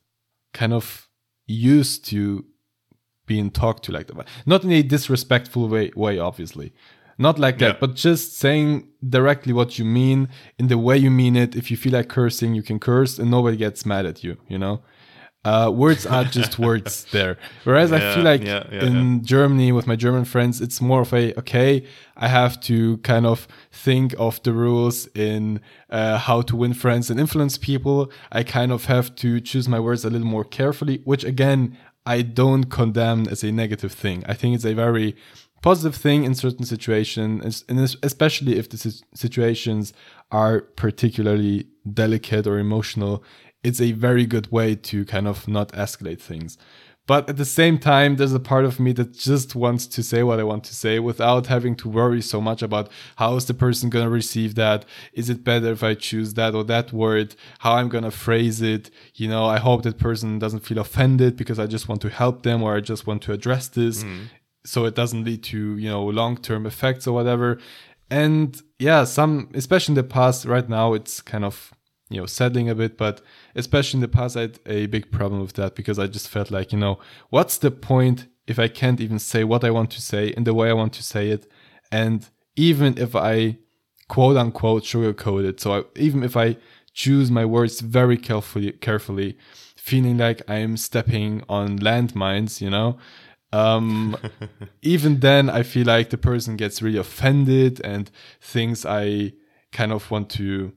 kind 0.54 0.72
of 0.72 1.08
used 1.46 2.04
to 2.06 2.44
being 3.26 3.50
talked 3.50 3.84
to 3.84 3.92
like 3.92 4.06
that. 4.08 4.28
Not 4.46 4.64
in 4.64 4.72
a 4.72 4.82
disrespectful 4.82 5.68
way, 5.68 5.90
way 5.94 6.18
obviously, 6.18 6.72
not 7.18 7.38
like 7.38 7.58
that, 7.58 7.74
yeah. 7.74 7.76
but 7.80 7.94
just 7.94 8.36
saying 8.36 8.88
directly 9.08 9.52
what 9.52 9.78
you 9.78 9.84
mean 9.84 10.28
in 10.58 10.68
the 10.68 10.78
way 10.78 10.96
you 10.96 11.10
mean 11.10 11.36
it. 11.36 11.54
If 11.54 11.70
you 11.70 11.76
feel 11.76 11.92
like 11.92 12.08
cursing, 12.08 12.54
you 12.54 12.62
can 12.62 12.78
curse 12.78 13.18
and 13.18 13.30
nobody 13.30 13.56
gets 13.56 13.84
mad 13.86 14.06
at 14.06 14.24
you, 14.24 14.38
you 14.48 14.58
know? 14.58 14.82
Uh, 15.44 15.68
words 15.74 16.06
are 16.06 16.22
just 16.22 16.58
words 16.68 17.04
there. 17.10 17.36
Whereas 17.64 17.90
yeah, 17.90 17.96
I 17.96 18.14
feel 18.14 18.22
like 18.22 18.44
yeah, 18.44 18.62
in 18.70 19.24
Germany 19.24 19.72
with 19.72 19.88
my 19.88 19.96
German 19.96 20.24
friends, 20.24 20.60
it's 20.60 20.80
more 20.80 21.00
of 21.00 21.12
a, 21.12 21.36
okay, 21.36 21.84
I 22.16 22.28
have 22.28 22.60
to 22.62 22.98
kind 22.98 23.26
of 23.26 23.48
think 23.72 24.14
of 24.18 24.40
the 24.44 24.52
rules 24.52 25.08
in 25.16 25.60
uh, 25.90 26.18
how 26.18 26.42
to 26.42 26.54
win 26.54 26.74
friends 26.74 27.10
and 27.10 27.18
influence 27.18 27.58
people. 27.58 28.12
I 28.30 28.44
kind 28.44 28.70
of 28.70 28.84
have 28.84 29.16
to 29.16 29.40
choose 29.40 29.68
my 29.68 29.80
words 29.80 30.04
a 30.04 30.10
little 30.10 30.28
more 30.28 30.44
carefully, 30.44 31.00
which 31.04 31.24
again, 31.24 31.76
I 32.04 32.22
don't 32.22 32.64
condemn 32.64 33.28
as 33.28 33.44
a 33.44 33.52
negative 33.52 33.92
thing. 33.92 34.24
I 34.26 34.34
think 34.34 34.54
it's 34.54 34.64
a 34.64 34.74
very 34.74 35.14
positive 35.62 35.94
thing 35.94 36.24
in 36.24 36.34
certain 36.34 36.64
situations, 36.64 37.64
and 37.68 37.78
especially 38.02 38.58
if 38.58 38.68
the 38.68 39.02
situations 39.14 39.92
are 40.32 40.62
particularly 40.62 41.68
delicate 41.92 42.46
or 42.46 42.58
emotional, 42.58 43.22
it's 43.62 43.80
a 43.80 43.92
very 43.92 44.26
good 44.26 44.50
way 44.50 44.74
to 44.74 45.04
kind 45.04 45.28
of 45.28 45.46
not 45.46 45.70
escalate 45.72 46.20
things. 46.20 46.58
But 47.06 47.28
at 47.28 47.36
the 47.36 47.44
same 47.44 47.78
time, 47.78 48.16
there's 48.16 48.32
a 48.32 48.38
part 48.38 48.64
of 48.64 48.78
me 48.78 48.92
that 48.92 49.12
just 49.12 49.56
wants 49.56 49.86
to 49.88 50.02
say 50.02 50.22
what 50.22 50.38
I 50.38 50.44
want 50.44 50.62
to 50.64 50.74
say 50.74 51.00
without 51.00 51.48
having 51.48 51.74
to 51.76 51.88
worry 51.88 52.22
so 52.22 52.40
much 52.40 52.62
about 52.62 52.90
how 53.16 53.34
is 53.34 53.46
the 53.46 53.54
person 53.54 53.90
going 53.90 54.04
to 54.04 54.10
receive 54.10 54.54
that? 54.54 54.84
Is 55.12 55.28
it 55.28 55.42
better 55.42 55.72
if 55.72 55.82
I 55.82 55.94
choose 55.94 56.34
that 56.34 56.54
or 56.54 56.62
that 56.64 56.92
word? 56.92 57.34
How 57.58 57.74
I'm 57.74 57.88
going 57.88 58.04
to 58.04 58.12
phrase 58.12 58.62
it? 58.62 58.90
You 59.14 59.28
know, 59.28 59.46
I 59.46 59.58
hope 59.58 59.82
that 59.82 59.98
person 59.98 60.38
doesn't 60.38 60.60
feel 60.60 60.78
offended 60.78 61.36
because 61.36 61.58
I 61.58 61.66
just 61.66 61.88
want 61.88 62.02
to 62.02 62.08
help 62.08 62.44
them 62.44 62.62
or 62.62 62.76
I 62.76 62.80
just 62.80 63.06
want 63.06 63.22
to 63.22 63.32
address 63.32 63.68
this. 63.68 64.04
Mm 64.04 64.28
so 64.64 64.84
it 64.84 64.94
doesn't 64.94 65.24
lead 65.24 65.42
to 65.42 65.76
you 65.76 65.88
know 65.88 66.04
long 66.04 66.36
term 66.36 66.66
effects 66.66 67.06
or 67.06 67.12
whatever. 67.12 67.58
And 68.10 68.60
yeah, 68.78 69.04
some 69.04 69.50
especially 69.54 69.92
in 69.92 69.96
the 69.96 70.04
past, 70.04 70.44
right 70.44 70.68
now 70.68 70.92
it's 70.92 71.20
kind 71.20 71.44
of 71.44 71.72
you 72.12 72.20
know 72.20 72.26
settling 72.26 72.68
a 72.68 72.74
bit, 72.74 72.96
but 72.96 73.20
especially 73.54 73.98
in 73.98 74.02
the 74.02 74.08
past, 74.08 74.36
I 74.36 74.42
had 74.42 74.60
a 74.66 74.86
big 74.86 75.10
problem 75.10 75.40
with 75.40 75.54
that 75.54 75.74
because 75.74 75.98
I 75.98 76.06
just 76.06 76.28
felt 76.28 76.50
like 76.50 76.72
you 76.72 76.78
know 76.78 76.98
what's 77.30 77.58
the 77.58 77.70
point 77.70 78.26
if 78.46 78.58
I 78.58 78.68
can't 78.68 79.00
even 79.00 79.18
say 79.18 79.44
what 79.44 79.64
I 79.64 79.70
want 79.70 79.90
to 79.92 80.02
say 80.02 80.28
in 80.28 80.44
the 80.44 80.54
way 80.54 80.68
I 80.68 80.74
want 80.74 80.92
to 80.94 81.02
say 81.02 81.30
it, 81.30 81.50
and 81.90 82.28
even 82.56 82.98
if 82.98 83.16
I 83.16 83.58
quote 84.08 84.36
unquote 84.36 84.84
sugarcoat 84.84 85.44
it, 85.44 85.60
so 85.60 85.72
I, 85.78 85.82
even 85.96 86.22
if 86.22 86.36
I 86.36 86.56
choose 86.92 87.30
my 87.30 87.44
words 87.44 87.80
very 87.80 88.16
carefully, 88.16 88.72
carefully, 88.72 89.38
feeling 89.76 90.18
like 90.18 90.42
I'm 90.48 90.76
stepping 90.76 91.42
on 91.48 91.78
landmines, 91.78 92.60
you 92.60 92.70
know. 92.70 92.98
Um, 93.52 94.16
even 94.82 95.20
then, 95.20 95.50
I 95.50 95.62
feel 95.62 95.86
like 95.86 96.10
the 96.10 96.18
person 96.18 96.56
gets 96.56 96.82
really 96.82 96.98
offended 96.98 97.80
and 97.84 98.10
thinks 98.40 98.86
I 98.86 99.32
kind 99.72 99.92
of 99.92 100.10
want 100.10 100.30
to, 100.30 100.72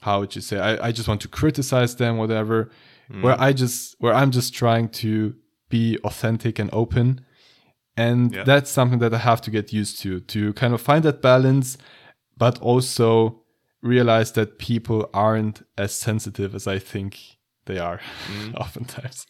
how 0.00 0.20
would 0.20 0.34
you 0.34 0.42
say, 0.42 0.58
I, 0.58 0.88
I 0.88 0.92
just 0.92 1.08
want 1.08 1.20
to 1.22 1.28
criticize 1.28 1.96
them, 1.96 2.16
whatever. 2.18 2.70
Mm. 3.10 3.22
Where 3.22 3.40
I 3.40 3.52
just, 3.52 3.96
where 3.98 4.14
I'm 4.14 4.30
just 4.30 4.54
trying 4.54 4.88
to 4.90 5.34
be 5.68 5.98
authentic 6.04 6.58
and 6.58 6.70
open. 6.72 7.24
And 7.96 8.34
yeah. 8.34 8.44
that's 8.44 8.70
something 8.70 8.98
that 8.98 9.14
I 9.14 9.18
have 9.18 9.40
to 9.42 9.50
get 9.50 9.72
used 9.72 10.00
to, 10.00 10.20
to 10.20 10.52
kind 10.52 10.74
of 10.74 10.80
find 10.80 11.04
that 11.04 11.22
balance, 11.22 11.78
but 12.36 12.60
also 12.60 13.42
realize 13.82 14.32
that 14.32 14.58
people 14.58 15.08
aren't 15.14 15.62
as 15.78 15.94
sensitive 15.94 16.54
as 16.54 16.66
I 16.66 16.78
think 16.78 17.18
they 17.66 17.78
are 17.78 18.00
mm. 18.30 18.54
oftentimes. 18.60 19.26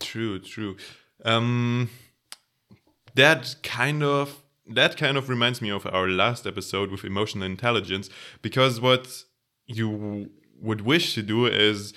True, 0.00 0.38
true. 0.38 0.76
Um, 1.24 1.90
that 3.14 3.56
kind 3.62 4.02
of 4.02 4.42
that 4.66 4.96
kind 4.96 5.16
of 5.16 5.28
reminds 5.28 5.60
me 5.60 5.70
of 5.70 5.86
our 5.86 6.08
last 6.08 6.46
episode 6.46 6.90
with 6.90 7.04
emotional 7.04 7.44
intelligence 7.44 8.08
because 8.42 8.80
what 8.80 9.24
you 9.66 10.30
would 10.60 10.82
wish 10.82 11.14
to 11.14 11.22
do 11.22 11.46
is 11.46 11.92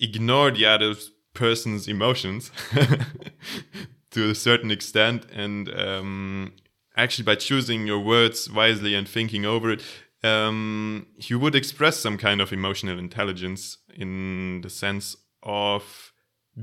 ignore 0.00 0.50
the 0.50 0.66
other 0.66 0.94
person's 1.34 1.86
emotions 1.86 2.50
to 4.10 4.30
a 4.30 4.34
certain 4.34 4.70
extent 4.70 5.26
and 5.32 5.72
um, 5.78 6.52
actually 6.96 7.24
by 7.24 7.36
choosing 7.36 7.86
your 7.86 8.00
words 8.00 8.50
wisely 8.50 8.94
and 8.94 9.08
thinking 9.08 9.44
over 9.44 9.70
it 9.70 9.82
um, 10.22 11.06
you 11.16 11.38
would 11.38 11.54
express 11.54 11.96
some 11.96 12.18
kind 12.18 12.40
of 12.40 12.52
emotional 12.52 12.98
intelligence 12.98 13.78
in 13.94 14.60
the 14.62 14.68
sense 14.68 15.16
of 15.42 16.12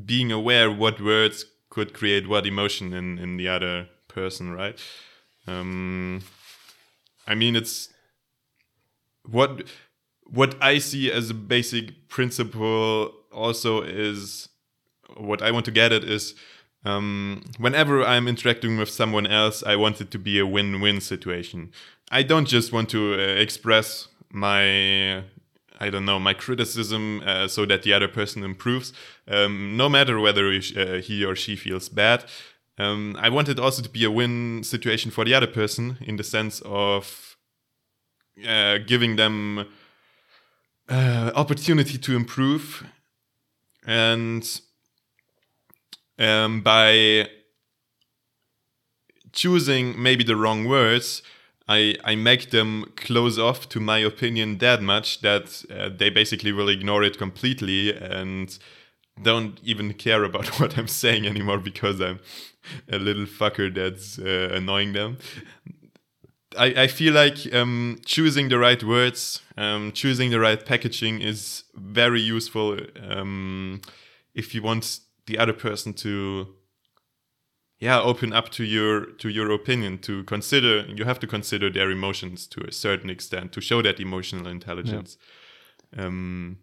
being 0.06 0.32
aware 0.32 0.70
what 0.70 1.02
words 1.02 1.46
could 1.70 1.94
create 1.94 2.28
what 2.28 2.46
emotion 2.46 2.94
in, 2.94 3.18
in 3.18 3.38
the 3.38 3.48
other 3.48 3.88
person 4.08 4.52
right 4.52 4.80
um, 5.48 6.22
i 7.28 7.34
mean 7.36 7.56
it's 7.56 7.90
what 9.26 9.64
what 10.26 10.56
i 10.62 10.78
see 10.78 11.12
as 11.12 11.30
a 11.30 11.34
basic 11.34 12.08
principle 12.10 13.14
also 13.32 13.82
is 13.82 14.50
what 15.16 15.42
I 15.42 15.52
want 15.52 15.66
to 15.66 15.72
get 15.72 15.92
at 15.92 16.04
is 16.04 16.36
um, 16.86 17.44
whenever 17.58 18.04
I'm 18.04 18.28
interacting 18.28 18.78
with 18.78 18.90
someone 18.90 19.28
else, 19.28 19.64
I 19.64 19.76
want 19.76 20.02
it 20.02 20.12
to 20.12 20.20
be 20.20 20.40
a 20.40 20.46
win-win 20.46 21.02
situation. 21.02 21.72
I 22.12 22.24
don't 22.24 22.48
just 22.48 22.72
want 22.72 22.90
to 22.90 23.14
uh, 23.14 23.18
express 23.18 24.08
my 24.32 25.24
I 25.80 25.92
don't 25.92 26.06
know 26.06 26.20
my 26.20 26.34
criticism 26.34 27.22
uh, 27.24 27.48
so 27.48 27.64
that 27.68 27.84
the 27.84 27.94
other 27.94 28.08
person 28.08 28.44
improves, 28.44 28.94
um, 29.28 29.78
no 29.78 29.88
matter 29.88 30.20
whether 30.20 30.52
he, 30.52 30.76
uh, 30.76 31.02
he, 31.02 31.24
or 31.24 31.36
she 31.36 31.56
feels 31.56 31.88
bad. 31.88 32.26
Um, 32.78 33.16
I 33.20 33.30
want 33.30 33.50
it 33.50 33.60
also 33.60 33.82
to 33.82 33.90
be 33.90 34.04
a 34.04 34.12
win 34.12 34.64
situation 34.64 35.10
for 35.12 35.26
the 35.26 35.34
other 35.34 35.48
person 35.48 35.98
in 36.02 36.18
the 36.18 36.24
sense 36.24 36.62
of 36.64 37.36
uh, 38.48 38.78
giving 38.86 39.16
them 39.16 39.66
uh, 40.88 41.32
opportunity 41.36 41.98
to 41.98 42.16
improve 42.16 42.86
and 43.86 44.62
um, 46.20 46.62
by 46.62 47.30
choosing 49.32 50.02
maybe 50.02 50.24
the 50.24 50.36
wrong 50.36 50.66
words, 50.66 51.22
I, 51.68 51.96
I 52.04 52.16
make 52.16 52.52
them 52.52 52.92
close 52.96 53.38
off 53.38 53.70
to 53.70 53.80
my 53.80 54.00
opinion 54.00 54.58
that 54.60 54.82
much 54.82 55.22
that 55.22 55.64
uh, 55.70 55.90
they 55.96 56.10
basically 56.10 56.52
will 56.52 56.70
ignore 56.70 57.04
it 57.04 57.18
completely 57.18 57.96
and 57.96 58.58
don't 59.22 59.60
even 59.64 59.94
care 59.94 60.24
about 60.24 60.48
what 60.60 60.78
I'm 60.78 60.88
saying 60.88 61.26
anymore 61.26 61.58
because 61.58 62.02
I'm 62.02 62.20
a 62.90 62.98
little 62.98 63.26
fucker 63.26 63.74
that's 63.74 64.20
uh, 64.20 64.56
annoying 64.56 64.94
them. 64.94 65.18
I, 66.58 66.66
I 66.84 66.88
feel 66.88 67.14
like 67.14 67.54
um, 67.54 68.00
choosing 68.06 68.50
the 68.50 68.58
right 68.58 68.82
words, 68.84 69.42
um, 69.58 69.92
choosing 69.92 70.32
the 70.32 70.40
right 70.40 70.64
packaging 70.64 71.22
is 71.22 71.64
very 71.76 72.22
useful 72.22 72.80
um, 73.08 73.82
if 74.34 74.56
you 74.56 74.62
want 74.64 75.00
the 75.26 75.38
other 75.38 75.54
person 75.54 75.94
to 75.94 76.48
yeah 77.80 78.00
open 78.00 78.34
up 78.34 78.50
to 78.50 78.64
your 78.64 79.06
to 79.06 79.30
your 79.30 79.52
opinion 79.52 80.00
to 80.00 80.24
consider 80.24 80.86
you 80.88 81.06
have 81.06 81.20
to 81.20 81.28
consider 81.28 81.70
their 81.70 81.92
emotions 81.92 82.48
to 82.48 82.62
a 82.62 82.72
certain 82.72 83.10
extent 83.10 83.52
to 83.52 83.62
show 83.62 83.82
that 83.82 84.00
emotional 84.00 84.48
intelligence 84.48 85.18
yeah. 85.96 86.06
um, 86.06 86.58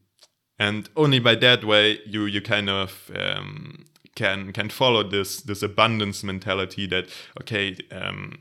and 0.59 0.89
only 0.97 1.19
by 1.19 1.35
that 1.35 1.65
way 1.65 1.99
you 2.07 2.25
you 2.25 2.41
kind 2.41 2.71
of 2.71 3.11
um, 3.17 3.85
can 4.15 4.53
can 4.53 4.69
follow 4.69 5.03
this 5.03 5.41
this 5.43 5.63
abundance 5.63 6.23
mentality 6.23 6.87
that 6.87 7.09
okay 7.41 7.77
um, 7.91 8.39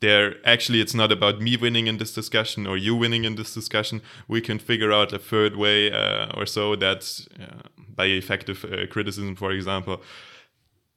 there 0.00 0.36
actually 0.44 0.80
it's 0.80 0.94
not 0.94 1.10
about 1.12 1.40
me 1.40 1.56
winning 1.56 1.86
in 1.86 1.98
this 1.98 2.14
discussion 2.14 2.66
or 2.66 2.76
you 2.76 2.94
winning 2.94 3.24
in 3.24 3.34
this 3.34 3.52
discussion. 3.52 4.00
We 4.28 4.40
can 4.40 4.58
figure 4.58 4.92
out 4.92 5.12
a 5.12 5.18
third 5.18 5.56
way 5.56 5.90
uh, 5.90 6.28
or 6.34 6.46
so 6.46 6.76
that 6.76 7.26
uh, 7.40 7.68
by 7.94 8.06
effective 8.06 8.64
uh, 8.64 8.86
criticism 8.86 9.36
for 9.36 9.50
example 9.50 10.02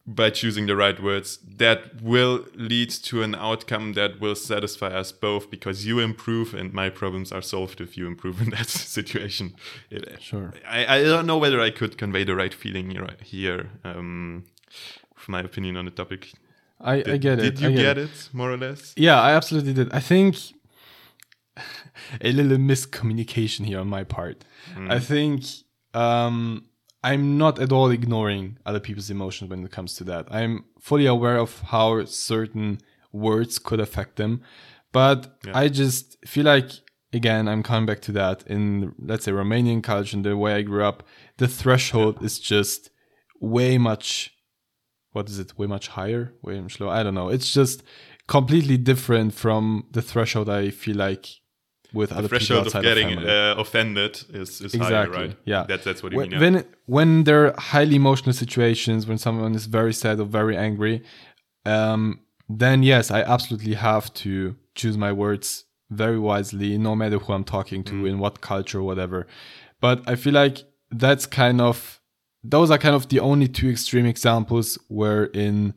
by 0.06 0.30
choosing 0.30 0.66
the 0.66 0.76
right 0.76 1.02
words 1.02 1.40
that 1.48 2.02
will 2.02 2.46
lead 2.56 2.90
to 2.90 3.24
an 3.24 3.34
outcome 3.36 3.94
that 3.94 4.20
will 4.20 4.36
satisfy 4.36 4.88
us 4.88 5.14
both 5.14 5.50
because 5.50 5.86
you 5.86 6.00
improve 6.00 6.54
and 6.54 6.74
my 6.74 6.90
problems 6.90 7.32
are 7.32 7.42
solved 7.42 7.80
if 7.80 7.98
you 7.98 8.06
improve 8.06 8.42
in 8.42 8.50
that 8.58 8.68
situation 8.68 9.56
it, 9.90 10.22
sure 10.22 10.54
I, 10.68 10.98
I 10.98 11.04
don't 11.04 11.26
know 11.26 11.38
whether 11.38 11.62
i 11.62 11.70
could 11.70 11.98
convey 11.98 12.26
the 12.26 12.36
right 12.36 12.54
feeling 12.54 12.90
here, 12.90 13.08
here 13.24 13.70
um, 13.86 14.44
with 15.16 15.30
my 15.30 15.40
opinion 15.40 15.78
on 15.78 15.86
the 15.86 15.92
topic 15.92 16.34
I, 16.84 16.98
did, 16.98 17.10
I 17.10 17.18
get 17.18 17.40
it. 17.40 17.42
Did 17.42 17.60
you 17.62 17.70
get, 17.70 17.78
get 17.78 17.98
it. 17.98 18.10
it. 18.10 18.30
more 18.34 18.52
or 18.52 18.58
less? 18.58 18.94
Yeah, 18.98 19.20
I 19.20 19.32
absolutely 19.32 19.74
did. 19.74 19.94
I 19.94 20.02
think 20.02 20.36
a 22.22 22.32
little 22.32 22.58
miscommunication 22.58 23.66
here 23.66 23.80
on 23.80 23.88
my 23.88 24.04
part. 24.04 24.44
Mm. 24.76 24.92
I 24.92 25.00
think 25.00 25.46
um, 25.94 26.66
I'm 27.04 27.38
not 27.38 27.60
at 27.60 27.72
all 27.72 27.90
ignoring 27.90 28.58
other 28.66 28.80
people's 28.80 29.10
emotions 29.10 29.50
when 29.50 29.64
it 29.64 29.72
comes 29.72 29.96
to 29.96 30.04
that. 30.06 30.28
I'm 30.32 30.66
fully 30.80 31.06
aware 31.06 31.38
of 31.38 31.60
how 31.62 32.06
certain 32.06 32.80
words 33.12 33.60
could 33.60 33.80
affect 33.80 34.16
them, 34.16 34.42
but 34.92 35.38
yeah. 35.46 35.58
I 35.58 35.68
just 35.68 36.18
feel 36.26 36.46
like 36.46 36.72
again 37.12 37.48
I'm 37.48 37.64
coming 37.64 37.86
back 37.86 38.02
to 38.04 38.12
that 38.14 38.44
in 38.48 38.96
let's 38.98 39.26
say 39.26 39.32
Romanian 39.32 39.84
culture 39.84 40.16
and 40.16 40.26
the 40.26 40.38
way 40.38 40.54
I 40.54 40.62
grew 40.62 40.84
up. 40.84 41.04
The 41.38 41.48
threshold 41.48 42.18
yeah. 42.20 42.26
is 42.26 42.40
just 42.40 42.90
way 43.40 43.78
much 43.78 44.34
what 45.12 45.30
is 45.30 45.40
it 45.40 45.58
way 45.58 45.68
much 45.68 45.90
higher 45.90 46.34
way 46.42 46.60
much 46.60 46.80
lower 46.80 46.92
i 46.92 47.04
don't 47.04 47.14
know 47.14 47.30
it's 47.30 47.54
just 47.54 47.84
completely 48.28 48.78
different 48.78 49.34
from 49.34 49.86
the 49.92 50.02
threshold 50.02 50.50
i 50.50 50.70
feel 50.70 50.96
like 50.96 51.28
with 51.94 52.10
the 52.10 52.18
other 52.18 52.28
threshold 52.28 52.66
people 52.66 52.80
of 52.80 52.84
getting 52.84 53.18
of 53.18 53.24
uh, 53.24 53.56
offended 53.58 54.24
is, 54.34 54.62
is 54.62 54.74
exactly. 54.74 54.94
higher 54.96 55.10
right 55.10 55.38
yeah 55.46 55.64
that's, 55.68 55.84
that's 55.84 56.02
what 56.02 56.12
you 56.12 56.18
when, 56.18 56.30
mean 56.30 56.40
yeah. 56.40 56.52
when 56.52 56.66
when 56.86 57.24
there 57.24 57.48
are 57.48 57.60
highly 57.60 57.96
emotional 57.96 58.34
situations 58.34 59.08
when 59.08 59.18
someone 59.18 59.54
is 59.56 59.66
very 59.68 59.94
sad 59.94 60.20
or 60.20 60.26
very 60.26 60.58
angry 60.58 61.04
um, 61.66 62.20
then 62.50 62.84
yes 62.84 63.12
i 63.12 63.22
absolutely 63.22 63.76
have 63.76 64.14
to 64.14 64.56
choose 64.76 64.98
my 64.98 65.12
words 65.12 65.66
very 65.90 66.18
wisely 66.18 66.78
no 66.78 66.96
matter 66.96 67.18
who 67.20 67.34
i'm 67.34 67.44
talking 67.44 67.84
to 67.84 67.94
mm. 67.94 68.10
in 68.10 68.20
what 68.20 68.42
culture 68.42 68.82
whatever 68.82 69.28
but 69.80 70.02
i 70.08 70.16
feel 70.16 70.34
like 70.34 70.64
that's 70.92 71.26
kind 71.26 71.62
of 71.62 72.00
those 72.44 72.70
are 72.70 72.78
kind 72.78 72.96
of 72.96 73.08
the 73.10 73.20
only 73.20 73.48
two 73.48 73.70
extreme 73.70 74.06
examples 74.06 74.78
where 74.90 75.26
in 75.26 75.74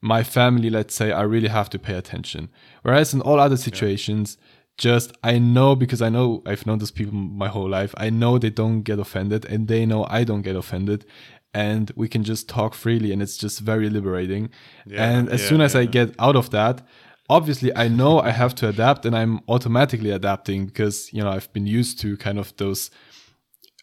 my 0.00 0.22
family, 0.22 0.70
let's 0.70 0.94
say, 0.94 1.10
I 1.12 1.22
really 1.22 1.48
have 1.48 1.68
to 1.70 1.78
pay 1.78 1.94
attention. 1.94 2.50
Whereas 2.82 3.12
in 3.12 3.20
all 3.20 3.40
other 3.40 3.56
situations, 3.56 4.36
yeah. 4.38 4.57
Just 4.78 5.12
I 5.22 5.38
know 5.38 5.76
because 5.76 6.00
I 6.00 6.08
know 6.08 6.42
I've 6.46 6.66
known 6.66 6.78
those 6.78 6.92
people 6.92 7.12
my 7.12 7.48
whole 7.48 7.68
life. 7.68 7.92
I 7.98 8.10
know 8.10 8.38
they 8.38 8.50
don't 8.50 8.82
get 8.82 8.98
offended 8.98 9.44
and 9.44 9.68
they 9.68 9.84
know 9.84 10.06
I 10.08 10.24
don't 10.24 10.42
get 10.42 10.56
offended. 10.56 11.04
And 11.52 11.90
we 11.96 12.08
can 12.08 12.24
just 12.24 12.48
talk 12.48 12.74
freely 12.74 13.12
and 13.12 13.20
it's 13.20 13.36
just 13.36 13.60
very 13.60 13.90
liberating. 13.90 14.50
Yeah, 14.86 15.10
and 15.10 15.28
as 15.28 15.42
yeah, 15.42 15.48
soon 15.48 15.60
as 15.60 15.74
I 15.74 15.86
get 15.86 16.14
out 16.18 16.36
of 16.36 16.50
that, 16.50 16.86
obviously 17.28 17.74
I 17.76 17.88
know 17.88 18.20
I 18.20 18.30
have 18.30 18.54
to 18.56 18.68
adapt 18.68 19.04
and 19.04 19.16
I'm 19.16 19.40
automatically 19.48 20.10
adapting 20.10 20.66
because, 20.66 21.12
you 21.12 21.22
know, 21.22 21.30
I've 21.30 21.52
been 21.52 21.66
used 21.66 21.98
to 22.00 22.16
kind 22.16 22.38
of 22.38 22.56
those 22.56 22.90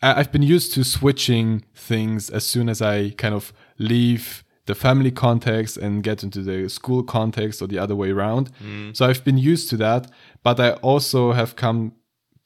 I've 0.01 0.31
been 0.31 0.43
used 0.43 0.73
to 0.75 0.83
switching 0.83 1.63
things 1.73 2.29
as 2.29 2.45
soon 2.45 2.69
as 2.69 2.81
I 2.81 3.09
kind 3.11 3.33
of 3.33 3.51
leave 3.77 4.44
the 4.65 4.75
family 4.75 5.11
context 5.11 5.77
and 5.77 6.03
get 6.03 6.23
into 6.23 6.41
the 6.41 6.69
school 6.69 7.03
context 7.03 7.61
or 7.61 7.67
the 7.67 7.77
other 7.77 7.95
way 7.95 8.11
around. 8.11 8.51
Mm. 8.63 8.95
So 8.95 9.05
I've 9.05 9.23
been 9.23 9.37
used 9.37 9.69
to 9.69 9.77
that, 9.77 10.11
but 10.43 10.59
I 10.59 10.71
also 10.73 11.33
have 11.33 11.55
come 11.55 11.93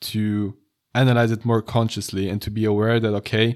to 0.01 0.55
analyze 0.93 1.31
it 1.31 1.45
more 1.45 1.61
consciously 1.61 2.29
and 2.29 2.41
to 2.41 2.51
be 2.51 2.65
aware 2.65 2.99
that, 2.99 3.13
okay, 3.13 3.55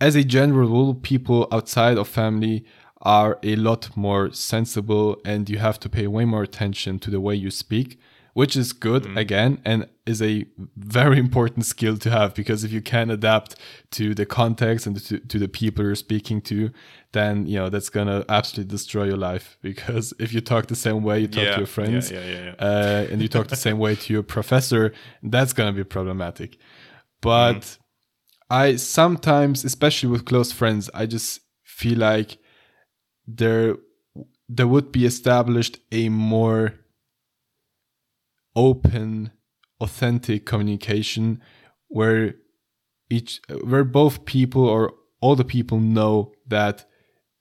as 0.00 0.16
a 0.16 0.24
general 0.24 0.68
rule, 0.68 0.94
people 0.94 1.48
outside 1.52 1.96
of 1.96 2.08
family 2.08 2.64
are 3.00 3.38
a 3.42 3.56
lot 3.56 3.96
more 3.96 4.32
sensible 4.32 5.20
and 5.24 5.48
you 5.48 5.58
have 5.58 5.78
to 5.80 5.88
pay 5.88 6.06
way 6.06 6.24
more 6.24 6.42
attention 6.42 6.98
to 6.98 7.10
the 7.10 7.20
way 7.20 7.34
you 7.34 7.50
speak 7.50 7.98
which 8.34 8.56
is 8.56 8.72
good 8.72 9.06
again 9.16 9.60
and 9.64 9.86
is 10.06 10.22
a 10.22 10.44
very 10.76 11.18
important 11.18 11.66
skill 11.66 11.96
to 11.98 12.10
have 12.10 12.34
because 12.34 12.64
if 12.64 12.72
you 12.72 12.80
can 12.80 13.10
adapt 13.10 13.56
to 13.90 14.14
the 14.14 14.24
context 14.24 14.86
and 14.86 14.98
to, 15.04 15.18
to 15.18 15.38
the 15.38 15.48
people 15.48 15.84
you're 15.84 15.94
speaking 15.94 16.40
to 16.40 16.70
then 17.12 17.46
you 17.46 17.56
know 17.58 17.68
that's 17.68 17.90
gonna 17.90 18.24
absolutely 18.28 18.70
destroy 18.70 19.04
your 19.04 19.16
life. 19.16 19.58
Because 19.62 20.12
if 20.18 20.32
you 20.32 20.40
talk 20.40 20.66
the 20.66 20.76
same 20.76 21.02
way 21.02 21.20
you 21.20 21.28
talk 21.28 21.44
Yeah, 21.44 21.52
to 21.52 21.58
your 21.58 21.66
friends 21.66 22.10
yeah, 22.10 22.24
yeah, 22.24 22.54
Uh, 22.58 23.06
and 23.10 23.20
you 23.22 23.28
talk 23.28 23.48
the 23.48 23.56
same 23.56 23.78
way 23.78 23.94
to 23.94 24.12
your 24.12 24.22
professor 24.22 24.92
that's 25.22 25.52
gonna 25.52 25.72
be 25.72 25.84
problematic. 25.84 26.58
But 27.20 27.78
i 28.50 28.76
sometimes 28.76 29.64
especially 29.64 30.10
with 30.10 30.24
close 30.24 30.52
friends 30.52 30.90
i 30.92 31.06
just 31.06 31.40
feel 31.62 31.98
like 31.98 32.38
there 33.26 33.76
there 34.48 34.68
would 34.68 34.92
be 34.92 35.06
established 35.06 35.78
a 35.90 36.08
more 36.10 36.74
open 38.54 39.32
authentic 39.80 40.46
communication 40.46 41.40
where 41.88 42.34
each 43.10 43.40
where 43.64 43.84
both 43.84 44.24
people 44.24 44.66
or 44.66 44.94
all 45.20 45.36
the 45.36 45.44
people 45.44 45.78
know 45.80 46.32
that 46.46 46.84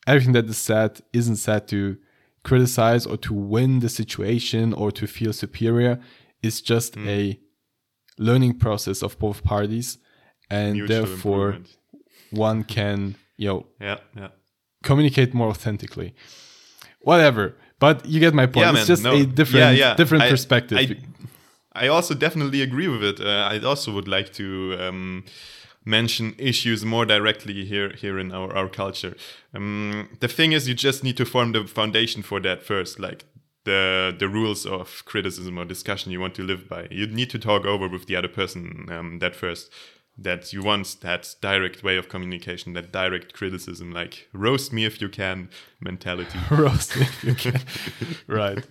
everything 0.07 0.33
that 0.33 0.45
is 0.45 0.57
said 0.57 1.01
isn't 1.13 1.37
said 1.37 1.67
to 1.67 1.97
criticize 2.43 3.05
or 3.05 3.17
to 3.17 3.33
win 3.33 3.79
the 3.79 3.89
situation 3.89 4.73
or 4.73 4.91
to 4.91 5.07
feel 5.07 5.31
superior. 5.31 5.99
It's 6.41 6.61
just 6.61 6.95
mm. 6.95 7.07
a 7.07 7.39
learning 8.17 8.57
process 8.57 9.01
of 9.03 9.17
both 9.19 9.43
parties 9.43 9.97
and 10.49 10.73
Mutual 10.73 11.05
therefore 11.05 11.59
one 12.31 12.63
can 12.63 13.15
you 13.37 13.47
know 13.47 13.65
Yeah, 13.79 13.99
yeah. 14.15 14.29
communicate 14.83 15.33
more 15.33 15.49
authentically. 15.49 16.13
Whatever 16.99 17.55
but 17.81 18.05
you 18.05 18.19
get 18.25 18.33
my 18.33 18.45
point 18.45 18.63
Yeah, 18.65 18.69
it's 18.71 18.79
man, 18.79 18.93
just 18.93 19.03
no. 19.03 19.11
a 19.13 19.25
different 19.25 19.65
Yeah, 19.65 19.71
yeah. 19.83 19.93
different 20.01 20.23
I- 20.23 20.29
perspective 20.29 20.77
I, 20.81 20.85
I 21.85 21.87
also 21.95 22.13
definitely 22.25 22.61
agree 22.61 22.87
with 22.93 23.03
it. 23.11 23.17
Uh, 23.19 23.53
I 23.53 23.59
also 23.71 23.91
would 23.95 24.07
like 24.17 24.29
to 24.41 24.45
um, 24.85 25.23
mention 25.85 26.35
issues 26.37 26.83
more 26.83 27.05
directly 27.05 27.65
here 27.65 27.89
here 28.03 28.19
in 28.19 28.31
our, 28.31 28.49
our 28.59 28.69
culture. 28.69 29.15
Um, 29.55 30.09
the 30.19 30.27
thing 30.27 30.51
is, 30.53 30.67
you 30.67 30.75
just 30.75 31.03
need 31.03 31.17
to 31.17 31.25
form 31.25 31.51
the 31.53 31.63
foundation 31.65 32.21
for 32.23 32.39
that 32.41 32.59
first, 32.63 32.99
like 32.99 33.23
the 33.63 34.13
the 34.19 34.27
rules 34.27 34.65
of 34.65 35.03
criticism 35.05 35.57
or 35.57 35.65
discussion 35.65 36.11
you 36.11 36.19
want 36.19 36.35
to 36.35 36.43
live 36.43 36.63
by. 36.67 36.87
You 36.91 37.07
need 37.07 37.29
to 37.29 37.39
talk 37.39 37.65
over 37.65 37.87
with 37.87 38.05
the 38.07 38.15
other 38.19 38.27
person 38.39 38.87
um, 38.91 39.19
that 39.19 39.35
first. 39.35 39.71
That 40.17 40.53
you 40.53 40.61
want 40.61 40.97
that 41.01 41.35
direct 41.41 41.83
way 41.83 41.97
of 41.97 42.09
communication, 42.09 42.73
that 42.73 42.91
direct 42.91 43.33
criticism, 43.33 43.91
like 43.91 44.27
roast 44.33 44.71
me 44.71 44.85
if 44.85 45.01
you 45.01 45.09
can 45.09 45.49
mentality. 45.79 46.37
roast 46.51 46.95
me 46.95 47.03
if 47.03 47.23
you 47.23 47.35
can 47.35 47.61
right 48.27 48.63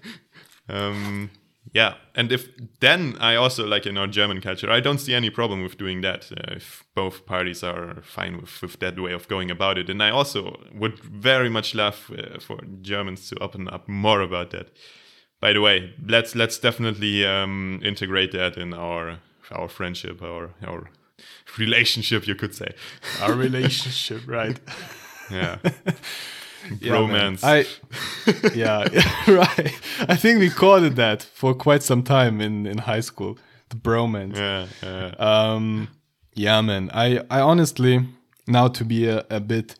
Um, 0.68 1.30
yeah, 1.72 1.94
and 2.14 2.32
if 2.32 2.48
then 2.80 3.16
I 3.20 3.36
also 3.36 3.66
like 3.66 3.86
in 3.86 3.96
our 3.96 4.06
German 4.06 4.40
culture, 4.40 4.70
I 4.70 4.80
don't 4.80 4.98
see 4.98 5.14
any 5.14 5.30
problem 5.30 5.62
with 5.62 5.78
doing 5.78 6.00
that 6.00 6.30
uh, 6.32 6.54
if 6.56 6.84
both 6.94 7.26
parties 7.26 7.62
are 7.62 8.02
fine 8.02 8.40
with, 8.40 8.62
with 8.62 8.80
that 8.80 8.98
way 8.98 9.12
of 9.12 9.28
going 9.28 9.50
about 9.50 9.78
it. 9.78 9.88
And 9.88 10.02
I 10.02 10.10
also 10.10 10.60
would 10.74 10.98
very 10.98 11.48
much 11.48 11.74
love 11.74 12.10
uh, 12.16 12.40
for 12.40 12.60
Germans 12.80 13.28
to 13.28 13.36
open 13.40 13.68
up 13.68 13.88
more 13.88 14.20
about 14.20 14.50
that. 14.50 14.70
By 15.40 15.52
the 15.52 15.60
way, 15.60 15.94
let's 16.06 16.34
let's 16.34 16.58
definitely 16.58 17.24
um, 17.24 17.80
integrate 17.84 18.32
that 18.32 18.56
in 18.56 18.74
our 18.74 19.18
our 19.52 19.68
friendship, 19.68 20.22
our 20.22 20.50
our 20.66 20.90
relationship, 21.58 22.26
you 22.26 22.34
could 22.34 22.54
say. 22.54 22.72
our 23.20 23.34
relationship 23.34 24.22
right 24.26 24.58
Yeah, 25.30 25.58
Yeah, 26.80 27.06
I 27.42 27.64
yeah, 28.54 28.84
right. 29.28 29.72
I 30.08 30.16
think 30.16 30.38
we 30.40 30.50
called 30.50 30.82
it 30.84 30.96
that 30.96 31.22
for 31.22 31.54
quite 31.54 31.82
some 31.82 32.02
time 32.02 32.40
in 32.40 32.66
in 32.66 32.78
high 32.78 33.00
school, 33.00 33.38
the 33.70 33.76
bromance. 33.76 34.36
yeah, 34.36 34.66
yeah. 34.82 35.14
Um, 35.18 35.88
yeah, 36.34 36.60
man. 36.60 36.90
I 36.92 37.20
I 37.30 37.40
honestly 37.40 38.04
now 38.46 38.68
to 38.68 38.84
be 38.84 39.08
a, 39.08 39.24
a 39.30 39.40
bit 39.40 39.76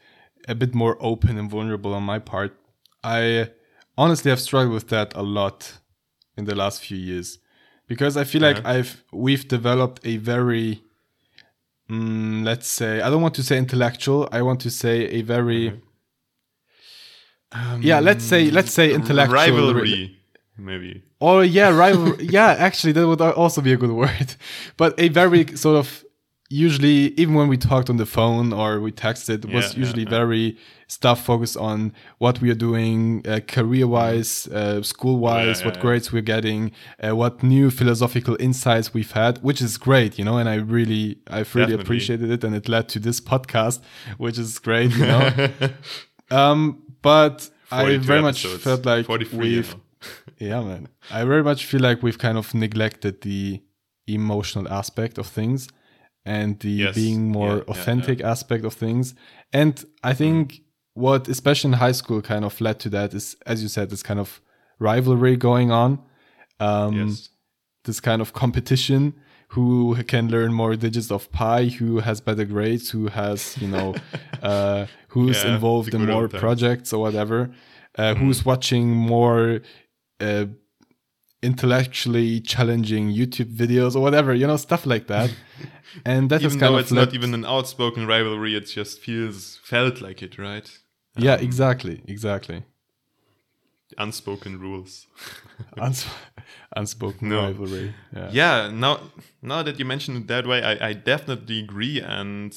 a 0.49 0.55
bit 0.55 0.75
more 0.75 0.97
open 1.01 1.39
and 1.39 1.51
vulnerable 1.51 1.93
on 1.95 2.03
my 2.03 2.19
part. 2.19 2.57
I 3.05 3.51
honestly 3.97 4.31
have 4.31 4.41
struggled 4.41 4.75
with 4.75 4.89
that 4.89 5.15
a 5.15 5.23
lot 5.23 5.79
in 6.37 6.45
the 6.47 6.55
last 6.55 6.83
few 6.83 6.97
years 6.97 7.39
because 7.87 8.17
I 8.17 8.25
feel 8.25 8.41
like 8.43 8.65
I've 8.65 9.03
we've 9.13 9.47
developed 9.47 10.01
a 10.05 10.17
very 10.17 10.83
mm, 11.91 12.45
let's 12.45 12.69
say 12.69 13.01
I 13.01 13.11
don't 13.11 13.23
want 13.23 13.35
to 13.35 13.43
say 13.43 13.59
intellectual. 13.59 14.29
I 14.33 14.43
want 14.43 14.61
to 14.61 14.71
say 14.71 15.07
a 15.07 15.23
very 15.23 15.81
yeah. 17.81 18.01
Let's 18.01 18.25
say 18.25 18.51
let's 18.51 18.73
say 18.73 18.93
intellectual 18.93 19.35
rivalry, 19.35 20.17
maybe. 20.57 21.03
or 21.19 21.45
yeah, 21.45 21.71
rival. 21.71 22.21
yeah, 22.37 22.55
actually, 22.59 22.93
that 22.93 23.07
would 23.07 23.21
also 23.21 23.61
be 23.61 23.73
a 23.73 23.77
good 23.77 23.91
word. 23.91 24.35
But 24.77 24.99
a 24.99 25.09
very 25.09 25.57
sort 25.57 25.77
of 25.77 26.05
usually, 26.51 27.15
even 27.21 27.35
when 27.35 27.49
we 27.49 27.57
talked 27.57 27.89
on 27.89 27.97
the 27.97 28.05
phone 28.07 28.53
or 28.53 28.81
we 28.81 28.91
texted, 28.93 29.45
it 29.45 29.53
was 29.55 29.67
Yeah, 29.67 29.71
yeah, 29.73 29.79
usually 29.79 30.03
yeah. 30.03 30.11
very 30.11 30.57
stuff 30.89 31.25
focused 31.25 31.57
on 31.57 31.93
what 32.19 32.41
we 32.41 32.51
are 32.51 32.55
doing, 32.69 33.23
uh, 33.27 33.39
career-wise, 33.47 34.49
uh, 34.49 34.83
school-wise, 34.83 35.61
Yeah, 35.61 35.67
what 35.67 35.77
yeah, 35.77 35.83
grades 35.83 36.13
we're 36.13 36.23
getting, 36.23 36.73
uh, 37.03 37.15
what 37.15 37.43
new 37.45 37.71
philosophical 37.71 38.37
insights 38.41 38.93
we've 38.93 39.13
had, 39.13 39.39
which 39.39 39.63
is 39.63 39.79
great, 39.79 40.19
you 40.19 40.25
know. 40.25 40.37
And 40.39 40.49
I 40.49 40.57
really, 40.57 41.19
I've 41.29 41.55
really 41.55 41.69
Definitely. 41.69 41.83
appreciated 41.85 42.31
it, 42.31 42.43
and 42.45 42.55
it 42.57 42.69
led 42.69 42.89
to 42.91 42.99
this 42.99 43.21
podcast, 43.21 43.81
which 44.19 44.37
is 44.39 44.59
great, 44.59 44.91
you 44.97 45.07
know. 45.07 45.49
um, 46.31 46.83
but 47.03 47.49
I 47.71 47.83
42 47.83 48.05
very 48.05 48.23
much 48.23 48.45
episodes. 48.45 48.65
felt 48.65 48.85
like 48.85 49.09
we've 49.33 49.77
yeah, 50.39 50.61
man. 50.63 50.89
I 51.11 51.25
very 51.25 51.43
much 51.45 51.65
feel 51.67 51.81
like 51.81 52.03
we've 52.03 52.19
kind 52.19 52.37
of 52.37 52.53
neglected 52.55 53.21
the 53.21 53.63
emotional 54.09 54.67
aspect 54.69 55.19
of 55.19 55.27
things 55.29 55.69
and 56.37 56.51
the 56.65 56.75
Yes. 56.85 56.95
being 57.01 57.21
more 57.39 57.57
Yeah, 57.57 57.65
yeah, 57.67 57.73
authentic 57.73 58.19
aspect 58.33 58.65
of 58.65 58.75
things. 58.85 59.15
And 59.53 59.75
I 60.11 60.13
think 60.21 60.43
what, 61.05 61.23
especially 61.29 61.69
in 61.73 61.79
high 61.87 61.97
school, 62.01 62.21
kind 62.33 62.45
of 62.45 62.61
led 62.61 62.77
to 62.85 62.89
that 62.97 63.15
is, 63.15 63.37
as 63.53 63.57
you 63.63 63.69
said, 63.77 63.87
this 63.91 64.03
kind 64.09 64.21
of 64.21 64.41
rivalry 64.89 65.37
going 65.49 65.71
on. 65.73 65.91
Um, 66.69 66.95
yes. 66.95 67.31
this 67.85 68.01
kind 68.01 68.21
of 68.25 68.29
competition 68.33 69.03
who 69.55 69.97
can 70.13 70.25
learn 70.35 70.51
more 70.53 70.77
digits 70.77 71.11
of 71.11 71.23
pi 71.33 71.61
who 71.79 71.91
has 72.01 72.21
better 72.29 72.45
grades 72.55 72.87
who 72.95 73.03
has 73.21 73.39
you 73.63 73.69
know 73.75 73.89
uh, 74.51 74.83
who's 75.15 75.43
Yeah, 75.43 75.55
involved 75.55 75.95
in 75.95 76.03
more 76.15 76.29
projects 76.43 76.93
or 76.95 77.01
whatever 77.07 77.39
uh, 78.01 78.15
who's 78.21 78.41
watching 78.45 78.87
more 79.15 79.61
uh, 80.27 80.45
intellectually 81.43 82.41
challenging 82.41 83.09
youtube 83.11 83.55
videos 83.55 83.97
or 83.97 84.01
whatever 84.01 84.35
you 84.35 84.47
know 84.47 84.57
stuff 84.59 84.85
like 84.85 85.07
that 85.07 85.31
and 86.05 86.31
that 86.31 86.43
is 86.43 86.47
even 86.53 86.59
kind 86.61 86.73
though 86.73 86.79
of 86.79 86.83
it's 86.83 86.93
not 86.93 87.15
even 87.15 87.33
an 87.35 87.45
outspoken 87.45 88.07
rivalry, 88.07 88.55
it 88.55 88.67
just 88.67 89.01
feels 89.01 89.59
felt 89.65 90.01
like 90.01 90.23
it, 90.23 90.39
right? 90.39 90.79
yeah 91.17 91.35
um, 91.35 91.41
exactly 91.43 92.03
exactly 92.07 92.63
Unspoken 93.99 94.61
rules. 94.61 95.09
Uns- 95.79 96.07
unspoken 96.77 97.29
No. 97.29 97.43
rivalry 97.43 97.93
yeah 98.15 98.31
Yeah, 98.33 98.71
now 98.73 99.01
now 99.43 99.63
that 99.65 99.79
you 99.81 99.85
mention 99.85 100.17
it 100.17 100.27
that 100.29 100.47
way, 100.47 100.63
I, 100.63 100.89
I 100.91 100.93
definitely 100.93 101.59
agree, 101.61 102.01
and 102.01 102.55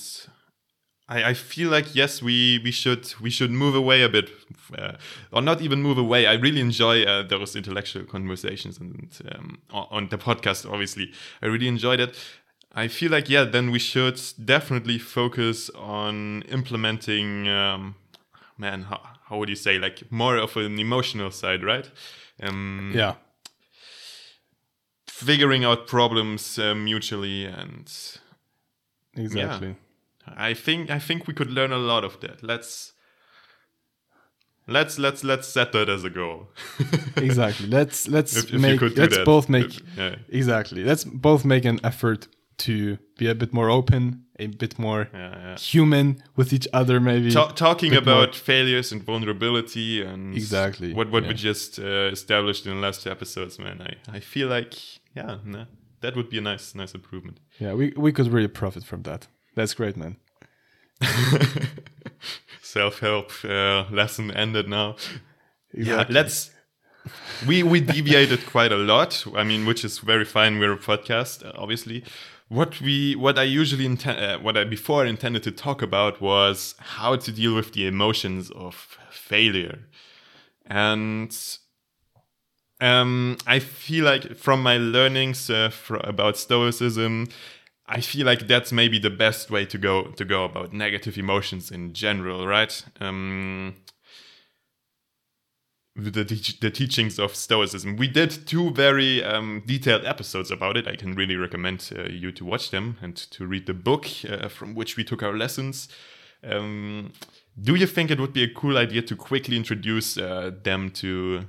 I, 1.07 1.29
I 1.29 1.33
feel 1.33 1.69
like 1.69 1.95
yes, 1.95 2.21
we 2.21 2.59
we 2.63 2.71
should 2.71 3.13
we 3.21 3.29
should 3.29 3.51
move 3.51 3.75
away 3.75 4.03
a 4.03 4.09
bit, 4.09 4.29
uh, 4.77 4.93
or 5.31 5.41
not 5.41 5.61
even 5.61 5.81
move 5.81 5.97
away. 5.97 6.25
I 6.27 6.33
really 6.33 6.61
enjoy 6.61 7.03
uh, 7.03 7.23
those 7.23 7.55
intellectual 7.55 8.05
conversations 8.05 8.77
and 8.77 9.09
um, 9.35 9.59
on 9.71 10.09
the 10.09 10.17
podcast. 10.17 10.71
Obviously, 10.71 11.11
I 11.41 11.47
really 11.47 11.67
enjoyed 11.67 11.99
it. 11.99 12.17
I 12.73 12.87
feel 12.87 13.11
like 13.11 13.29
yeah, 13.29 13.43
then 13.43 13.71
we 13.71 13.79
should 13.79 14.19
definitely 14.43 14.97
focus 14.97 15.69
on 15.75 16.43
implementing. 16.43 17.47
Um, 17.49 17.95
man, 18.57 18.83
how, 18.83 19.01
how 19.25 19.37
would 19.37 19.49
you 19.49 19.55
say 19.55 19.77
like 19.79 20.09
more 20.09 20.37
of 20.37 20.55
an 20.57 20.79
emotional 20.79 21.31
side, 21.31 21.63
right? 21.63 21.89
Um, 22.41 22.91
yeah 22.95 23.15
figuring 25.07 25.63
out 25.63 25.87
problems 25.87 26.59
uh, 26.59 26.73
mutually 26.75 27.45
and 27.45 27.91
exactly 29.15 29.75
i 30.27 30.53
think 30.53 30.89
i 30.89 30.99
think 30.99 31.27
we 31.27 31.33
could 31.33 31.51
learn 31.51 31.71
a 31.71 31.77
lot 31.77 32.03
of 32.03 32.19
that. 32.21 32.41
Let's 32.43 32.93
let's 34.67 34.97
let's 34.97 35.23
let's 35.23 35.47
set 35.47 35.71
that 35.73 35.89
as 35.89 36.03
a 36.03 36.09
goal. 36.09 36.47
Exactly. 37.17 37.67
Let's 37.67 38.07
let's 38.07 38.35
If- 38.35 38.53
if 38.53 38.61
make 38.61 38.81
let's 38.81 39.17
that. 39.17 39.25
both 39.25 39.49
make 39.49 39.65
If- 39.75 39.97
yeah. 39.97 40.15
exactly. 40.29 40.83
Let's 40.83 41.03
both 41.03 41.43
make 41.45 41.65
an 41.65 41.79
effort 41.83 42.27
to 42.57 42.97
be 43.17 43.27
a 43.29 43.35
bit 43.35 43.51
more 43.53 43.69
open 43.69 44.19
a 44.39 44.47
bit 44.47 44.79
more 44.79 45.07
Yeah, 45.13 45.35
yeah. 45.35 45.57
human 45.57 46.23
with 46.35 46.53
each 46.53 46.67
other 46.73 46.99
maybe. 46.99 47.31
Ta- 47.31 47.51
talking 47.53 47.91
bit 47.91 48.05
more- 48.05 48.13
about 48.23 48.35
failures 48.35 48.91
and 48.91 49.03
vulnerability 49.03 50.01
and 50.01 50.33
Exactly, 50.35 50.93
what 50.93 51.09
what 51.11 51.23
yeah. 51.23 51.29
we 51.29 51.35
just 51.35 51.79
uh, 51.79 52.11
established 52.11 52.65
in 52.65 52.71
the 52.75 52.81
last 52.81 53.03
two 53.03 53.11
episodes 53.11 53.57
man. 53.59 53.81
I 53.81 54.17
i 54.17 54.19
feel 54.21 54.47
like 54.47 54.73
yeah 55.15 55.37
nah, 55.45 55.65
that 56.01 56.15
would 56.15 56.29
be 56.29 56.37
a 56.37 56.41
nice 56.41 56.73
nice 56.81 56.93
improvement. 56.95 57.39
Yeah 57.59 57.73
we, 57.75 57.85
we 57.97 58.11
could 58.11 58.27
really 58.33 58.47
profit 58.61 58.83
from 58.85 59.03
that 59.03 59.27
that's 59.55 59.73
great 59.73 59.97
man 59.97 60.17
self-help 62.61 63.31
uh, 63.43 63.85
lesson 63.91 64.31
ended 64.31 64.67
now 64.67 64.95
Exactly. 65.73 66.13
yeah 66.15 66.21
let's 66.21 66.51
we 67.45 67.63
we 67.63 67.81
deviated 67.81 68.45
quite 68.45 68.71
a 68.71 68.77
lot. 68.77 69.25
I 69.35 69.43
mean, 69.43 69.65
which 69.65 69.83
is 69.83 69.99
very 69.99 70.23
fine. 70.23 70.57
We're 70.57 70.71
a 70.71 70.77
podcast, 70.77 71.45
uh, 71.45 71.51
obviously. 71.55 72.03
What 72.47 72.79
we 72.79 73.15
what 73.15 73.37
I 73.37 73.43
usually 73.43 73.85
intend 73.85 74.19
uh, 74.19 74.39
what 74.39 74.55
I 74.55 74.63
before 74.63 75.05
intended 75.05 75.43
to 75.43 75.51
talk 75.51 75.81
about 75.81 76.21
was 76.21 76.75
how 76.79 77.17
to 77.17 77.31
deal 77.31 77.55
with 77.55 77.73
the 77.73 77.87
emotions 77.87 78.51
of 78.51 78.97
failure, 79.11 79.79
and 80.65 81.35
um, 82.79 83.37
I 83.47 83.59
feel 83.59 84.05
like 84.05 84.35
from 84.37 84.61
my 84.63 84.77
learnings 84.77 85.49
uh, 85.49 85.69
fr- 85.69 85.97
about 85.97 86.37
Stoicism, 86.37 87.27
I 87.85 87.99
feel 88.01 88.25
like 88.25 88.47
that's 88.47 88.71
maybe 88.71 88.97
the 88.97 89.09
best 89.09 89.51
way 89.51 89.65
to 89.65 89.77
go 89.77 90.03
to 90.03 90.25
go 90.25 90.45
about 90.45 90.73
negative 90.73 91.17
emotions 91.17 91.69
in 91.69 91.93
general, 91.93 92.47
right? 92.47 92.83
Um, 93.01 93.75
the, 95.95 96.23
the 96.59 96.71
teachings 96.71 97.19
of 97.19 97.35
Stoicism. 97.35 97.97
We 97.97 98.07
did 98.07 98.47
two 98.47 98.71
very 98.71 99.23
um, 99.23 99.63
detailed 99.65 100.05
episodes 100.05 100.49
about 100.49 100.75
it. 100.75 100.87
I 100.87 100.95
can 100.95 101.13
really 101.13 101.35
recommend 101.35 101.91
uh, 101.95 102.03
you 102.03 102.31
to 102.31 102.45
watch 102.45 102.71
them 102.71 102.97
and 103.01 103.15
to 103.15 103.45
read 103.45 103.67
the 103.67 103.73
book 103.73 104.07
uh, 104.27 104.47
from 104.47 104.73
which 104.73 104.97
we 104.97 105.03
took 105.03 105.21
our 105.21 105.37
lessons. 105.37 105.89
Um, 106.43 107.13
do 107.61 107.75
you 107.75 107.85
think 107.85 108.09
it 108.09 108.19
would 108.19 108.33
be 108.33 108.43
a 108.43 108.53
cool 108.53 108.77
idea 108.77 109.01
to 109.03 109.15
quickly 109.15 109.55
introduce 109.55 110.17
uh, 110.17 110.51
them 110.63 110.89
to 110.91 111.45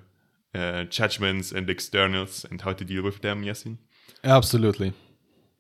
uh, 0.55 0.85
judgments 0.85 1.51
and 1.51 1.71
externals 1.71 2.45
and 2.51 2.61
how 2.61 2.75
to 2.75 2.85
deal 2.85 3.03
with 3.03 3.23
them, 3.23 3.45
Yasin? 3.45 3.79
Absolutely. 4.23 4.93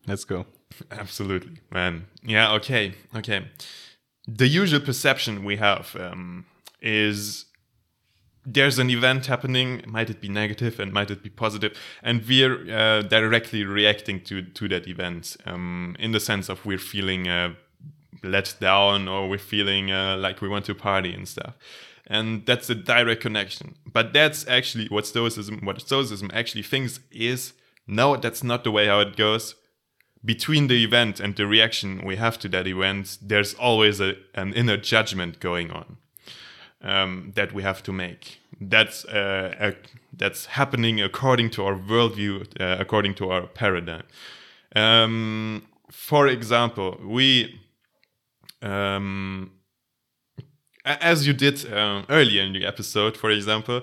Let's 0.07 0.25
go. 0.25 0.47
Absolutely, 0.91 1.61
man. 1.71 2.07
Yeah, 2.23 2.53
okay, 2.55 2.95
okay. 3.15 3.49
The 4.27 4.49
usual 4.49 4.81
perception 4.81 5.45
we 5.45 5.57
have 5.57 5.95
um, 5.97 6.47
is 6.81 7.47
there's 8.47 8.79
an 8.79 8.91
event 8.91 9.27
happening 9.27 9.83
might 9.87 10.11
it 10.11 10.21
be 10.21 10.29
negative 10.29 10.79
and 10.79 10.93
might 10.93 11.11
it 11.11 11.23
be 11.23 11.31
positive 11.31 11.79
and 12.03 12.27
we're 12.29 12.71
uh, 12.71 13.03
directly 13.03 13.65
reacting 13.65 14.21
to 14.21 14.43
to 14.43 14.69
that 14.69 14.87
event 14.87 15.37
um, 15.47 15.97
in 15.99 16.13
the 16.13 16.21
sense 16.21 16.49
of 16.49 16.65
we're 16.67 16.79
feeling 16.79 17.27
uh, 17.27 17.55
let 18.23 18.55
down 18.61 19.09
or 19.09 19.29
we're 19.29 19.39
feeling 19.39 19.91
uh, 19.91 20.17
like 20.19 20.41
we 20.41 20.49
want 20.49 20.65
to 20.65 20.75
party 20.75 21.15
and 21.15 21.27
stuff 21.27 21.55
and 22.07 22.45
that's 22.45 22.69
a 22.69 22.75
direct 22.75 23.23
connection 23.23 23.75
but 23.91 24.13
that's 24.13 24.47
actually 24.47 24.87
what 24.89 25.07
stoicism 25.07 25.61
what 25.63 25.81
stoicism 25.81 26.31
actually 26.35 26.63
thinks 26.63 27.01
is 27.11 27.55
no 27.87 28.17
that's 28.17 28.45
not 28.45 28.63
the 28.63 28.71
way 28.71 28.87
how 28.87 29.01
it 29.01 29.17
goes 29.17 29.55
between 30.25 30.69
the 30.69 30.83
event 30.83 31.21
and 31.21 31.37
the 31.37 31.47
reaction 31.47 32.01
we 32.05 32.17
have 32.17 32.39
to 32.39 32.49
that 32.49 32.67
event 32.67 33.19
there's 33.21 33.55
always 33.55 34.01
a, 34.01 34.15
an 34.35 34.53
inner 34.55 34.77
judgment 34.77 35.39
going 35.41 35.71
on 35.71 35.97
um, 36.85 37.33
that 37.35 37.53
we 37.53 37.63
have 37.63 37.83
to 37.83 37.93
make. 37.93 38.41
That's 38.61 39.05
uh, 39.07 39.55
a, 39.59 39.75
that's 40.13 40.47
happening 40.47 41.01
according 41.01 41.51
to 41.51 41.65
our 41.65 41.75
worldview, 41.75 42.47
uh, 42.61 42.77
according 42.79 43.15
to 43.17 43.31
our 43.31 43.47
paradigm. 43.47 44.05
Um, 44.77 45.67
for 45.91 46.29
example, 46.29 47.01
we, 47.03 47.61
um, 48.63 49.53
as 50.85 51.27
you 51.27 51.33
did 51.33 51.73
um, 51.73 52.05
earlier 52.09 52.43
in 52.43 52.53
the 52.53 52.65
episode, 52.65 53.17
for 53.17 53.31
example, 53.31 53.83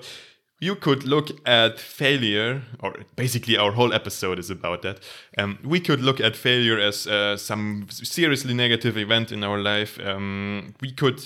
you 0.62 0.76
could 0.76 1.02
look 1.02 1.28
at 1.44 1.80
failure, 1.80 2.62
or 2.78 2.94
basically 3.16 3.56
our 3.56 3.72
whole 3.72 3.92
episode 3.92 4.38
is 4.38 4.48
about 4.48 4.82
that. 4.82 5.00
Um, 5.36 5.58
we 5.64 5.80
could 5.80 6.00
look 6.00 6.20
at 6.20 6.36
failure 6.36 6.78
as 6.78 7.04
uh, 7.08 7.36
some 7.36 7.88
seriously 7.90 8.54
negative 8.54 8.96
event 8.96 9.32
in 9.32 9.42
our 9.42 9.58
life. 9.58 9.98
Um, 9.98 10.74
we 10.80 10.92
could 10.92 11.20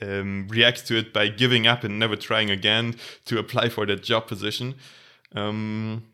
um, 0.00 0.48
react 0.48 0.86
to 0.86 0.96
it 0.96 1.12
by 1.12 1.28
giving 1.28 1.66
up 1.66 1.84
and 1.84 1.98
never 1.98 2.16
trying 2.16 2.50
again 2.50 2.96
to 3.26 3.38
apply 3.38 3.68
for 3.68 3.84
that 3.84 4.02
job 4.02 4.26
position. 4.26 4.76
Um, 5.34 6.06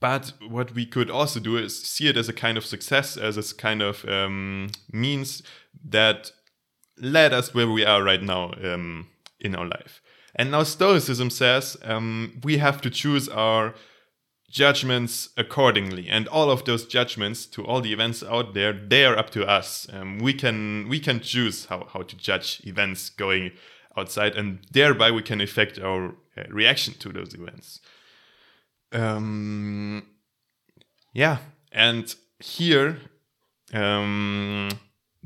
but 0.00 0.32
what 0.48 0.74
we 0.74 0.86
could 0.86 1.10
also 1.10 1.40
do 1.40 1.58
is 1.58 1.78
see 1.78 2.08
it 2.08 2.16
as 2.16 2.26
a 2.26 2.32
kind 2.32 2.56
of 2.56 2.64
success, 2.64 3.18
as 3.18 3.36
a 3.36 3.54
kind 3.54 3.82
of 3.82 4.08
um, 4.08 4.70
means 4.90 5.42
that 5.84 6.32
led 6.96 7.34
us 7.34 7.52
where 7.52 7.68
we 7.68 7.84
are 7.84 8.02
right 8.02 8.22
now 8.22 8.54
um, 8.62 9.08
in 9.38 9.54
our 9.54 9.66
life. 9.66 10.00
And 10.34 10.50
now 10.50 10.62
Stoicism 10.64 11.30
says 11.30 11.76
um, 11.82 12.40
we 12.42 12.58
have 12.58 12.80
to 12.82 12.90
choose 12.90 13.28
our 13.28 13.74
judgments 14.50 15.30
accordingly. 15.36 16.08
And 16.08 16.28
all 16.28 16.50
of 16.50 16.64
those 16.64 16.86
judgments 16.86 17.46
to 17.46 17.64
all 17.64 17.80
the 17.80 17.92
events 17.92 18.22
out 18.22 18.54
there 18.54 18.72
they 18.72 19.04
are 19.04 19.18
up 19.18 19.30
to 19.30 19.44
us. 19.44 19.88
Um, 19.92 20.18
we 20.18 20.32
can 20.32 20.88
we 20.88 21.00
can 21.00 21.20
choose 21.20 21.66
how, 21.66 21.88
how 21.92 22.02
to 22.02 22.16
judge 22.16 22.60
events 22.64 23.10
going 23.10 23.52
outside 23.96 24.36
and 24.36 24.60
thereby 24.70 25.10
we 25.10 25.22
can 25.22 25.40
affect 25.40 25.78
our 25.78 26.14
uh, 26.36 26.42
reaction 26.48 26.94
to 26.94 27.12
those 27.12 27.34
events. 27.34 27.80
Um, 28.92 30.06
yeah. 31.12 31.38
And 31.72 32.14
here 32.38 32.98
um, 33.72 34.70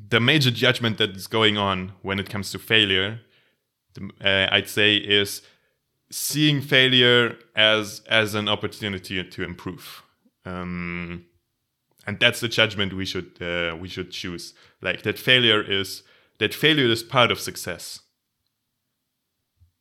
the 0.09 0.21
major 0.21 0.51
judgment 0.51 0.99
that 0.99 1.17
is 1.17 1.27
going 1.27 1.59
on 1.59 1.93
when 2.03 2.19
it 2.19 2.31
comes 2.31 2.51
to 2.53 2.59
failure 2.59 3.21
uh, 4.25 4.47
i'd 4.51 4.69
say 4.69 4.97
is 4.97 5.43
seeing 6.11 6.61
failure 6.61 7.37
as 7.55 8.03
as 8.09 8.35
an 8.35 8.49
opportunity 8.49 9.23
to 9.23 9.43
improve. 9.43 10.03
Um, 10.45 11.27
and 12.07 12.19
that's 12.19 12.41
the 12.41 12.49
judgment 12.49 12.95
we 12.95 13.05
should 13.05 13.41
uh, 13.41 13.77
we 13.77 13.89
should 13.89 14.11
choose. 14.11 14.55
Like 14.81 15.03
that 15.03 15.19
failure 15.19 15.63
is 15.63 16.03
that 16.39 16.55
failure 16.55 16.87
is 16.87 17.03
part 17.03 17.31
of 17.31 17.41
success. 17.41 18.01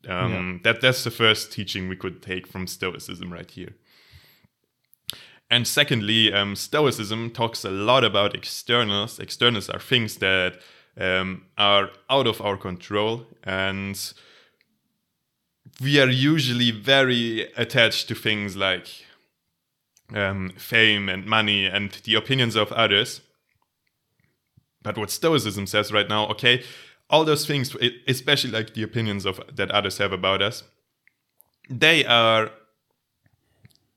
Um, 0.07 0.61
yeah. 0.63 0.72
that 0.72 0.82
that's 0.82 1.03
the 1.03 1.11
first 1.11 1.51
teaching 1.51 1.89
we 1.89 1.95
could 1.95 2.22
take 2.22 2.47
from 2.47 2.68
stoicism 2.68 3.32
right 3.32 3.49
here. 3.49 3.76
And 5.49 5.65
secondly 5.65 6.34
um, 6.34 6.55
stoicism 6.55 7.32
talks 7.32 7.63
a 7.63 7.70
lot 7.70 8.03
about 8.03 8.36
externals. 8.36 9.18
Externals 9.18 9.70
are 9.70 9.80
things 9.80 10.18
that 10.18 10.59
um, 10.99 11.43
are 11.57 11.89
out 12.09 12.27
of 12.27 12.41
our 12.41 12.57
control 12.57 13.25
and 13.43 14.13
we 15.81 15.99
are 15.99 16.09
usually 16.09 16.71
very 16.71 17.51
attached 17.55 18.07
to 18.07 18.15
things 18.15 18.55
like 18.55 18.87
um, 20.13 20.49
fame 20.57 21.09
and 21.09 21.25
money 21.25 21.65
and 21.65 21.91
the 22.03 22.15
opinions 22.15 22.55
of 22.55 22.71
others. 22.71 23.21
But 24.81 24.97
what 24.97 25.11
Stoicism 25.11 25.67
says 25.67 25.91
right 25.91 26.07
now, 26.07 26.27
okay, 26.29 26.63
all 27.09 27.25
those 27.25 27.45
things, 27.45 27.75
especially 28.07 28.51
like 28.51 28.73
the 28.73 28.83
opinions 28.83 29.25
of 29.25 29.39
that 29.53 29.71
others 29.71 29.97
have 29.97 30.11
about 30.11 30.41
us, 30.41 30.63
they 31.69 32.05
are 32.05 32.51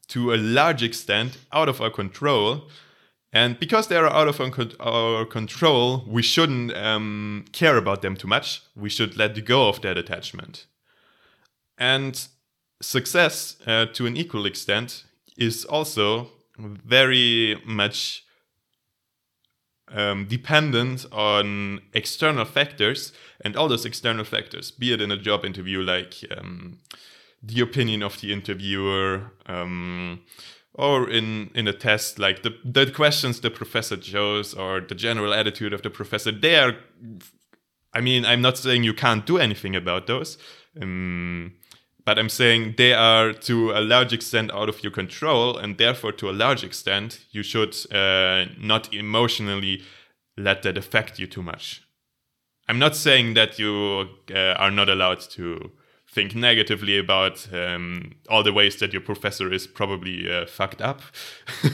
to 0.08 0.34
a 0.34 0.36
large 0.36 0.82
extent 0.82 1.38
out 1.52 1.68
of 1.68 1.80
our 1.80 1.90
control. 1.90 2.68
And 3.32 3.58
because 3.60 3.86
they 3.86 3.96
are 3.96 4.08
out 4.08 4.26
of 4.26 4.40
our 4.80 5.24
control, 5.24 6.04
we 6.06 6.22
shouldn't 6.22 6.76
um, 6.76 7.44
care 7.52 7.76
about 7.76 8.02
them 8.02 8.16
too 8.16 8.26
much. 8.26 8.62
We 8.74 8.90
should 8.90 9.16
let 9.16 9.44
go 9.44 9.68
of 9.68 9.80
that 9.82 9.96
attachment. 9.96 10.66
And 11.78 12.26
success, 12.82 13.56
uh, 13.66 13.86
to 13.86 14.06
an 14.06 14.16
equal 14.16 14.46
extent, 14.46 15.04
is 15.36 15.64
also 15.64 16.30
very 16.58 17.60
much 17.64 18.24
um, 19.92 20.26
dependent 20.26 21.06
on 21.12 21.80
external 21.94 22.44
factors, 22.44 23.12
and 23.40 23.56
all 23.56 23.68
those 23.68 23.84
external 23.84 24.24
factors, 24.24 24.70
be 24.70 24.92
it 24.92 25.00
in 25.00 25.10
a 25.10 25.16
job 25.16 25.44
interview, 25.44 25.80
like 25.80 26.14
um, 26.36 26.78
the 27.42 27.60
opinion 27.60 28.02
of 28.02 28.20
the 28.20 28.32
interviewer, 28.32 29.32
um, 29.46 30.20
or 30.74 31.08
in 31.10 31.50
in 31.54 31.68
a 31.68 31.72
test, 31.72 32.18
like 32.18 32.42
the 32.42 32.54
the 32.64 32.90
questions 32.90 33.40
the 33.40 33.50
professor 33.50 33.96
chose, 33.96 34.54
or 34.54 34.80
the 34.80 34.94
general 34.94 35.34
attitude 35.34 35.72
of 35.72 35.82
the 35.82 35.90
professor. 35.90 36.32
They 36.32 36.56
are, 36.56 36.76
I 37.92 38.00
mean, 38.00 38.24
I'm 38.24 38.40
not 38.40 38.58
saying 38.58 38.84
you 38.84 38.94
can't 38.94 39.26
do 39.26 39.38
anything 39.38 39.76
about 39.76 40.06
those. 40.06 40.38
Um, 40.80 41.54
but 42.04 42.18
I'm 42.18 42.28
saying 42.28 42.74
they 42.76 42.92
are 42.92 43.32
to 43.32 43.72
a 43.72 43.80
large 43.80 44.12
extent 44.12 44.50
out 44.52 44.68
of 44.68 44.82
your 44.82 44.92
control, 44.92 45.56
and 45.56 45.76
therefore, 45.76 46.12
to 46.12 46.30
a 46.30 46.32
large 46.32 46.64
extent, 46.64 47.26
you 47.30 47.42
should 47.42 47.76
uh, 47.92 48.46
not 48.58 48.92
emotionally 48.92 49.82
let 50.36 50.62
that 50.62 50.78
affect 50.78 51.18
you 51.18 51.26
too 51.26 51.42
much. 51.42 51.82
I'm 52.68 52.78
not 52.78 52.96
saying 52.96 53.34
that 53.34 53.58
you 53.58 54.08
uh, 54.34 54.54
are 54.56 54.70
not 54.70 54.88
allowed 54.88 55.20
to 55.30 55.72
think 56.12 56.34
negatively 56.34 56.98
about 56.98 57.46
um, 57.52 58.12
all 58.28 58.42
the 58.42 58.52
ways 58.52 58.76
that 58.80 58.92
your 58.92 59.00
professor 59.02 59.52
is 59.52 59.66
probably 59.66 60.30
uh, 60.30 60.44
fucked 60.46 60.82
up, 60.82 61.02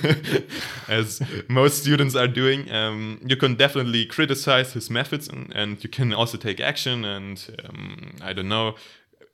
as 0.89 1.22
most 1.49 1.80
students 1.80 2.14
are 2.14 2.28
doing. 2.28 2.70
Um, 2.70 3.18
you 3.26 3.37
can 3.37 3.55
definitely 3.55 4.05
criticize 4.05 4.74
his 4.74 4.91
methods 4.91 5.26
and, 5.28 5.51
and 5.55 5.82
you 5.82 5.89
can 5.89 6.12
also 6.12 6.37
take 6.37 6.61
action 6.61 7.05
and, 7.05 7.57
um, 7.64 8.16
I 8.22 8.34
don't 8.34 8.49
know, 8.49 8.74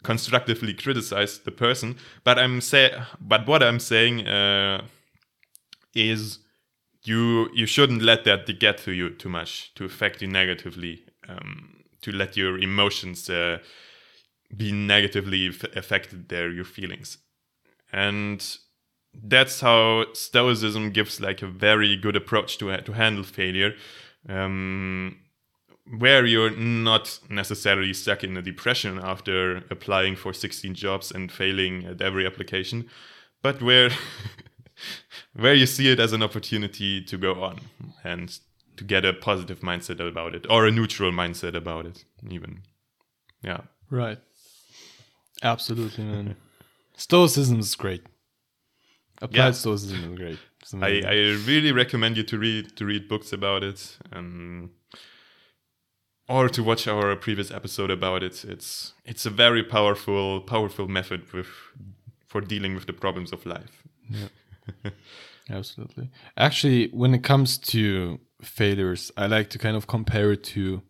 constructively 0.04 0.74
criticize 0.74 1.38
the 1.38 1.50
person 1.52 1.96
but 2.24 2.36
i'm 2.36 2.60
say 2.60 2.92
but 3.20 3.46
what 3.46 3.62
i'm 3.62 3.78
saying 3.78 4.26
uh, 4.26 4.82
is 5.94 6.40
you 7.04 7.48
you 7.54 7.66
shouldn't 7.66 8.02
let 8.02 8.24
that 8.24 8.46
get 8.58 8.78
to 8.78 8.92
you 8.92 9.10
too 9.10 9.28
much 9.28 9.72
to 9.74 9.84
affect 9.84 10.20
you 10.20 10.28
negatively 10.28 11.04
um, 11.28 11.84
to 12.00 12.10
let 12.10 12.36
your 12.36 12.58
emotions 12.58 13.30
uh, 13.30 13.58
be 14.56 14.72
negatively 14.72 15.48
affected 15.74 16.28
there 16.28 16.50
your 16.50 16.64
feelings. 16.64 17.18
And 17.92 18.44
that's 19.14 19.60
how 19.60 20.06
stoicism 20.14 20.90
gives 20.90 21.20
like 21.20 21.42
a 21.42 21.46
very 21.46 21.96
good 21.96 22.16
approach 22.16 22.58
to 22.58 22.76
to 22.76 22.92
handle 22.92 23.24
failure 23.24 23.74
um, 24.28 25.18
where 25.98 26.24
you're 26.24 26.56
not 26.56 27.18
necessarily 27.28 27.92
stuck 27.92 28.24
in 28.24 28.36
a 28.36 28.42
depression 28.42 28.98
after 28.98 29.56
applying 29.70 30.16
for 30.16 30.32
16 30.32 30.74
jobs 30.74 31.10
and 31.10 31.30
failing 31.30 31.84
at 31.84 32.00
every 32.00 32.26
application 32.26 32.88
but 33.42 33.60
where 33.60 33.90
where 35.34 35.54
you 35.54 35.66
see 35.66 35.90
it 35.90 36.00
as 36.00 36.12
an 36.12 36.22
opportunity 36.22 37.02
to 37.02 37.18
go 37.18 37.42
on 37.42 37.58
and 38.04 38.38
to 38.76 38.84
get 38.84 39.04
a 39.04 39.12
positive 39.12 39.60
mindset 39.60 40.00
about 40.06 40.34
it 40.34 40.46
or 40.48 40.66
a 40.66 40.70
neutral 40.70 41.12
mindset 41.12 41.54
about 41.54 41.86
it 41.86 42.04
even. 42.30 42.62
Yeah. 43.42 43.62
Right. 43.90 44.18
Absolutely, 45.42 46.04
man. 46.04 46.36
Stoicism 46.96 47.58
is 47.60 47.74
great. 47.74 48.02
Applied 49.20 49.36
Yeah. 49.36 49.50
stoicism 49.52 50.12
is 50.12 50.18
great. 50.18 50.38
I. 50.80 51.02
I 51.06 51.14
really 51.46 51.72
recommend 51.72 52.16
you 52.16 52.22
to 52.24 52.38
read 52.38 52.76
to 52.76 52.84
read 52.84 53.08
books 53.08 53.32
about 53.32 53.62
it 53.64 53.98
um, 54.12 54.70
or 56.28 56.48
to 56.48 56.62
watch 56.62 56.86
our 56.88 57.16
previous 57.16 57.50
episode 57.50 57.90
about 57.90 58.22
it 58.22 58.44
it's 58.44 58.94
it's 59.04 59.26
a 59.26 59.30
very 59.30 59.62
powerful 59.64 60.40
powerful 60.40 60.86
method 60.88 61.32
with 61.32 61.48
for 62.28 62.40
dealing 62.40 62.74
with 62.74 62.86
the 62.86 62.92
problems 62.92 63.32
of 63.32 63.44
life 63.44 63.82
Yeah. 64.08 64.28
Absolutely. 65.50 66.10
Actually, 66.36 66.88
when 66.92 67.14
it 67.14 67.24
comes 67.24 67.58
to 67.58 68.20
failures, 68.40 69.10
I 69.16 69.26
like 69.26 69.50
to 69.50 69.58
kind 69.58 69.76
of 69.76 69.86
compare 69.86 70.30
it 70.32 70.44
to 70.54 70.82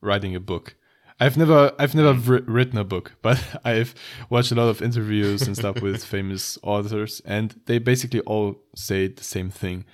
writing 0.00 0.36
a 0.36 0.40
book. 0.40 0.76
I've 1.20 1.36
never 1.36 1.72
I've 1.78 1.94
never 1.94 2.14
wri- 2.14 2.44
written 2.46 2.78
a 2.78 2.84
book, 2.84 3.12
but 3.22 3.60
I've 3.64 3.94
watched 4.30 4.52
a 4.52 4.54
lot 4.54 4.68
of 4.68 4.82
interviews 4.82 5.42
and 5.42 5.56
stuff 5.56 5.80
with 5.80 6.04
famous 6.16 6.58
authors 6.62 7.20
and 7.24 7.60
they 7.66 7.78
basically 7.78 8.20
all 8.20 8.56
say 8.74 9.08
the 9.08 9.24
same 9.24 9.50
thing, 9.50 9.84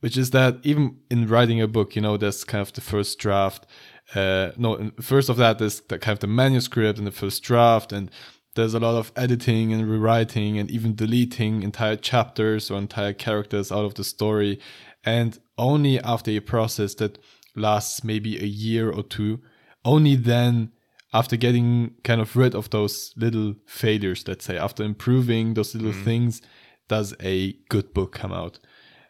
which 0.00 0.16
is 0.16 0.30
that 0.30 0.58
even 0.62 0.96
in 1.10 1.26
writing 1.26 1.60
a 1.60 1.68
book, 1.68 1.96
you 1.96 2.02
know, 2.02 2.16
there's 2.16 2.44
kind 2.44 2.62
of 2.62 2.72
the 2.72 2.80
first 2.80 3.18
draft 3.18 3.66
uh 4.14 4.50
no, 4.56 4.90
first 5.00 5.28
of 5.28 5.36
that 5.36 5.60
is 5.60 5.80
the 5.82 5.98
kind 5.98 6.14
of 6.16 6.20
the 6.20 6.26
manuscript 6.26 6.98
and 6.98 7.06
the 7.06 7.12
first 7.12 7.42
draft 7.44 7.92
and 7.92 8.10
there's 8.54 8.74
a 8.74 8.80
lot 8.80 8.96
of 8.96 9.12
editing 9.16 9.72
and 9.72 9.88
rewriting 9.88 10.58
and 10.58 10.70
even 10.70 10.94
deleting 10.94 11.62
entire 11.62 11.96
chapters 11.96 12.70
or 12.70 12.78
entire 12.78 13.12
characters 13.12 13.70
out 13.70 13.84
of 13.84 13.94
the 13.94 14.04
story. 14.04 14.58
And 15.04 15.38
only 15.56 16.00
after 16.00 16.30
a 16.32 16.40
process 16.40 16.94
that 16.96 17.18
lasts 17.54 18.02
maybe 18.02 18.36
a 18.38 18.46
year 18.46 18.90
or 18.90 19.02
two, 19.02 19.40
only 19.84 20.16
then, 20.16 20.72
after 21.12 21.36
getting 21.36 21.94
kind 22.04 22.20
of 22.20 22.36
rid 22.36 22.54
of 22.54 22.70
those 22.70 23.12
little 23.16 23.54
failures, 23.66 24.24
let's 24.28 24.44
say, 24.44 24.56
after 24.56 24.84
improving 24.84 25.54
those 25.54 25.74
little 25.74 25.92
mm. 25.92 26.04
things, 26.04 26.40
does 26.88 27.14
a 27.20 27.52
good 27.68 27.92
book 27.94 28.12
come 28.12 28.32
out. 28.32 28.58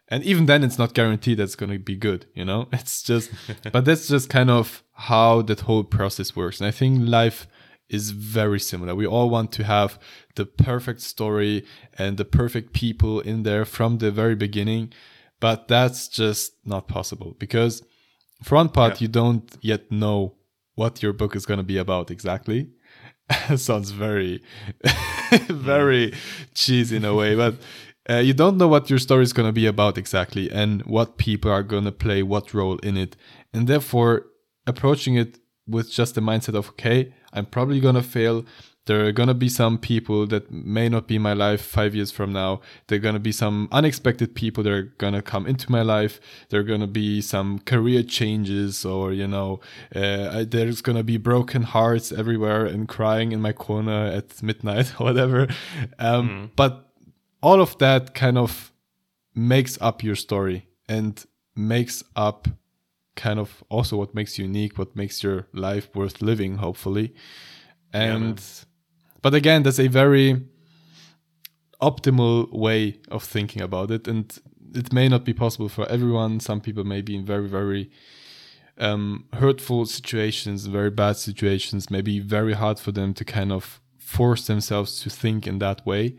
And 0.07 0.23
even 0.23 0.45
then, 0.45 0.63
it's 0.63 0.77
not 0.77 0.93
guaranteed 0.93 1.37
that's 1.37 1.55
going 1.55 1.71
to 1.71 1.79
be 1.79 1.95
good, 1.95 2.25
you 2.33 2.43
know? 2.43 2.67
It's 2.73 3.01
just, 3.01 3.31
but 3.71 3.85
that's 3.85 4.07
just 4.07 4.29
kind 4.29 4.49
of 4.49 4.83
how 4.93 5.41
that 5.43 5.61
whole 5.61 5.83
process 5.83 6.35
works. 6.35 6.59
And 6.59 6.67
I 6.67 6.71
think 6.71 7.07
life 7.07 7.47
is 7.89 8.11
very 8.11 8.59
similar. 8.59 8.95
We 8.95 9.05
all 9.05 9.29
want 9.29 9.51
to 9.53 9.63
have 9.63 9.99
the 10.35 10.45
perfect 10.45 11.01
story 11.01 11.65
and 11.97 12.17
the 12.17 12.25
perfect 12.25 12.73
people 12.73 13.19
in 13.19 13.43
there 13.43 13.65
from 13.65 13.97
the 13.97 14.11
very 14.11 14.35
beginning, 14.35 14.93
but 15.39 15.67
that's 15.67 16.07
just 16.07 16.53
not 16.65 16.87
possible 16.87 17.35
because 17.37 17.83
for 18.43 18.55
one 18.55 18.69
part, 18.69 18.93
Yeah. 18.93 19.05
you 19.05 19.07
don't 19.07 19.57
yet 19.61 19.91
know 19.91 20.35
what 20.75 21.03
your 21.03 21.13
book 21.13 21.35
is 21.35 21.45
going 21.45 21.59
to 21.59 21.63
be 21.63 21.77
about 21.77 22.11
exactly. 22.11 22.69
Sounds 23.55 23.91
very, 23.91 24.41
very 25.49 26.13
cheesy 26.53 26.97
in 26.97 27.05
a 27.05 27.13
way, 27.13 27.35
but 27.35 27.55
uh, 28.09 28.17
you 28.17 28.33
don't 28.33 28.57
know 28.57 28.67
what 28.67 28.89
your 28.89 28.99
story 28.99 29.23
is 29.23 29.33
going 29.33 29.47
to 29.47 29.53
be 29.53 29.67
about 29.67 29.97
exactly 29.97 30.49
and 30.51 30.81
what 30.83 31.17
people 31.17 31.51
are 31.51 31.63
going 31.63 31.83
to 31.85 31.91
play 31.91 32.23
what 32.23 32.53
role 32.53 32.77
in 32.79 32.97
it. 32.97 33.15
And 33.53 33.67
therefore, 33.67 34.25
approaching 34.65 35.15
it 35.15 35.37
with 35.67 35.91
just 35.91 36.15
the 36.15 36.21
mindset 36.21 36.55
of, 36.55 36.69
okay, 36.69 37.13
I'm 37.31 37.45
probably 37.45 37.79
going 37.79 37.95
to 37.95 38.03
fail. 38.03 38.45
There 38.85 39.05
are 39.05 39.11
going 39.11 39.27
to 39.27 39.35
be 39.35 39.47
some 39.47 39.77
people 39.77 40.25
that 40.27 40.51
may 40.51 40.89
not 40.89 41.07
be 41.07 41.17
in 41.17 41.21
my 41.21 41.33
life 41.33 41.61
five 41.61 41.93
years 41.93 42.11
from 42.11 42.33
now. 42.33 42.61
There 42.87 42.95
are 42.95 43.01
going 43.01 43.13
to 43.13 43.19
be 43.19 43.31
some 43.31 43.67
unexpected 43.71 44.33
people 44.33 44.63
that 44.63 44.73
are 44.73 44.93
going 44.97 45.13
to 45.13 45.21
come 45.21 45.45
into 45.45 45.71
my 45.71 45.83
life. 45.83 46.19
There 46.49 46.59
are 46.59 46.63
going 46.63 46.81
to 46.81 46.87
be 46.87 47.21
some 47.21 47.59
career 47.59 48.01
changes, 48.01 48.83
or, 48.83 49.13
you 49.13 49.27
know, 49.27 49.59
uh, 49.95 50.45
there's 50.47 50.81
going 50.81 50.97
to 50.97 51.03
be 51.03 51.17
broken 51.17 51.61
hearts 51.61 52.11
everywhere 52.11 52.65
and 52.65 52.87
crying 52.87 53.31
in 53.31 53.39
my 53.39 53.53
corner 53.53 54.07
at 54.07 54.41
midnight 54.41 54.93
or 54.99 55.05
whatever. 55.05 55.47
Um, 55.99 56.51
But 56.55 56.91
all 57.41 57.61
of 57.61 57.77
that 57.77 58.15
kind 58.15 58.37
of 58.37 58.71
makes 59.35 59.79
up 59.79 60.03
your 60.03 60.15
story 60.15 60.65
and 60.89 61.23
makes 61.55 62.03
up 62.15 62.47
kind 63.15 63.39
of 63.39 63.63
also 63.69 63.97
what 63.97 64.15
makes 64.15 64.39
you 64.39 64.45
unique, 64.45 64.77
what 64.77 64.95
makes 64.95 65.21
your 65.21 65.47
life 65.53 65.89
worth 65.95 66.21
living, 66.21 66.55
hopefully. 66.57 67.13
And 67.93 68.41
but 69.21 69.33
again, 69.33 69.63
that's 69.63 69.79
a 69.79 69.87
very 69.87 70.43
optimal 71.81 72.51
way 72.51 72.99
of 73.09 73.23
thinking 73.23 73.61
about 73.61 73.91
it, 73.91 74.07
and 74.07 74.39
it 74.73 74.93
may 74.93 75.07
not 75.07 75.25
be 75.25 75.33
possible 75.33 75.69
for 75.69 75.87
everyone. 75.89 76.39
Some 76.39 76.61
people 76.61 76.83
may 76.83 77.01
be 77.01 77.15
in 77.15 77.25
very, 77.25 77.47
very 77.47 77.91
um, 78.77 79.25
hurtful 79.33 79.85
situations, 79.85 80.65
very 80.65 80.89
bad 80.89 81.17
situations, 81.17 81.89
maybe 81.89 82.19
very 82.19 82.53
hard 82.53 82.79
for 82.79 82.91
them 82.91 83.13
to 83.15 83.25
kind 83.25 83.51
of 83.51 83.81
force 83.97 84.47
themselves 84.47 85.01
to 85.01 85.09
think 85.09 85.47
in 85.47 85.59
that 85.59 85.85
way. 85.85 86.15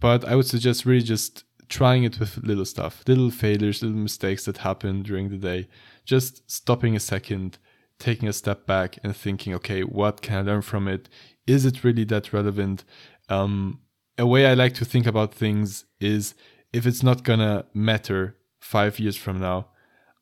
But 0.00 0.24
I 0.24 0.34
would 0.36 0.46
suggest 0.46 0.84
really 0.84 1.02
just 1.02 1.44
trying 1.68 2.04
it 2.04 2.20
with 2.20 2.38
little 2.38 2.64
stuff, 2.64 3.02
little 3.06 3.30
failures, 3.30 3.82
little 3.82 3.98
mistakes 3.98 4.44
that 4.44 4.58
happen 4.58 5.02
during 5.02 5.30
the 5.30 5.36
day. 5.36 5.68
Just 6.04 6.48
stopping 6.50 6.94
a 6.94 7.00
second, 7.00 7.58
taking 7.98 8.28
a 8.28 8.32
step 8.32 8.66
back 8.66 8.98
and 9.02 9.16
thinking, 9.16 9.54
okay, 9.54 9.82
what 9.82 10.22
can 10.22 10.36
I 10.36 10.42
learn 10.42 10.62
from 10.62 10.86
it? 10.88 11.08
Is 11.46 11.64
it 11.64 11.84
really 11.84 12.04
that 12.04 12.32
relevant? 12.32 12.84
Um, 13.28 13.80
a 14.18 14.26
way 14.26 14.46
I 14.46 14.54
like 14.54 14.74
to 14.74 14.84
think 14.84 15.06
about 15.06 15.34
things 15.34 15.84
is 16.00 16.34
if 16.72 16.86
it's 16.86 17.02
not 17.02 17.22
gonna 17.22 17.66
matter 17.74 18.36
five 18.60 18.98
years 18.98 19.16
from 19.16 19.38
now, 19.38 19.68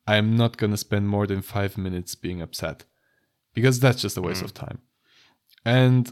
I'm 0.07 0.35
not 0.35 0.57
gonna 0.57 0.77
spend 0.77 1.09
more 1.09 1.25
than 1.25 1.41
five 1.41 1.77
minutes 1.77 2.15
being 2.15 2.41
upset 2.41 2.85
because 3.53 3.79
that's 3.79 4.01
just 4.01 4.17
a 4.17 4.21
waste 4.21 4.43
of 4.43 4.53
time. 4.53 4.79
And 5.63 6.11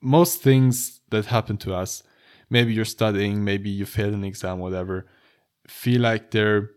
most 0.00 0.40
things 0.40 1.00
that 1.10 1.26
happen 1.26 1.56
to 1.58 1.74
us, 1.74 2.02
maybe 2.48 2.72
you're 2.72 2.84
studying, 2.84 3.44
maybe 3.44 3.68
you 3.68 3.84
failed 3.84 4.14
an 4.14 4.24
exam, 4.24 4.58
whatever, 4.58 5.06
feel 5.66 6.00
like 6.00 6.30
they're 6.30 6.70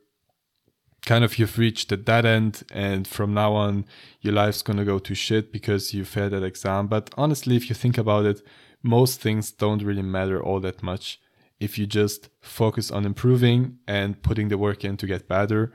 kind 1.05 1.23
of 1.23 1.37
you've 1.39 1.57
reached 1.57 1.89
the 1.89 1.97
dead 1.97 2.25
end 2.25 2.63
and 2.71 3.07
from 3.07 3.33
now 3.33 3.53
on 3.53 3.85
your 4.21 4.33
life's 4.33 4.61
gonna 4.61 4.85
go 4.85 4.99
to 4.99 5.15
shit 5.15 5.51
because 5.51 5.93
you 5.93 6.05
failed 6.05 6.33
that 6.33 6.43
exam. 6.43 6.87
But 6.87 7.09
honestly, 7.17 7.55
if 7.55 7.69
you 7.69 7.75
think 7.75 7.97
about 7.97 8.25
it, 8.25 8.41
most 8.83 9.21
things 9.21 9.51
don't 9.51 9.83
really 9.83 10.01
matter 10.01 10.41
all 10.41 10.59
that 10.61 10.83
much. 10.83 11.19
If 11.59 11.77
you 11.77 11.85
just 11.85 12.29
focus 12.41 12.89
on 12.91 13.05
improving 13.05 13.79
and 13.87 14.21
putting 14.21 14.47
the 14.47 14.57
work 14.57 14.85
in 14.85 14.97
to 14.97 15.07
get 15.07 15.27
better 15.27 15.73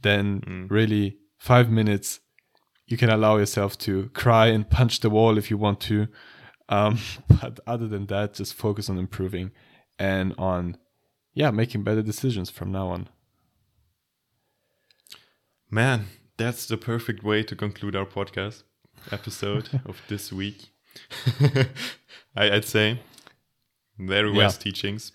then 0.00 0.66
really 0.70 1.16
five 1.38 1.70
minutes 1.70 2.20
you 2.86 2.96
can 2.96 3.10
allow 3.10 3.36
yourself 3.36 3.76
to 3.78 4.08
cry 4.10 4.46
and 4.46 4.70
punch 4.70 5.00
the 5.00 5.10
wall 5.10 5.38
if 5.38 5.50
you 5.50 5.58
want 5.58 5.80
to. 5.80 6.06
Um, 6.68 6.98
but 7.28 7.58
other 7.66 7.88
than 7.88 8.06
that 8.06 8.34
just 8.34 8.54
focus 8.54 8.88
on 8.88 8.98
improving 8.98 9.50
and 9.98 10.34
on 10.38 10.76
yeah 11.32 11.50
making 11.50 11.82
better 11.82 12.02
decisions 12.02 12.50
from 12.50 12.70
now 12.70 12.88
on 12.88 13.08
Man, 15.70 16.06
that's 16.36 16.66
the 16.66 16.76
perfect 16.76 17.22
way 17.24 17.42
to 17.42 17.56
conclude 17.56 17.96
our 17.96 18.06
podcast 18.06 18.62
episode 19.10 19.80
of 19.86 20.00
this 20.08 20.32
week. 20.32 20.70
I, 22.36 22.50
I'd 22.50 22.64
say 22.64 23.00
very 23.98 24.30
Yeah. 24.30 24.44
wise 24.44 24.58
teachings. 24.58 25.12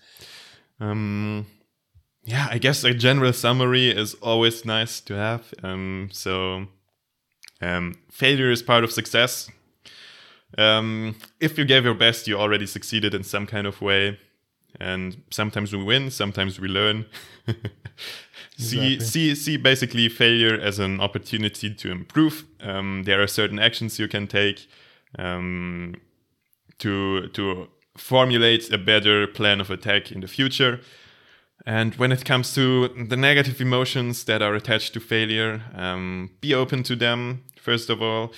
Um, 0.80 1.46
yeah, 2.24 2.48
I 2.50 2.58
guess 2.58 2.84
a 2.84 2.94
general 2.94 3.32
summary 3.32 3.90
is 3.90 4.14
always 4.14 4.64
nice 4.64 5.00
to 5.02 5.14
have. 5.14 5.52
Um, 5.62 6.08
so, 6.12 6.66
um, 7.60 7.94
failure 8.10 8.50
is 8.50 8.62
part 8.62 8.84
of 8.84 8.92
success. 8.92 9.48
Um, 10.58 11.16
if 11.40 11.56
you 11.56 11.64
gave 11.64 11.84
your 11.84 11.94
best, 11.94 12.28
you 12.28 12.36
already 12.38 12.66
succeeded 12.66 13.14
in 13.14 13.22
some 13.24 13.46
kind 13.46 13.66
of 13.66 13.80
way. 13.80 14.18
And 14.80 15.22
sometimes 15.30 15.72
we 15.72 15.82
win, 15.82 16.10
sometimes 16.10 16.58
we 16.60 16.68
learn. 16.68 17.06
see, 18.58 18.94
Exactly. 18.94 19.06
see, 19.06 19.34
see 19.34 19.56
basically 19.56 20.08
failure 20.08 20.58
as 20.60 20.78
an 20.78 21.00
opportunity 21.00 21.74
to 21.74 21.90
improve. 21.90 22.44
Um, 22.60 23.02
there 23.04 23.22
are 23.22 23.26
certain 23.26 23.58
actions 23.58 23.98
you 23.98 24.08
can 24.08 24.26
take 24.26 24.66
um, 25.18 25.94
to 26.78 27.28
to 27.28 27.68
formulate 27.96 28.72
a 28.72 28.78
better 28.78 29.26
plan 29.26 29.60
of 29.60 29.70
attack 29.70 30.10
in 30.12 30.20
the 30.20 30.28
future. 30.28 30.80
And 31.64 31.94
when 31.94 32.10
it 32.10 32.24
comes 32.24 32.54
to 32.54 32.88
the 33.08 33.16
negative 33.16 33.60
emotions 33.60 34.24
that 34.24 34.42
are 34.42 34.54
attached 34.54 34.94
to 34.94 35.00
failure, 35.00 35.62
um, 35.74 36.30
be 36.40 36.54
open 36.54 36.82
to 36.84 36.96
them, 36.96 37.44
first 37.60 37.88
of 37.90 38.02
all. 38.02 38.32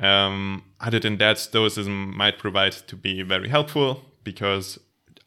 Um, 0.00 0.62
other 0.78 1.00
than 1.00 1.16
that, 1.18 1.38
Stoicism 1.38 2.16
might 2.16 2.38
provide 2.38 2.72
to 2.86 2.96
be 2.96 3.22
very 3.22 3.48
helpful 3.48 4.02
because 4.22 4.78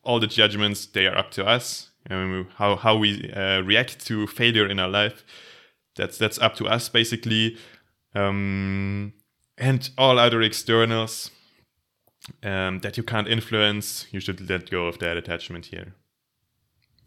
all 0.03 0.19
the 0.19 0.27
judgments 0.27 0.85
they 0.85 1.05
are 1.05 1.17
up 1.17 1.31
to 1.31 1.45
us. 1.45 1.89
Um, 2.09 2.49
how 2.55 2.75
how 2.75 2.97
we 2.97 3.31
uh, 3.31 3.61
react 3.61 4.05
to 4.07 4.27
failure 4.27 4.67
in 4.67 4.79
our 4.79 4.89
life, 4.89 5.23
that's 5.95 6.17
that's 6.17 6.39
up 6.39 6.55
to 6.55 6.65
us 6.65 6.89
basically. 6.89 7.57
Um, 8.15 9.13
and 9.57 9.89
all 9.97 10.19
other 10.19 10.41
externals 10.41 11.31
um, 12.43 12.79
that 12.79 12.97
you 12.97 13.03
can't 13.03 13.27
influence, 13.27 14.07
you 14.11 14.19
should 14.19 14.49
let 14.49 14.69
go 14.69 14.87
of 14.87 14.99
that 14.99 15.17
attachment 15.17 15.67
here. 15.67 15.93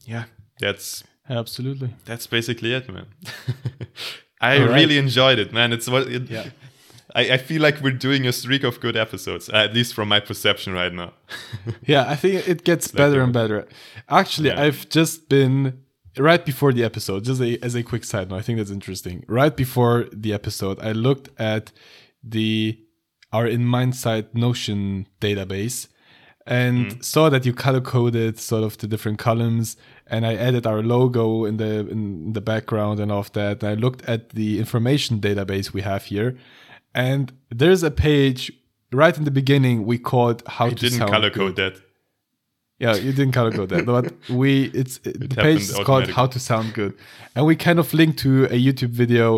Yeah, 0.04 0.24
that's 0.60 1.04
Absolutely. 1.28 1.94
that's 2.04 2.26
basically 2.26 2.72
it, 2.72 2.88
man. 2.88 3.06
I 4.40 4.58
right. 4.58 4.70
really 4.70 4.98
enjoyed 4.98 5.38
it, 5.38 5.52
man. 5.52 5.72
It's 5.72 5.88
what 5.88 6.06
it, 6.08 6.30
Yeah. 6.30 6.50
I, 7.16 7.32
I 7.32 7.38
feel 7.38 7.62
like 7.62 7.80
we're 7.80 7.92
doing 7.92 8.26
a 8.26 8.32
streak 8.32 8.62
of 8.62 8.78
good 8.78 8.94
episodes, 8.94 9.48
at 9.48 9.72
least 9.72 9.94
from 9.94 10.08
my 10.08 10.20
perception 10.20 10.74
right 10.74 10.92
now. 10.92 11.14
Yeah, 11.86 12.04
I 12.08 12.14
think 12.14 12.46
it 12.46 12.62
gets 12.62 12.92
like 12.92 12.98
better 12.98 13.20
a- 13.20 13.24
and 13.24 13.32
better. 13.32 13.66
Actually, 14.08 14.50
Yeah. 14.50 14.62
I've 14.62 14.88
just 14.90 15.28
been 15.28 15.80
right 16.18 16.44
before 16.44 16.72
the 16.72 16.84
episode, 16.84 17.24
just 17.24 17.40
a, 17.40 17.58
as 17.64 17.74
a 17.74 17.82
quick 17.82 18.04
side 18.04 18.28
note, 18.28 18.36
I 18.36 18.42
think 18.42 18.58
that's 18.58 18.70
interesting. 18.70 19.24
Right 19.26 19.56
before 19.56 20.06
the 20.12 20.32
episode, 20.34 20.78
I 20.80 20.92
looked 20.92 21.28
at 21.38 21.72
the 22.22 22.78
our 23.32 23.46
in 23.46 23.64
Mindsight 23.64 24.34
Notion 24.34 25.08
database 25.20 25.88
and 26.46 26.86
mm-hmm. 26.86 27.00
saw 27.00 27.28
that 27.28 27.44
you 27.44 27.52
color 27.52 27.80
coded 27.80 28.38
sort 28.38 28.62
of 28.62 28.78
the 28.78 28.86
different 28.86 29.18
columns 29.18 29.76
and 30.06 30.24
I 30.24 30.34
added 30.36 30.64
our 30.66 30.82
logo 30.82 31.44
in 31.44 31.56
the 31.56 31.88
in 31.88 32.32
the 32.34 32.40
background 32.40 33.00
and 33.00 33.10
all 33.10 33.20
of 33.20 33.32
that. 33.32 33.62
And 33.62 33.70
I 33.72 33.74
looked 33.74 34.02
at 34.08 34.30
the 34.30 34.58
information 34.58 35.20
database 35.20 35.72
we 35.72 35.82
have 35.82 36.04
here 36.04 36.36
and 37.04 37.32
there's 37.60 37.82
a 37.84 37.90
page 38.08 38.42
right 38.92 39.16
in 39.20 39.24
the 39.24 39.30
beginning 39.42 39.76
we 39.92 39.98
called 39.98 40.42
how 40.56 40.66
I 40.66 40.70
to 40.70 40.74
didn't 40.88 41.08
color 41.14 41.30
good. 41.30 41.40
code 41.40 41.56
that. 41.56 41.74
Yeah, 42.78 42.94
you 42.94 43.12
didn't 43.12 43.32
color 43.32 43.52
code 43.52 43.70
that, 43.70 43.86
but 43.86 44.12
we 44.42 44.64
it's 44.80 44.98
the 44.98 45.28
page 45.46 45.62
is 45.62 45.78
called 45.88 46.08
"How 46.18 46.26
to 46.34 46.38
Sound 46.38 46.74
Good," 46.74 46.92
and 47.34 47.46
we 47.46 47.54
kind 47.56 47.78
of 47.78 47.94
link 47.94 48.18
to 48.18 48.44
a 48.56 48.58
YouTube 48.66 48.90
video 49.02 49.28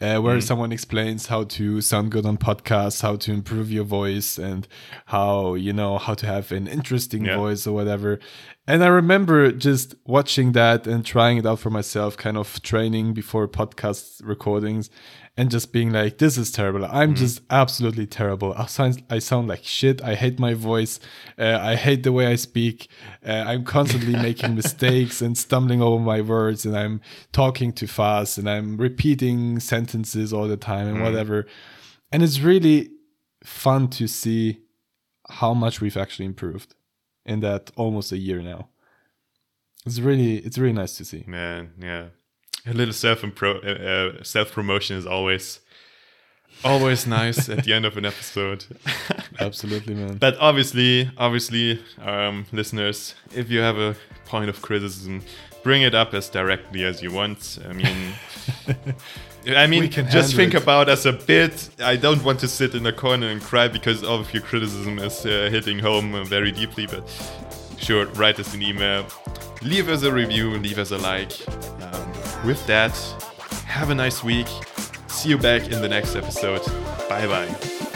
uh, 0.00 0.18
where 0.24 0.38
Mm. 0.38 0.42
someone 0.42 0.72
explains 0.72 1.26
how 1.32 1.44
to 1.56 1.80
sound 1.82 2.10
good 2.10 2.26
on 2.26 2.36
podcasts, 2.48 3.00
how 3.02 3.14
to 3.24 3.30
improve 3.32 3.70
your 3.70 3.84
voice, 4.00 4.38
and 4.38 4.66
how 5.14 5.54
you 5.54 5.72
know 5.72 5.98
how 5.98 6.14
to 6.14 6.26
have 6.26 6.50
an 6.58 6.66
interesting 6.66 7.22
Yeah. 7.26 7.36
voice 7.36 7.62
or 7.68 7.72
whatever. 7.80 8.18
And 8.66 8.82
I 8.82 8.88
remember 8.88 9.52
just 9.68 9.94
watching 10.16 10.52
that 10.52 10.86
and 10.86 11.04
trying 11.14 11.36
it 11.38 11.46
out 11.46 11.58
for 11.60 11.70
myself, 11.70 12.16
kind 12.16 12.36
of 12.36 12.60
training 12.62 13.14
before 13.14 13.46
podcast 13.60 14.20
recordings, 14.24 14.90
and 15.40 15.50
just 15.50 15.72
being 15.72 15.90
like, 15.90 16.18
"This 16.18 16.36
is 16.36 16.52
terrible. 16.52 16.84
I'm 16.84 17.14
just 17.14 17.40
absolutely 17.48 18.06
terrible. 18.06 18.52
I 18.58 18.66
sound 18.66 19.02
I 19.08 19.20
sound 19.20 19.48
like 19.48 19.64
shit. 19.64 20.04
I 20.04 20.14
hate 20.14 20.38
my 20.38 20.52
voice. 20.52 21.00
Uh, 21.38 21.58
I 21.58 21.76
hate 21.76 22.02
the 22.02 22.12
way 22.12 22.26
I 22.26 22.34
speak. 22.34 22.88
Uh, 23.26 23.44
I'm 23.46 23.64
constantly 23.64 24.12
making 24.28 24.54
mistakes 24.54 25.22
and 25.22 25.38
stumbling 25.38 25.80
over 25.80 25.98
my 25.98 26.20
words, 26.20 26.66
and 26.66 26.76
I'm 26.76 27.00
talking 27.32 27.72
too 27.72 27.86
fast, 27.86 28.36
and 28.36 28.50
I'm 28.50 28.76
repeating 28.76 29.60
sentences 29.60 30.30
all 30.30 30.46
the 30.46 30.58
time 30.58 30.86
and 30.88 31.02
whatever. 31.02 31.46
And 32.12 32.22
it's 32.22 32.40
really 32.40 32.90
fun 33.42 33.88
to 33.98 34.06
see 34.06 34.60
how 35.30 35.54
much 35.54 35.80
we've 35.80 35.96
actually 35.96 36.26
improved 36.26 36.74
in 37.24 37.40
that 37.40 37.70
almost 37.76 38.12
a 38.12 38.18
year 38.18 38.42
now. 38.42 38.68
It's 39.86 40.00
really 40.00 40.36
it's 40.36 40.58
really 40.58 40.74
nice 40.74 40.98
to 40.98 41.04
see. 41.06 41.24
Man, 41.26 41.72
yeah. 41.80 42.08
A 42.70 42.72
little 42.72 42.94
self 42.94 43.24
uh, 43.24 43.46
uh, 43.46 44.22
self 44.22 44.52
promotion 44.52 44.96
is 44.96 45.06
always 45.06 45.60
always 46.64 47.06
nice 47.06 47.48
at 47.48 47.64
the 47.64 47.72
end 47.72 47.84
of 47.84 47.96
an 47.96 48.04
episode. 48.04 48.64
Absolutely, 49.40 49.94
man. 49.94 50.18
But 50.18 50.36
obviously, 50.38 51.10
obviously, 51.16 51.82
um, 52.00 52.46
listeners, 52.52 53.14
if 53.34 53.50
you 53.50 53.60
have 53.60 53.78
a 53.78 53.96
point 54.26 54.50
of 54.50 54.62
criticism, 54.62 55.22
bring 55.62 55.82
it 55.82 55.94
up 55.94 56.14
as 56.14 56.28
directly 56.28 56.84
as 56.84 57.02
you 57.02 57.10
want. 57.12 57.58
I 57.68 57.72
mean, 57.72 58.12
I 59.56 59.66
mean, 59.66 59.90
just 59.90 60.36
think 60.36 60.54
it. 60.54 60.62
about 60.62 60.88
us 60.88 61.06
a 61.06 61.12
bit. 61.12 61.70
I 61.82 61.96
don't 61.96 62.22
want 62.22 62.40
to 62.40 62.48
sit 62.48 62.74
in 62.74 62.86
a 62.86 62.92
corner 62.92 63.28
and 63.28 63.40
cry 63.40 63.68
because 63.68 64.04
all 64.04 64.20
of 64.20 64.32
your 64.32 64.42
criticism 64.42 64.98
is 64.98 65.24
uh, 65.26 65.48
hitting 65.50 65.78
home 65.78 66.24
very 66.26 66.52
deeply. 66.52 66.86
But 66.86 67.02
sure, 67.78 68.06
write 68.06 68.38
us 68.38 68.54
an 68.54 68.62
email, 68.62 69.06
leave 69.62 69.88
us 69.88 70.02
a 70.02 70.12
review, 70.12 70.50
leave 70.58 70.78
us 70.78 70.90
a 70.90 70.98
like. 70.98 71.32
With 72.44 72.64
that, 72.66 72.96
have 73.66 73.90
a 73.90 73.94
nice 73.94 74.22
week. 74.22 74.48
See 75.08 75.28
you 75.28 75.38
back 75.38 75.64
in 75.70 75.80
the 75.82 75.88
next 75.88 76.16
episode. 76.16 76.64
Bye 77.08 77.26
bye. 77.26 77.89